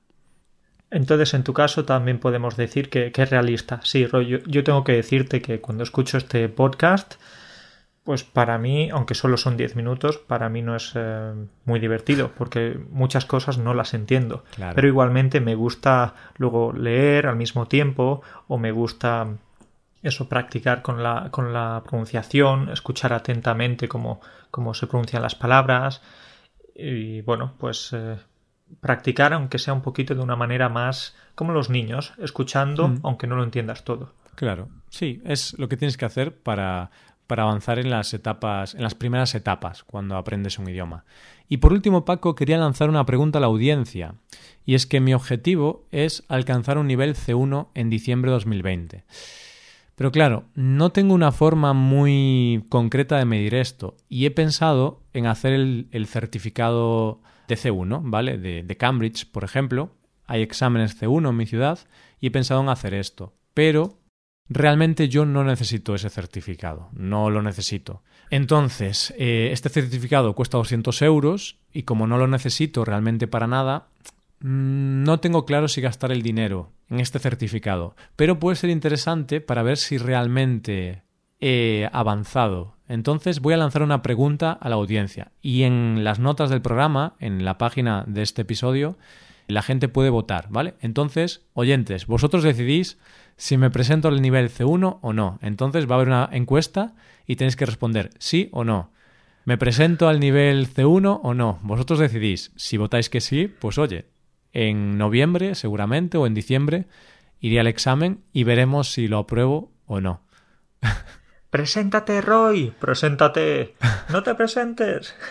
Entonces, 0.92 1.34
en 1.34 1.44
tu 1.44 1.54
caso, 1.54 1.86
también 1.86 2.20
podemos 2.20 2.58
decir 2.58 2.90
que, 2.90 3.12
es 3.16 3.30
realista. 3.30 3.80
Sí, 3.84 4.08
yo, 4.12 4.22
yo, 4.22 4.64
tengo 4.64 4.84
que 4.84 4.94
decirte 4.94 5.42
que 5.42 5.62
cuando 5.62 5.84
escucho 5.84 6.18
este 6.18 6.50
podcast, 6.50 7.16
pues 8.04 8.24
para 8.24 8.58
mí, 8.58 8.90
aunque 8.90 9.14
solo 9.14 9.38
son 9.38 9.56
10 9.56 9.76
minutos, 9.76 10.18
para 10.18 10.50
mí 10.50 10.64
no 10.64 10.76
es 10.76 10.94
eh, 10.96 11.34
muy 11.66 11.80
divertido, 11.80 12.32
porque 12.36 12.80
muchas 12.90 13.26
cosas 13.26 13.60
no 13.60 13.76
las 13.76 13.94
entiendo. 13.94 14.44
Pero 14.74 14.88
igualmente 14.88 15.42
me 15.42 15.54
gusta 15.54 16.16
luego 16.38 16.74
leer 16.74 17.28
al 17.28 17.36
mismo 17.36 17.68
tiempo, 17.68 18.24
o 18.48 18.58
me 18.58 18.72
gusta 18.72 19.28
eso, 20.02 20.30
practicar 20.30 20.82
con 20.82 21.04
la, 21.04 21.30
con 21.32 21.54
la 21.54 21.84
pronunciación, 21.86 22.70
escuchar 22.70 23.14
atentamente 23.14 23.88
cómo, 23.88 24.22
cómo 24.52 24.74
se 24.74 24.88
pronuncian 24.88 25.22
las 25.22 25.36
palabras 25.36 26.02
y 26.76 27.22
bueno, 27.22 27.54
pues 27.58 27.92
eh, 27.94 28.18
practicar 28.80 29.34
aunque 29.34 29.60
sea 29.60 29.74
un 29.74 29.82
poquito 29.82 30.16
de 30.16 30.22
una 30.22 30.36
manera 30.36 30.70
más 30.70 31.16
como 31.36 31.52
los 31.52 31.70
niños, 31.70 32.14
escuchando 32.20 32.88
mm. 32.88 33.00
aunque 33.04 33.28
no 33.28 33.36
lo 33.36 33.44
entiendas 33.44 33.84
todo. 33.84 34.14
Claro, 34.36 34.70
sí, 34.90 35.22
es 35.26 35.58
lo 35.60 35.68
que 35.68 35.76
tienes 35.76 35.98
que 35.98 36.06
hacer 36.06 36.34
para, 36.34 36.92
para 37.28 37.44
avanzar 37.44 37.78
en 37.78 37.90
las 37.90 38.14
etapas, 38.14 38.74
en 38.74 38.84
las 38.84 38.96
primeras 38.96 39.36
etapas 39.36 39.84
cuando 39.84 40.16
aprendes 40.16 40.58
un 40.60 40.70
idioma. 40.70 41.04
Y 41.50 41.58
por 41.58 41.74
último, 41.74 42.06
Paco, 42.06 42.36
quería 42.36 42.58
lanzar 42.58 42.90
una 42.90 43.06
pregunta 43.06 43.40
a 43.40 43.42
la 43.42 43.48
audiencia, 43.48 44.16
y 44.66 44.76
es 44.76 44.86
que 44.86 45.00
mi 45.00 45.14
objetivo 45.14 45.86
es 45.92 46.24
alcanzar 46.28 46.78
un 46.78 46.88
nivel 46.88 47.16
C1 47.16 47.68
en 47.74 47.90
diciembre 47.90 48.30
de 48.30 48.36
2020. 48.36 49.04
Pero 50.00 50.14
claro, 50.14 50.46
no 50.56 50.94
tengo 50.94 51.14
una 51.14 51.34
forma 51.34 51.74
muy 51.74 52.64
concreta 52.70 53.18
de 53.18 53.26
medir 53.26 53.54
esto, 53.54 53.98
y 54.08 54.26
he 54.26 54.32
pensado 54.32 55.04
en 55.12 55.26
hacer 55.26 55.52
el, 55.52 56.08
certificado 56.08 57.22
de 57.50 57.58
C1, 57.58 58.04
¿vale? 58.06 58.38
De, 58.38 58.78
Cambridge, 58.78 59.30
por 59.30 59.44
ejemplo. 59.44 59.98
Hay 60.26 60.42
exámenes 60.42 60.98
C1 60.98 61.30
en 61.30 61.36
mi 61.36 61.46
ciudad, 61.46 61.80
y 62.22 62.28
he 62.28 62.32
pensado 62.32 62.62
en 62.62 62.70
hacer 62.70 62.94
esto. 62.94 63.34
Pero 63.54 64.00
realmente 64.48 65.10
yo 65.10 65.26
no 65.26 65.44
necesito 65.44 65.94
ese 65.94 66.10
certificado, 66.10 66.88
no 66.94 67.30
lo 67.30 67.42
necesito. 67.42 68.02
Entonces, 68.30 69.14
eh, 69.18 69.50
este 69.52 69.68
certificado 69.68 70.34
cuesta 70.34 70.58
200 70.58 71.02
euros 71.02 71.60
y 71.74 71.84
como 71.84 72.08
no 72.08 72.18
lo 72.18 72.28
necesito 72.28 72.86
realmente 72.86 73.28
para 73.28 73.48
nada, 73.48 73.89
no 74.40 75.20
tengo 75.20 75.46
claro 75.46 75.68
si 75.68 75.82
gastar 75.82 76.12
el 76.12 76.22
dinero 76.22 76.72
en 76.90 77.00
este 77.00 77.20
certificado, 77.20 77.96
pero 78.16 78.40
puede 78.40 78.56
ser 78.56 78.70
interesante 78.70 79.42
para 79.42 79.64
ver 79.64 79.78
si 79.78 79.98
realmente 79.98 81.04
he 81.40 81.90
avanzado. 81.92 82.76
Entonces 82.88 83.40
voy 83.40 83.54
a 83.54 83.58
lanzar 83.58 83.84
una 83.84 84.02
pregunta 84.02 84.52
a 84.52 84.70
la 84.70 84.76
audiencia 84.76 85.32
y 85.42 85.64
en 85.64 86.04
las 86.04 86.20
notas 86.20 86.50
del 86.50 86.62
programa, 86.62 87.16
en 87.20 87.46
la 87.46 87.58
página 87.58 88.04
de 88.08 88.22
este 88.24 88.42
episodio, 88.42 88.98
la 89.48 89.62
gente 89.62 89.88
puede 89.88 90.10
votar, 90.10 90.48
¿vale? 90.50 90.76
Entonces, 90.80 91.42
oyentes, 91.54 92.08
vosotros 92.08 92.44
decidís 92.44 92.98
si 93.36 93.58
me 93.58 93.72
presento 93.72 94.08
al 94.08 94.22
nivel 94.22 94.50
C1 94.50 95.00
o 95.02 95.14
no. 95.14 95.40
Entonces 95.42 95.90
va 95.90 95.96
a 95.96 95.96
haber 95.96 96.08
una 96.08 96.30
encuesta 96.32 96.94
y 97.26 97.36
tenéis 97.36 97.56
que 97.56 97.66
responder 97.66 98.12
sí 98.20 98.50
o 98.52 98.64
no. 98.64 98.92
¿Me 99.46 99.58
presento 99.58 100.08
al 100.08 100.20
nivel 100.20 100.68
C1 100.68 101.22
o 101.24 101.34
no? 101.34 101.60
Vosotros 101.64 102.00
decidís. 102.00 102.52
Si 102.56 102.78
votáis 102.78 103.10
que 103.10 103.22
sí, 103.22 103.48
pues 103.48 103.78
oye, 103.78 104.06
en 104.54 104.98
noviembre 104.98 105.56
seguramente 105.56 106.18
o 106.18 106.26
en 106.26 106.34
diciembre 106.34 106.86
iré 107.40 107.60
al 107.60 107.68
examen 107.68 108.24
y 108.34 108.44
veremos 108.44 108.92
si 108.92 109.08
lo 109.08 109.20
apruebo 109.20 109.72
o 109.86 110.02
no. 110.02 110.22
Preséntate, 111.50 112.22
Roy, 112.22 112.74
preséntate. 112.80 113.76
No 114.10 114.24
te 114.24 114.36
presentes. 114.36 115.16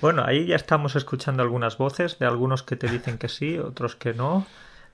Bueno, 0.00 0.24
ahí 0.24 0.46
ya 0.46 0.56
estamos 0.56 0.96
escuchando 0.96 1.42
algunas 1.42 1.76
voces 1.76 2.18
de 2.18 2.24
algunos 2.24 2.62
que 2.62 2.74
te 2.74 2.88
dicen 2.88 3.18
que 3.18 3.28
sí, 3.28 3.58
otros 3.58 3.96
que 3.96 4.14
no. 4.14 4.46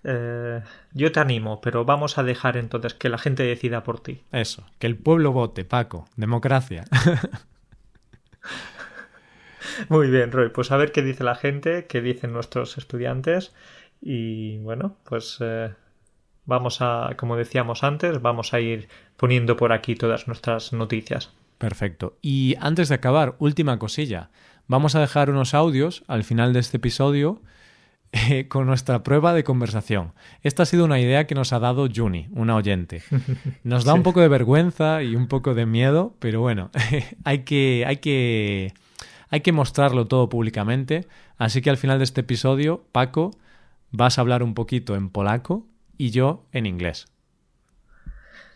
Eh, 0.03 0.61
yo 0.93 1.13
te 1.13 1.21
animo, 1.21 1.61
pero 1.61 1.85
vamos 1.85 2.19
a 2.19 2.25
dejar 2.25 2.57
entonces 2.57 2.95
que 2.95 3.09
la 3.09 3.17
gente 3.17 3.45
decida 3.45 3.85
por 3.85 4.01
ti. 4.01 4.23
Eso, 4.33 4.65
que 4.81 4.89
el 4.89 4.97
pueblo 4.97 5.31
vote, 5.31 5.65
Paco. 5.65 6.09
Democracia. 6.17 6.87
Muy 9.89 10.11
bien, 10.11 10.33
Roy. 10.33 10.51
Pues 10.51 10.71
a 10.73 10.77
ver 10.77 10.93
qué 10.93 11.03
dice 11.03 11.25
la 11.25 11.35
gente, 11.35 11.87
qué 11.87 12.01
dicen 12.01 12.33
nuestros 12.33 12.79
estudiantes. 12.79 13.55
Y 14.01 14.59
bueno, 14.59 14.97
pues 15.05 15.39
eh, 15.41 15.73
vamos 16.45 16.79
a, 16.81 17.15
como 17.17 17.37
decíamos 17.37 17.85
antes, 17.85 18.23
vamos 18.23 18.55
a 18.55 18.61
ir 18.61 18.89
poniendo 19.17 19.57
por 19.57 19.73
aquí 19.73 19.95
todas 19.95 20.27
nuestras 20.27 20.73
noticias. 20.73 21.33
Perfecto. 21.59 22.17
Y 22.23 22.55
antes 22.61 22.89
de 22.89 22.97
acabar, 22.97 23.37
última 23.39 23.79
cosilla. 23.79 24.31
Vamos 24.69 24.95
a 24.95 25.01
dejar 25.01 25.31
unos 25.31 25.55
audios 25.55 26.05
al 26.09 26.25
final 26.25 26.53
de 26.53 26.61
este 26.61 26.79
episodio 26.79 27.41
eh, 28.13 28.49
con 28.49 28.67
nuestra 28.67 29.03
prueba 29.03 29.33
de 29.33 29.45
conversación. 29.45 30.13
Esta 30.43 30.65
ha 30.65 30.67
sido 30.67 30.85
una 30.85 31.01
idea 31.01 31.27
que 31.27 31.35
nos 31.35 31.53
ha 31.53 31.59
dado 31.59 31.89
Juni, 31.95 32.29
una 32.33 32.57
oyente. 32.57 33.03
Nos 33.65 33.85
da 33.85 33.95
un 33.95 34.03
poco 34.03 34.21
de 34.21 34.29
vergüenza 34.29 35.03
y 35.03 35.17
un 35.17 35.29
poco 35.29 35.55
de 35.55 35.67
miedo, 35.67 36.15
pero 36.19 36.41
bueno, 36.41 36.71
hay 37.25 37.41
que, 37.41 37.85
hay 37.87 37.99
que, 37.99 38.75
hay 39.29 39.41
que 39.41 39.53
mostrarlo 39.53 40.07
todo 40.07 40.29
públicamente. 40.29 41.07
Así 41.37 41.63
que 41.63 41.71
al 41.71 41.77
final 41.77 41.99
de 41.99 42.05
este 42.05 42.23
episodio, 42.23 42.85
Paco, 42.93 43.33
vas 43.91 44.19
a 44.19 44.21
hablar 44.21 44.43
un 44.43 44.55
poquito 44.55 44.95
en 44.95 45.11
polaco 45.11 45.67
y 45.99 46.11
yo 46.11 46.45
en 46.53 46.67
inglés. 46.67 47.07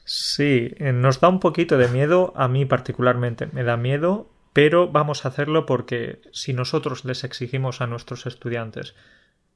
Sí, 0.05 0.73
eh, 0.77 0.93
nos 0.93 1.21
da 1.21 1.29
un 1.29 1.41
poquito 1.41 1.79
de 1.79 1.89
miedo, 1.89 2.33
a 2.37 2.49
mí 2.49 2.65
particularmente 2.65 3.49
me 3.53 3.63
da 3.63 3.77
miedo, 3.77 4.31
pero 4.53 4.91
vamos 4.91 5.25
a 5.25 5.29
hacerlo 5.29 5.67
porque 5.67 6.21
si 6.33 6.53
nosotros 6.53 7.05
les 7.05 7.23
exigimos 7.23 7.81
a 7.81 7.87
nuestros 7.87 8.27
estudiantes 8.27 8.95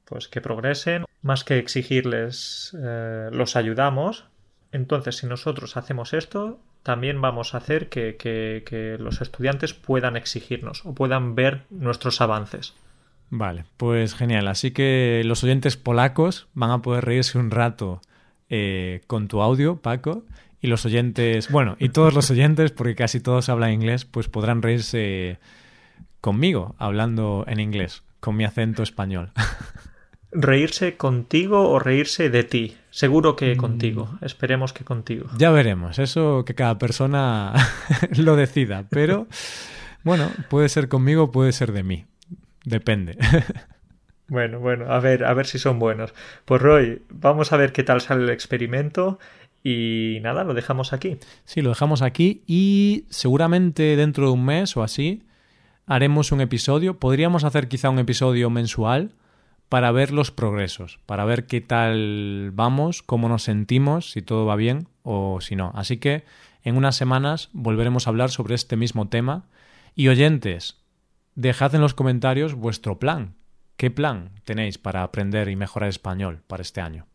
pues 0.05 0.27
que 0.27 0.39
progresen, 0.39 1.05
más 1.21 1.43
que 1.43 1.57
exigirles 1.57 2.75
eh, 2.79 3.29
los 3.31 3.55
ayudamos. 3.55 4.25
Entonces, 4.71 5.17
si 5.17 5.27
nosotros 5.27 5.77
hacemos 5.77 6.13
esto, 6.13 6.59
también 6.85 7.19
vamos 7.19 7.55
a 7.55 7.57
hacer 7.57 7.89
que, 7.89 8.15
que, 8.15 8.97
los 8.99 9.19
estudiantes 9.19 9.73
puedan 9.73 10.15
exigirnos 10.15 10.85
o 10.85 10.93
puedan 10.93 11.33
ver 11.33 11.63
nuestros 11.71 12.21
avances. 12.21 12.75
Vale, 13.31 13.65
pues 13.75 14.13
genial. 14.13 14.47
Así 14.47 14.69
que 14.69 15.23
los 15.25 15.43
oyentes 15.43 15.77
polacos 15.77 16.47
van 16.53 16.69
a 16.69 16.83
poder 16.83 17.03
reírse 17.03 17.39
un 17.39 17.49
rato 17.49 18.01
eh, 18.49 19.01
con 19.07 19.27
tu 19.27 19.41
audio, 19.41 19.77
Paco, 19.77 20.25
y 20.61 20.67
los 20.67 20.85
oyentes, 20.85 21.49
bueno, 21.49 21.75
y 21.79 21.89
todos 21.89 22.13
los 22.13 22.29
oyentes, 22.29 22.69
porque 22.69 22.93
casi 22.93 23.19
todos 23.19 23.49
hablan 23.49 23.73
inglés, 23.73 24.05
pues 24.05 24.27
podrán 24.27 24.61
reírse 24.61 25.39
conmigo, 26.21 26.75
hablando 26.77 27.45
en 27.47 27.61
inglés, 27.61 28.03
con 28.19 28.35
mi 28.35 28.43
acento 28.43 28.83
español. 28.83 29.31
reírse 30.35 30.97
contigo 30.97 31.69
o 31.69 31.79
reírse 31.79 32.29
de 32.29 32.43
ti. 32.43 32.77
Seguro 32.91 33.35
que 33.35 33.55
mm. 33.55 33.57
contigo. 33.57 34.17
Esperemos 34.21 34.73
que 34.73 34.83
contigo. 34.83 35.27
Ya 35.37 35.51
veremos. 35.51 35.99
Eso 35.99 36.43
que 36.45 36.55
cada 36.55 36.77
persona 36.77 37.53
lo 38.17 38.35
decida. 38.35 38.85
Pero 38.89 39.27
bueno, 40.03 40.29
puede 40.49 40.69
ser 40.69 40.87
conmigo, 40.87 41.31
puede 41.31 41.51
ser 41.51 41.71
de 41.71 41.83
mí. 41.83 42.05
Depende. 42.63 43.17
Bueno, 44.27 44.59
bueno, 44.59 44.91
a 44.91 44.99
ver, 44.99 45.23
a 45.23 45.35
ver 45.35 45.45
si 45.45 45.59
son 45.59 45.77
buenos. 45.77 46.11
Pues 46.45 46.59
Roy, 46.59 47.03
vamos 47.09 47.53
a 47.53 47.57
ver 47.57 47.71
qué 47.71 47.83
tal 47.83 48.01
sale 48.01 48.23
el 48.23 48.31
experimento 48.31 49.19
y 49.63 50.17
nada, 50.23 50.43
lo 50.43 50.55
dejamos 50.55 50.93
aquí. 50.93 51.17
Sí, 51.43 51.61
lo 51.61 51.69
dejamos 51.69 52.01
aquí 52.01 52.41
y 52.47 53.05
seguramente 53.09 53.95
dentro 53.95 54.25
de 54.25 54.33
un 54.33 54.43
mes 54.43 54.75
o 54.77 54.81
así 54.81 55.21
haremos 55.85 56.31
un 56.31 56.41
episodio. 56.41 56.97
Podríamos 56.97 57.43
hacer 57.43 57.67
quizá 57.67 57.91
un 57.91 57.99
episodio 57.99 58.49
mensual 58.49 59.11
para 59.69 59.91
ver 59.91 60.11
los 60.11 60.31
progresos, 60.31 60.99
para 61.05 61.25
ver 61.25 61.47
qué 61.47 61.61
tal 61.61 62.51
vamos, 62.53 63.01
cómo 63.01 63.29
nos 63.29 63.43
sentimos, 63.43 64.11
si 64.11 64.21
todo 64.21 64.45
va 64.45 64.55
bien 64.55 64.87
o 65.03 65.41
si 65.41 65.55
no. 65.55 65.71
Así 65.75 65.97
que 65.97 66.23
en 66.63 66.77
unas 66.77 66.95
semanas 66.95 67.49
volveremos 67.53 68.07
a 68.07 68.09
hablar 68.09 68.29
sobre 68.31 68.55
este 68.55 68.75
mismo 68.75 69.07
tema. 69.07 69.45
Y 69.95 70.09
oyentes, 70.09 70.77
dejad 71.35 71.73
en 71.75 71.81
los 71.81 71.93
comentarios 71.93 72.53
vuestro 72.53 72.99
plan. 72.99 73.35
¿Qué 73.77 73.91
plan 73.91 74.31
tenéis 74.43 74.77
para 74.77 75.03
aprender 75.03 75.49
y 75.49 75.55
mejorar 75.55 75.89
español 75.89 76.41
para 76.47 76.61
este 76.61 76.81
año? 76.81 77.07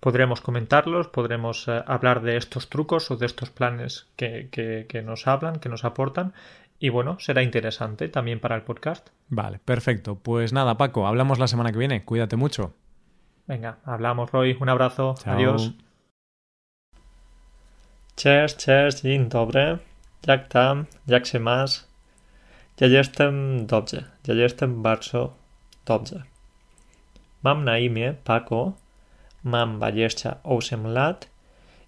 Podremos 0.00 0.40
comentarlos, 0.40 1.08
podremos 1.08 1.66
eh, 1.66 1.82
hablar 1.86 2.20
de 2.22 2.36
estos 2.36 2.68
trucos 2.68 3.10
o 3.10 3.16
de 3.16 3.26
estos 3.26 3.50
planes 3.50 4.06
que, 4.16 4.48
que 4.50 5.02
nos 5.02 5.26
hablan, 5.26 5.56
que 5.60 5.70
nos 5.70 5.84
aportan 5.84 6.34
y 6.78 6.88
bueno, 6.88 7.18
será 7.20 7.42
interesante 7.42 8.08
también 8.08 8.40
para 8.40 8.56
el 8.56 8.62
podcast. 8.62 9.08
Vale, 9.28 9.58
perfecto. 9.58 10.16
Pues 10.16 10.52
nada, 10.52 10.76
Paco, 10.76 11.06
hablamos 11.06 11.38
la 11.38 11.48
semana 11.48 11.72
que 11.72 11.78
viene. 11.78 12.04
Cuídate 12.04 12.36
mucho. 12.36 12.74
Venga, 13.46 13.78
hablamos, 13.84 14.30
Roy. 14.32 14.56
Un 14.60 14.68
abrazo. 14.68 15.14
Adiós. 15.24 15.72
Cześć, 18.16 18.56
cześć, 18.56 19.02
dzień 19.02 19.28
dobry. 19.28 19.78
Jak 20.26 20.48
tam? 20.48 20.86
Jak 21.06 21.26
się 21.26 21.40
masz? 21.40 21.84
Ja 22.80 22.86
jestem 22.86 23.66
dobrze. 23.66 24.04
Ja 24.26 24.34
jestem 24.34 24.82
bardzo 24.82 25.34
dobrze. 25.84 26.22
Mam 27.42 27.64
na 27.64 27.78
imię 27.78 28.14
Paco, 28.24 28.72
mam 29.44 29.78
28 29.78 30.86
lat 30.86 31.28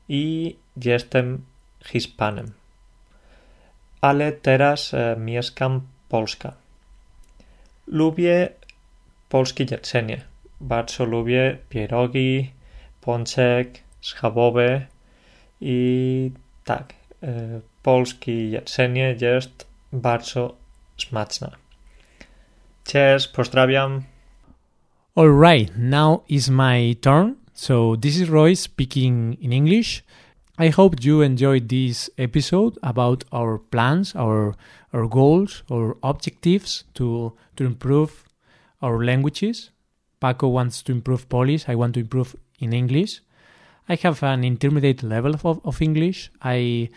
i 0.09 0.57
jestem 0.77 1.45
Hiszpanem. 1.85 2.53
Ale 4.01 4.33
teraz 4.33 4.95
e, 4.95 5.17
mieszkam 5.19 5.81
Polska. 6.09 6.53
Lubię 7.87 8.49
polskie 9.29 9.65
jedzenie. 9.71 10.21
Bardzo 10.61 11.05
lubię 11.05 11.59
pierogi, 11.69 12.51
pączek, 13.01 13.79
schabowe 14.01 14.87
i 15.61 16.31
tak, 16.65 16.95
e, 17.23 17.61
polskie 17.83 18.51
jedzenie 18.51 19.17
jest 19.21 19.67
bardzo 19.93 20.57
smaczne. 20.99 21.51
Cześć, 22.85 23.29
pozdrawiam. 23.29 24.03
All 25.17 25.41
right, 25.41 25.73
now 25.79 26.25
is 26.29 26.49
my 26.49 26.95
turn. 27.01 27.35
So 27.53 27.97
this 27.97 28.17
is 28.17 28.29
Roy 28.29 28.57
speaking 28.57 29.43
in 29.43 29.53
English. 29.53 30.03
I 30.59 30.69
hope 30.69 31.05
you 31.05 31.21
enjoyed 31.21 31.69
this 31.69 32.09
episode 32.17 32.79
about 32.83 33.25
our 33.31 33.59
plans, 33.59 34.15
our 34.15 34.55
our 34.93 35.07
goals, 35.07 35.63
our 35.71 35.97
objectives 36.03 36.85
to 36.95 37.35
to 37.57 37.65
improve 37.65 38.25
our 38.81 39.05
languages. 39.05 39.71
Paco 40.19 40.49
wants 40.49 40.83
to 40.83 40.93
improve 40.93 41.29
Polish. 41.29 41.69
I 41.69 41.75
want 41.75 41.93
to 41.95 42.01
improve 42.01 42.35
in 42.59 42.73
English. 42.73 43.21
I 43.87 43.97
have 43.97 44.23
an 44.23 44.45
intermediate 44.45 45.03
level 45.03 45.35
of, 45.35 45.61
of 45.63 45.83
English. 45.83 46.31
I 46.41 46.89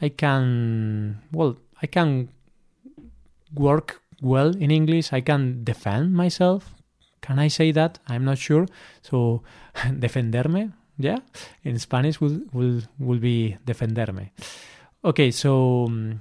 I 0.00 0.10
can, 0.10 1.20
well, 1.32 1.56
I 1.82 1.86
can 1.86 2.28
work 3.52 4.00
well 4.22 4.54
in 4.56 4.70
English. 4.70 5.12
I 5.12 5.22
can 5.22 5.64
defend 5.64 6.12
myself. 6.14 6.74
Can 7.20 7.40
I 7.40 7.48
say 7.48 7.72
that? 7.72 7.98
I'm 8.06 8.24
not 8.24 8.38
sure. 8.38 8.66
So, 9.02 9.42
defenderme, 9.74 10.72
yeah. 10.98 11.18
In 11.64 11.78
Spanish 11.78 12.20
will 12.20 12.40
will 12.52 12.82
will 12.98 13.18
be 13.18 13.56
defenderme. 13.64 14.30
Okay, 15.04 15.30
so 15.30 15.86
um, 15.86 16.20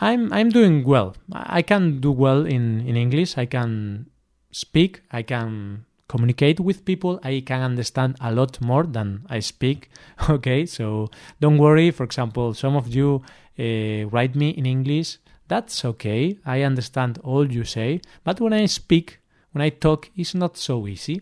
I'm 0.00 0.32
I'm 0.32 0.50
doing 0.50 0.84
well. 0.84 1.16
I 1.32 1.62
can 1.62 2.00
do 2.00 2.12
well 2.12 2.46
in 2.46 2.80
in 2.86 2.96
English. 2.96 3.38
I 3.38 3.46
can 3.46 4.06
speak. 4.52 5.02
I 5.10 5.22
can 5.22 5.84
communicate 6.08 6.60
with 6.60 6.84
people. 6.84 7.18
I 7.24 7.42
can 7.44 7.62
understand 7.62 8.16
a 8.20 8.32
lot 8.32 8.60
more 8.60 8.84
than 8.84 9.26
I 9.28 9.40
speak. 9.40 9.90
Okay, 10.28 10.66
so 10.66 11.08
don't 11.40 11.58
worry. 11.58 11.90
For 11.90 12.04
example, 12.04 12.54
some 12.54 12.76
of 12.76 12.88
you 12.88 13.22
uh, 13.58 14.06
write 14.12 14.34
me 14.36 14.50
in 14.50 14.66
English. 14.66 15.18
That's 15.48 15.84
okay. 15.84 16.38
I 16.44 16.62
understand 16.62 17.18
all 17.24 17.50
you 17.50 17.64
say. 17.64 18.00
But 18.24 18.40
when 18.40 18.52
I 18.52 18.66
speak, 18.66 19.20
when 19.52 19.62
I 19.62 19.70
talk, 19.70 20.10
it's 20.16 20.34
not 20.34 20.56
so 20.56 20.86
easy. 20.86 21.20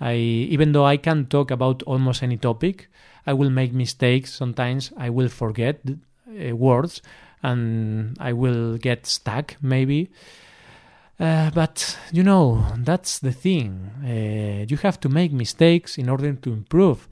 I 0.00 0.14
even 0.14 0.72
though 0.72 0.84
I 0.84 0.96
can 0.96 1.26
talk 1.26 1.50
about 1.50 1.82
almost 1.84 2.22
any 2.22 2.36
topic, 2.36 2.88
I 3.26 3.32
will 3.32 3.50
make 3.50 3.72
mistakes. 3.72 4.32
Sometimes 4.32 4.92
I 4.96 5.10
will 5.10 5.28
forget 5.28 5.80
uh, 5.86 6.56
words 6.56 7.02
and 7.42 8.16
I 8.20 8.32
will 8.32 8.78
get 8.78 9.06
stuck 9.06 9.56
maybe. 9.62 10.10
Uh, 11.20 11.50
but 11.50 11.98
you 12.12 12.22
know, 12.22 12.64
that's 12.78 13.18
the 13.18 13.32
thing. 13.32 13.90
Uh, 14.04 14.64
you 14.68 14.76
have 14.78 15.00
to 15.00 15.08
make 15.08 15.32
mistakes 15.32 15.98
in 15.98 16.08
order 16.08 16.32
to 16.32 16.52
improve. 16.52 17.08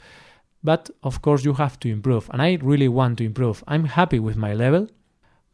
But 0.63 0.91
of 1.03 1.23
course, 1.23 1.45
you 1.45 1.55
have 1.55 1.79
to 1.81 1.89
improve. 1.89 2.29
And 2.33 2.41
I 2.43 2.59
really 2.63 2.89
want 2.89 3.19
to 3.19 3.25
improve. 3.25 3.63
I'm 3.67 3.85
happy 3.85 4.19
with 4.19 4.37
my 4.37 4.55
level, 4.55 4.89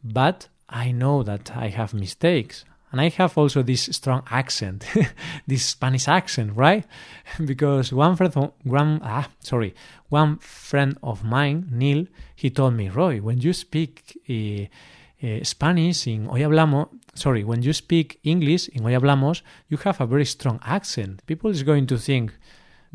but 0.03 0.47
I 0.69 0.91
know 0.91 1.23
that 1.23 1.51
I 1.55 1.67
have 1.67 1.93
mistakes. 1.93 2.65
And 2.93 3.01
I 3.01 3.09
have 3.09 3.39
also 3.39 3.63
this 3.63 3.89
strong 3.91 4.21
accent, 4.29 4.85
this 5.47 5.65
Spanish 5.65 6.07
accent, 6.07 6.55
right? 6.55 6.85
because 7.43 7.91
one 7.91 8.15
friend, 8.15 8.51
one, 8.63 9.01
ah, 9.03 9.27
sorry, 9.39 9.73
one 10.09 10.37
friend 10.37 10.95
of 11.01 11.23
mine, 11.23 11.69
Neil, 11.71 12.05
he 12.35 12.51
told 12.51 12.75
me, 12.75 12.89
Roy, 12.89 13.19
when 13.19 13.41
you 13.41 13.51
speak 13.51 14.21
uh, 14.29 15.25
uh, 15.25 15.43
Spanish 15.43 16.05
in 16.05 16.25
Hoy 16.25 16.41
Hablamos, 16.41 16.87
sorry, 17.15 17.43
when 17.43 17.63
you 17.63 17.73
speak 17.73 18.19
English 18.23 18.69
in 18.69 18.83
Hoy 18.83 18.91
Hablamos, 18.91 19.41
you 19.69 19.77
have 19.77 19.99
a 19.99 20.05
very 20.05 20.25
strong 20.25 20.59
accent. 20.63 21.25
People 21.25 21.49
is 21.49 21.63
going 21.63 21.87
to 21.87 21.97
think 21.97 22.31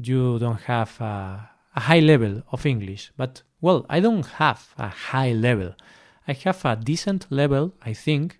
you 0.00 0.38
don't 0.38 0.60
have 0.60 1.00
a, 1.00 1.50
a 1.74 1.80
high 1.80 1.98
level 1.98 2.44
of 2.52 2.64
English, 2.64 3.10
but 3.16 3.42
well, 3.60 3.84
I 3.90 3.98
don't 3.98 4.24
have 4.24 4.72
a 4.78 4.86
high 4.86 5.32
level. 5.32 5.74
I 6.28 6.34
have 6.44 6.64
a 6.64 6.76
decent 6.76 7.26
level, 7.32 7.74
I 7.82 7.94
think, 7.94 8.38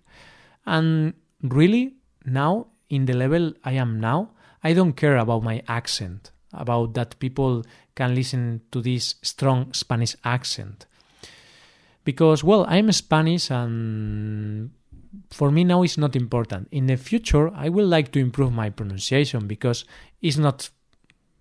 and 0.65 1.15
really 1.41 1.95
now 2.25 2.67
in 2.89 3.05
the 3.05 3.13
level 3.13 3.53
I 3.63 3.73
am 3.73 3.99
now, 3.99 4.31
I 4.63 4.73
don't 4.73 4.93
care 4.93 5.17
about 5.17 5.43
my 5.43 5.61
accent, 5.67 6.31
about 6.53 6.93
that 6.95 7.19
people 7.19 7.63
can 7.95 8.15
listen 8.15 8.61
to 8.71 8.81
this 8.81 9.15
strong 9.21 9.73
Spanish 9.73 10.15
accent. 10.23 10.85
Because, 12.03 12.43
well, 12.43 12.65
I'm 12.67 12.91
Spanish 12.91 13.51
and 13.51 14.71
for 15.29 15.51
me 15.51 15.63
now 15.63 15.83
it's 15.83 15.97
not 15.97 16.15
important. 16.15 16.67
In 16.71 16.87
the 16.87 16.97
future, 16.97 17.51
I 17.53 17.69
will 17.69 17.87
like 17.87 18.11
to 18.13 18.19
improve 18.19 18.51
my 18.51 18.69
pronunciation 18.69 19.47
because 19.47 19.85
it's 20.21 20.37
not 20.37 20.69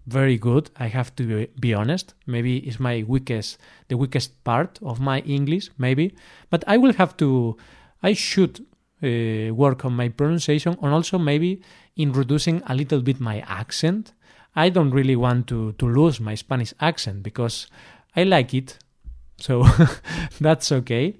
very 0.06 0.38
good. 0.38 0.70
I 0.76 0.88
have 0.88 1.14
to 1.16 1.46
be 1.60 1.74
honest. 1.74 2.14
Maybe 2.26 2.58
it's 2.58 2.80
my 2.80 3.04
weakest, 3.06 3.58
the 3.88 3.96
weakest 3.96 4.42
part 4.44 4.78
of 4.82 5.00
my 5.00 5.20
English, 5.20 5.70
maybe. 5.78 6.14
But 6.50 6.64
I 6.66 6.76
will 6.76 6.94
have 6.94 7.16
to, 7.18 7.56
I 8.02 8.14
should 8.14 8.64
uh, 9.02 9.54
work 9.54 9.84
on 9.84 9.92
my 9.94 10.08
pronunciation 10.08 10.76
and 10.82 10.92
also 10.92 11.18
maybe 11.18 11.62
in 11.96 12.12
reducing 12.12 12.62
a 12.66 12.74
little 12.74 13.00
bit 13.00 13.20
my 13.20 13.40
accent. 13.40 14.12
I 14.56 14.70
don't 14.70 14.90
really 14.90 15.16
want 15.16 15.46
to, 15.48 15.72
to 15.72 15.86
lose 15.88 16.20
my 16.20 16.34
Spanish 16.34 16.74
accent 16.80 17.22
because 17.22 17.68
I 18.16 18.24
like 18.24 18.54
it. 18.54 18.78
So 19.38 19.64
that's 20.40 20.72
okay. 20.72 21.16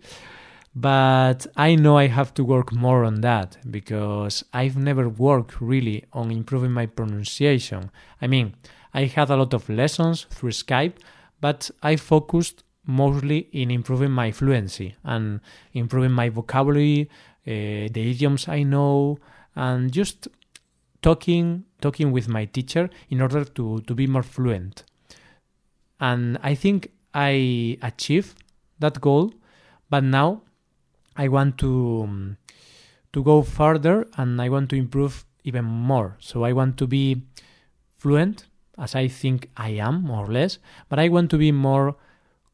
But 0.75 1.47
I 1.57 1.75
know 1.75 1.99
I 1.99 2.07
have 2.07 2.35
to 2.35 2.45
work 2.45 2.73
more 2.73 3.05
on 3.05 3.21
that 3.23 3.59
because 3.71 4.45
I've 4.53 4.77
never 4.77 5.09
worked 5.09 5.61
really 5.61 6.05
on 6.13 6.31
improving 6.31 6.73
my 6.73 6.87
pronunciation. 6.87 7.91
I 8.21 8.27
mean, 8.27 8.55
I 8.95 9.05
had 9.05 9.31
a 9.31 9.37
lot 9.37 9.55
of 9.55 9.69
lessons 9.69 10.27
through 10.31 10.51
Skype, 10.51 10.95
but 11.41 11.71
I 11.83 11.97
focused 11.97 12.65
mostly 12.87 13.49
in 13.53 13.71
improving 13.71 14.11
my 14.11 14.31
fluency 14.33 14.97
and 15.05 15.41
improving 15.75 16.11
my 16.13 16.29
vocabulary, 16.29 17.11
the 17.49 18.11
idioms 18.11 18.49
I 18.49 18.63
know, 18.63 19.19
and 19.55 19.93
just 19.93 20.29
talking 21.03 21.65
talking 21.81 22.11
with 22.13 22.29
my 22.29 22.45
teacher 22.45 22.91
in 23.09 23.21
order 23.21 23.45
to, 23.45 23.81
to 23.81 23.95
be 23.95 24.07
more 24.07 24.23
fluent. 24.23 24.85
And 26.01 26.39
I 26.43 26.55
think 26.55 26.91
I 27.15 27.79
achieved 27.83 28.43
that 28.79 29.01
goal, 29.01 29.33
but 29.89 30.03
now 30.05 30.43
I 31.17 31.29
want 31.29 31.59
to 31.59 32.03
um, 32.05 32.37
to 33.13 33.23
go 33.23 33.43
further 33.43 34.07
and 34.17 34.41
I 34.41 34.49
want 34.49 34.71
to 34.71 34.77
improve 34.77 35.25
even 35.45 35.65
more. 35.65 36.17
So 36.21 36.45
I 36.45 36.53
want 36.53 36.77
to 36.79 36.87
be 36.87 37.23
fluent 37.97 38.47
as 38.77 38.95
I 38.95 39.09
think 39.09 39.51
I 39.57 39.71
am 39.71 40.03
more 40.03 40.27
or 40.27 40.33
less, 40.33 40.59
but 40.89 40.99
I 40.99 41.09
want 41.09 41.31
to 41.31 41.39
be 41.39 41.53
more 41.53 41.97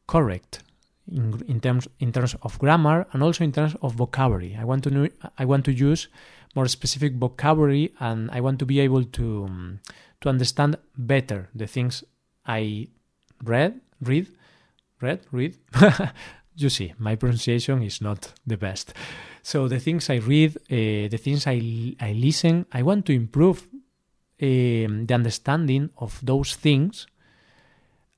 correct 0.07 0.63
in, 1.11 1.41
in 1.47 1.59
terms 1.59 1.87
in 1.99 2.11
terms 2.11 2.35
of 2.41 2.57
grammar 2.59 3.07
and 3.11 3.23
also 3.23 3.43
in 3.43 3.51
terms 3.51 3.75
of 3.81 3.93
vocabulary. 3.93 4.55
I 4.59 4.65
want 4.65 4.83
to 4.85 4.89
know, 4.89 5.07
I 5.37 5.45
want 5.45 5.65
to 5.65 5.73
use 5.73 6.07
more 6.55 6.67
specific 6.67 7.13
vocabulary 7.15 7.93
and 7.99 8.29
I 8.31 8.41
want 8.41 8.59
to 8.59 8.65
be 8.65 8.79
able 8.79 9.03
to 9.03 9.45
um, 9.45 9.79
to 10.21 10.29
understand 10.29 10.77
better 10.97 11.49
the 11.53 11.67
things 11.67 12.03
I 12.45 12.87
read, 13.43 13.79
read, 14.01 14.27
read, 15.01 15.21
read. 15.31 15.55
you 16.55 16.69
see, 16.69 16.93
my 16.97 17.15
pronunciation 17.15 17.83
is 17.83 18.01
not 18.01 18.33
the 18.47 18.57
best. 18.57 18.93
So 19.43 19.67
the 19.67 19.79
things 19.79 20.09
I 20.09 20.15
read, 20.15 20.57
uh, 20.57 21.07
the 21.09 21.19
things 21.21 21.45
I 21.45 21.95
I 21.99 22.13
listen, 22.13 22.65
I 22.71 22.81
want 22.81 23.05
to 23.07 23.13
improve 23.13 23.67
um, 24.41 25.05
the 25.05 25.13
understanding 25.13 25.89
of 25.97 26.19
those 26.23 26.55
things, 26.55 27.07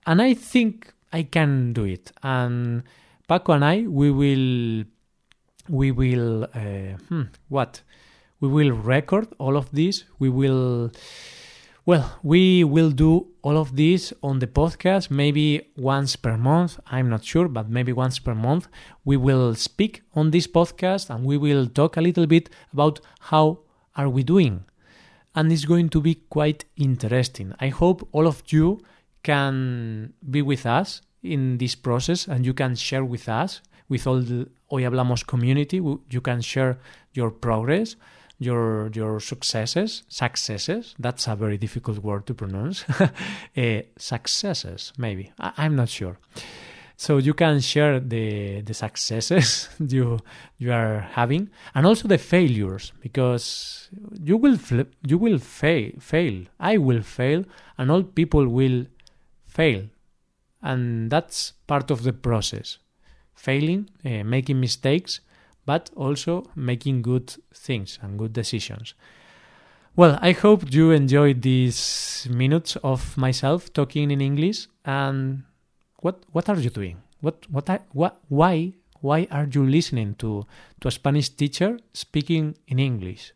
and 0.06 0.22
I 0.22 0.34
think 0.34 0.94
I 1.12 1.24
can 1.24 1.74
do 1.74 1.86
it. 1.86 2.12
And 2.24 2.84
Paco 3.28 3.54
and 3.54 3.66
I, 3.66 3.82
we 3.88 4.12
will, 4.12 4.86
we 5.70 5.92
will, 5.92 6.44
uh, 6.44 6.98
hmm, 7.10 7.24
what? 7.50 7.82
We 8.40 8.50
will 8.50 8.72
record 8.72 9.28
all 9.40 9.58
of 9.58 9.72
this. 9.72 10.04
We 10.20 10.30
will, 10.30 10.92
well, 11.86 12.20
we 12.22 12.64
will 12.64 12.92
do 12.92 13.28
all 13.42 13.58
of 13.58 13.76
this 13.76 14.14
on 14.22 14.40
the 14.40 14.48
podcast 14.48 15.10
maybe 15.10 15.70
once 15.76 16.16
per 16.16 16.38
month. 16.38 16.80
I'm 16.88 17.10
not 17.10 17.24
sure, 17.24 17.48
but 17.48 17.70
maybe 17.70 17.94
once 17.94 18.20
per 18.20 18.36
month. 18.36 18.68
We 19.06 19.18
will 19.18 19.56
speak 19.56 20.04
on 20.14 20.32
this 20.32 20.48
podcast 20.48 21.10
and 21.10 21.26
we 21.26 21.38
will 21.38 21.68
talk 21.68 21.98
a 21.98 22.02
little 22.02 22.28
bit 22.28 22.50
about 22.74 23.00
how 23.20 23.60
are 23.96 24.10
we 24.10 24.24
doing. 24.24 24.66
And 25.34 25.52
it's 25.52 25.66
going 25.66 25.90
to 25.90 26.02
be 26.02 26.16
quite 26.16 26.66
interesting. 26.76 27.54
I 27.60 27.70
hope 27.70 28.08
all 28.12 28.28
of 28.28 28.44
you 28.50 28.82
can 29.28 30.14
be 30.32 30.42
with 30.42 30.66
us 30.66 31.02
in 31.22 31.58
this 31.58 31.76
process 31.76 32.28
and 32.30 32.46
you 32.46 32.54
can 32.54 32.76
share 32.76 33.04
with 33.04 33.28
us, 33.28 33.62
with 33.90 34.08
all 34.08 34.22
the 34.22 34.48
Hoy 34.70 34.84
Hablamos 34.84 35.26
community, 35.26 35.78
you 35.78 36.22
can 36.22 36.42
share 36.42 36.78
your 37.14 37.32
progress, 37.32 37.96
your 38.40 38.90
your 38.94 39.20
successes, 39.20 40.04
successes. 40.08 40.96
That's 41.00 41.28
a 41.28 41.36
very 41.36 41.58
difficult 41.58 42.00
word 42.00 42.26
to 42.28 42.34
pronounce. 42.34 42.86
uh, 43.00 43.82
successes, 43.98 44.94
maybe. 44.98 45.32
I, 45.40 45.66
am 45.66 45.76
not 45.76 45.90
sure. 45.90 46.18
So 46.96 47.18
you 47.18 47.34
can 47.34 47.60
share 47.60 48.00
the 48.00 48.62
the 48.62 48.74
successes 48.74 49.70
you 49.80 50.20
you 50.58 50.72
are 50.72 51.00
having, 51.20 51.50
and 51.76 51.86
also 51.86 52.08
the 52.08 52.18
failures, 52.18 52.94
because 53.02 53.90
you 54.30 54.38
will 54.38 54.58
you 55.12 55.18
will 55.18 55.40
fail. 55.40 56.38
I 56.60 56.78
will 56.78 57.04
fail, 57.04 57.44
and 57.78 57.92
all 57.92 58.04
people 58.04 58.48
will 58.48 58.86
fail. 59.58 59.82
And 60.62 61.10
that's 61.10 61.54
part 61.66 61.92
of 61.92 62.04
the 62.04 62.14
process. 62.14 62.78
Failing 63.36 63.90
uh, 64.06 64.24
making 64.24 64.60
mistakes 64.60 65.20
but 65.66 65.90
also 65.96 66.50
making 66.56 67.02
good 67.02 67.36
things 67.54 68.00
and 68.02 68.18
good 68.18 68.34
decisions. 68.34 68.94
Well 69.96 70.18
i 70.22 70.32
hope 70.32 70.62
you 70.78 70.92
enjoyed 70.92 71.42
these 71.42 72.28
minutes 72.30 72.78
of 72.84 73.18
myself 73.18 73.74
talking 73.74 74.12
in 74.12 74.22
english. 74.22 74.68
And 74.86 75.44
what 76.02 76.16
what 76.32 76.50
are 76.50 76.60
you 76.66 76.70
doing? 76.70 76.98
What 77.22 77.46
what 77.50 77.70
I, 77.70 77.80
what 77.94 78.22
why 78.30 78.74
why 79.02 79.28
are 79.32 79.48
you 79.56 79.66
listening 79.66 80.16
to 80.22 80.46
to 80.82 80.88
a 80.88 80.92
spanish 80.92 81.30
teacher 81.30 81.80
speaking 81.94 82.56
in 82.68 82.80
english? 82.80 83.34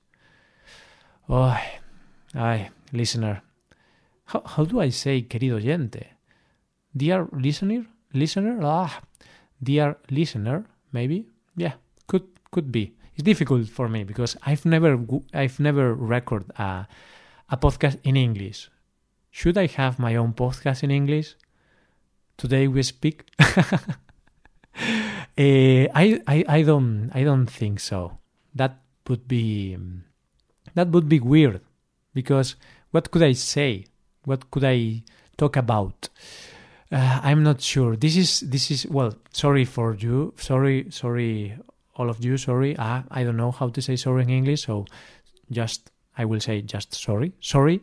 Oh 1.29 1.57
I 2.33 2.69
listener 2.93 3.41
how, 4.31 4.41
how 4.45 4.65
do 4.65 4.79
i 4.81 4.89
say 4.89 5.27
querido 5.27 5.55
oyente 5.57 6.21
Dear 6.93 7.27
listener, 7.31 7.85
listener, 8.13 8.59
ah, 8.63 9.01
dear 9.63 9.97
listener, 10.09 10.65
maybe. 10.91 11.25
Yeah, 11.55 11.73
could 12.07 12.27
could 12.51 12.71
be. 12.71 12.93
It's 13.15 13.23
difficult 13.23 13.69
for 13.69 13.87
me 13.87 14.03
because 14.03 14.35
I've 14.43 14.65
never 14.65 14.99
I've 15.33 15.59
never 15.59 15.95
recorded 15.95 16.51
a 16.59 16.87
a 17.49 17.57
podcast 17.57 17.99
in 18.03 18.17
English. 18.17 18.69
Should 19.31 19.57
I 19.57 19.67
have 19.67 19.99
my 19.99 20.17
own 20.17 20.33
podcast 20.33 20.83
in 20.83 20.91
English? 20.91 21.35
Today 22.35 22.67
we 22.67 22.83
speak. 22.83 23.23
uh, 23.39 23.77
I, 25.95 26.19
I 26.27 26.43
I 26.47 26.61
don't 26.63 27.09
I 27.15 27.23
don't 27.23 27.47
think 27.47 27.79
so. 27.79 28.19
That 28.53 28.83
would 29.07 29.29
be 29.29 29.77
that 30.75 30.89
would 30.89 31.07
be 31.07 31.21
weird 31.21 31.61
because 32.13 32.55
what 32.91 33.11
could 33.11 33.23
I 33.23 33.31
say? 33.31 33.85
What 34.25 34.51
could 34.51 34.63
I 34.63 35.03
talk 35.37 35.57
about? 35.57 36.09
Uh, 36.91 37.21
I'm 37.23 37.43
not 37.43 37.61
sure. 37.61 37.95
This 37.95 38.17
is 38.17 38.41
this 38.41 38.69
is 38.69 38.85
well. 38.87 39.15
Sorry 39.31 39.65
for 39.65 39.95
you. 39.95 40.33
Sorry, 40.37 40.87
sorry, 40.89 41.57
all 41.95 42.09
of 42.09 42.23
you. 42.23 42.37
Sorry. 42.37 42.75
Uh, 42.75 43.03
I 43.09 43.23
don't 43.23 43.37
know 43.37 43.51
how 43.51 43.69
to 43.69 43.81
say 43.81 43.95
sorry 43.95 44.23
in 44.23 44.29
English, 44.29 44.65
so 44.65 44.85
just 45.49 45.89
I 46.17 46.25
will 46.25 46.41
say 46.41 46.61
just 46.61 46.93
sorry. 46.93 47.31
Sorry, 47.39 47.81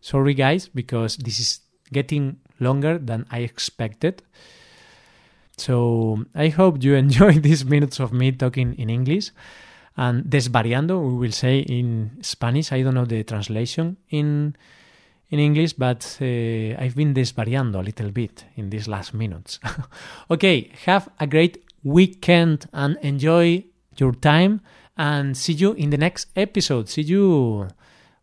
sorry, 0.00 0.34
guys, 0.34 0.68
because 0.68 1.16
this 1.16 1.38
is 1.38 1.60
getting 1.92 2.38
longer 2.58 2.98
than 2.98 3.26
I 3.30 3.38
expected. 3.40 4.22
So 5.56 6.24
I 6.34 6.48
hope 6.48 6.82
you 6.82 6.94
enjoy 7.06 7.38
these 7.38 7.64
minutes 7.64 8.00
of 8.00 8.12
me 8.12 8.32
talking 8.32 8.74
in 8.74 8.90
English. 8.90 9.30
And 9.96 10.24
desvariando, 10.24 10.98
we 10.98 11.14
will 11.14 11.32
say 11.32 11.60
in 11.60 12.18
Spanish. 12.22 12.72
I 12.72 12.82
don't 12.82 12.94
know 12.94 13.04
the 13.04 13.22
translation 13.22 13.96
in 14.08 14.56
in 15.30 15.38
English, 15.38 15.74
but 15.74 16.18
uh, 16.20 16.24
I've 16.24 16.94
been 16.94 17.14
desvariando 17.14 17.78
a 17.78 17.82
little 17.82 18.10
bit 18.10 18.44
in 18.56 18.70
these 18.70 18.88
last 18.88 19.14
minutes. 19.14 19.60
okay, 20.30 20.70
have 20.86 21.08
a 21.18 21.26
great 21.26 21.64
weekend 21.82 22.66
and 22.72 22.98
enjoy 23.02 23.64
your 23.96 24.14
time. 24.14 24.60
And 24.96 25.34
see 25.36 25.54
you 25.54 25.72
in 25.74 25.90
the 25.90 25.96
next 25.96 26.30
episode. 26.36 26.88
See 26.88 27.04
you 27.04 27.66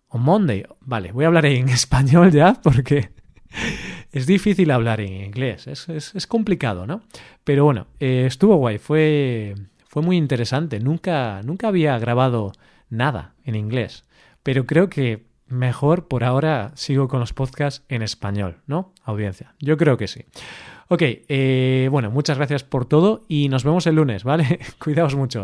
on 0.10 0.22
Monday. 0.22 0.66
Vale, 0.82 1.12
voy 1.12 1.24
a 1.24 1.28
hablar 1.28 1.46
en 1.46 1.70
español 1.70 2.32
ya 2.32 2.54
porque 2.62 3.10
es 4.12 4.28
difícil 4.28 4.70
hablar 4.70 5.02
en 5.02 5.26
inglés. 5.26 5.68
Es, 5.68 5.90
es, 5.90 6.14
es 6.14 6.28
complicado, 6.28 6.86
¿no? 6.86 7.02
Pero 7.44 7.64
bueno, 7.64 7.88
eh, 8.00 8.26
estuvo 8.28 8.58
guay. 8.58 8.78
Fue, 8.78 9.56
fue 9.86 10.02
muy 10.02 10.18
interesante. 10.18 10.80
Nunca, 10.80 11.42
nunca 11.44 11.70
había 11.70 11.98
grabado 11.98 12.52
nada 12.90 13.34
en 13.44 13.56
inglés. 13.56 14.04
Pero 14.44 14.66
creo 14.66 14.90
que 14.90 15.27
mejor 15.48 16.08
por 16.08 16.24
ahora 16.24 16.72
sigo 16.76 17.08
con 17.08 17.20
los 17.20 17.34
podcasts 17.34 17.84
en 17.90 18.02
español, 18.02 18.58
¿no? 18.68 18.94
Audiencia. 19.04 19.54
Yo 19.60 19.78
creo 19.78 19.98
que 19.98 20.08
sí. 20.08 20.26
Ok, 20.90 21.02
eh, 21.04 21.90
bueno, 21.92 22.12
muchas 22.12 22.38
gracias 22.38 22.64
por 22.64 22.86
todo 22.86 23.24
y 23.28 23.50
nos 23.50 23.64
vemos 23.64 23.88
el 23.88 23.96
lunes, 23.96 24.24
¿vale? 24.24 24.60
Cuidaos 24.80 25.16
mucho. 25.16 25.44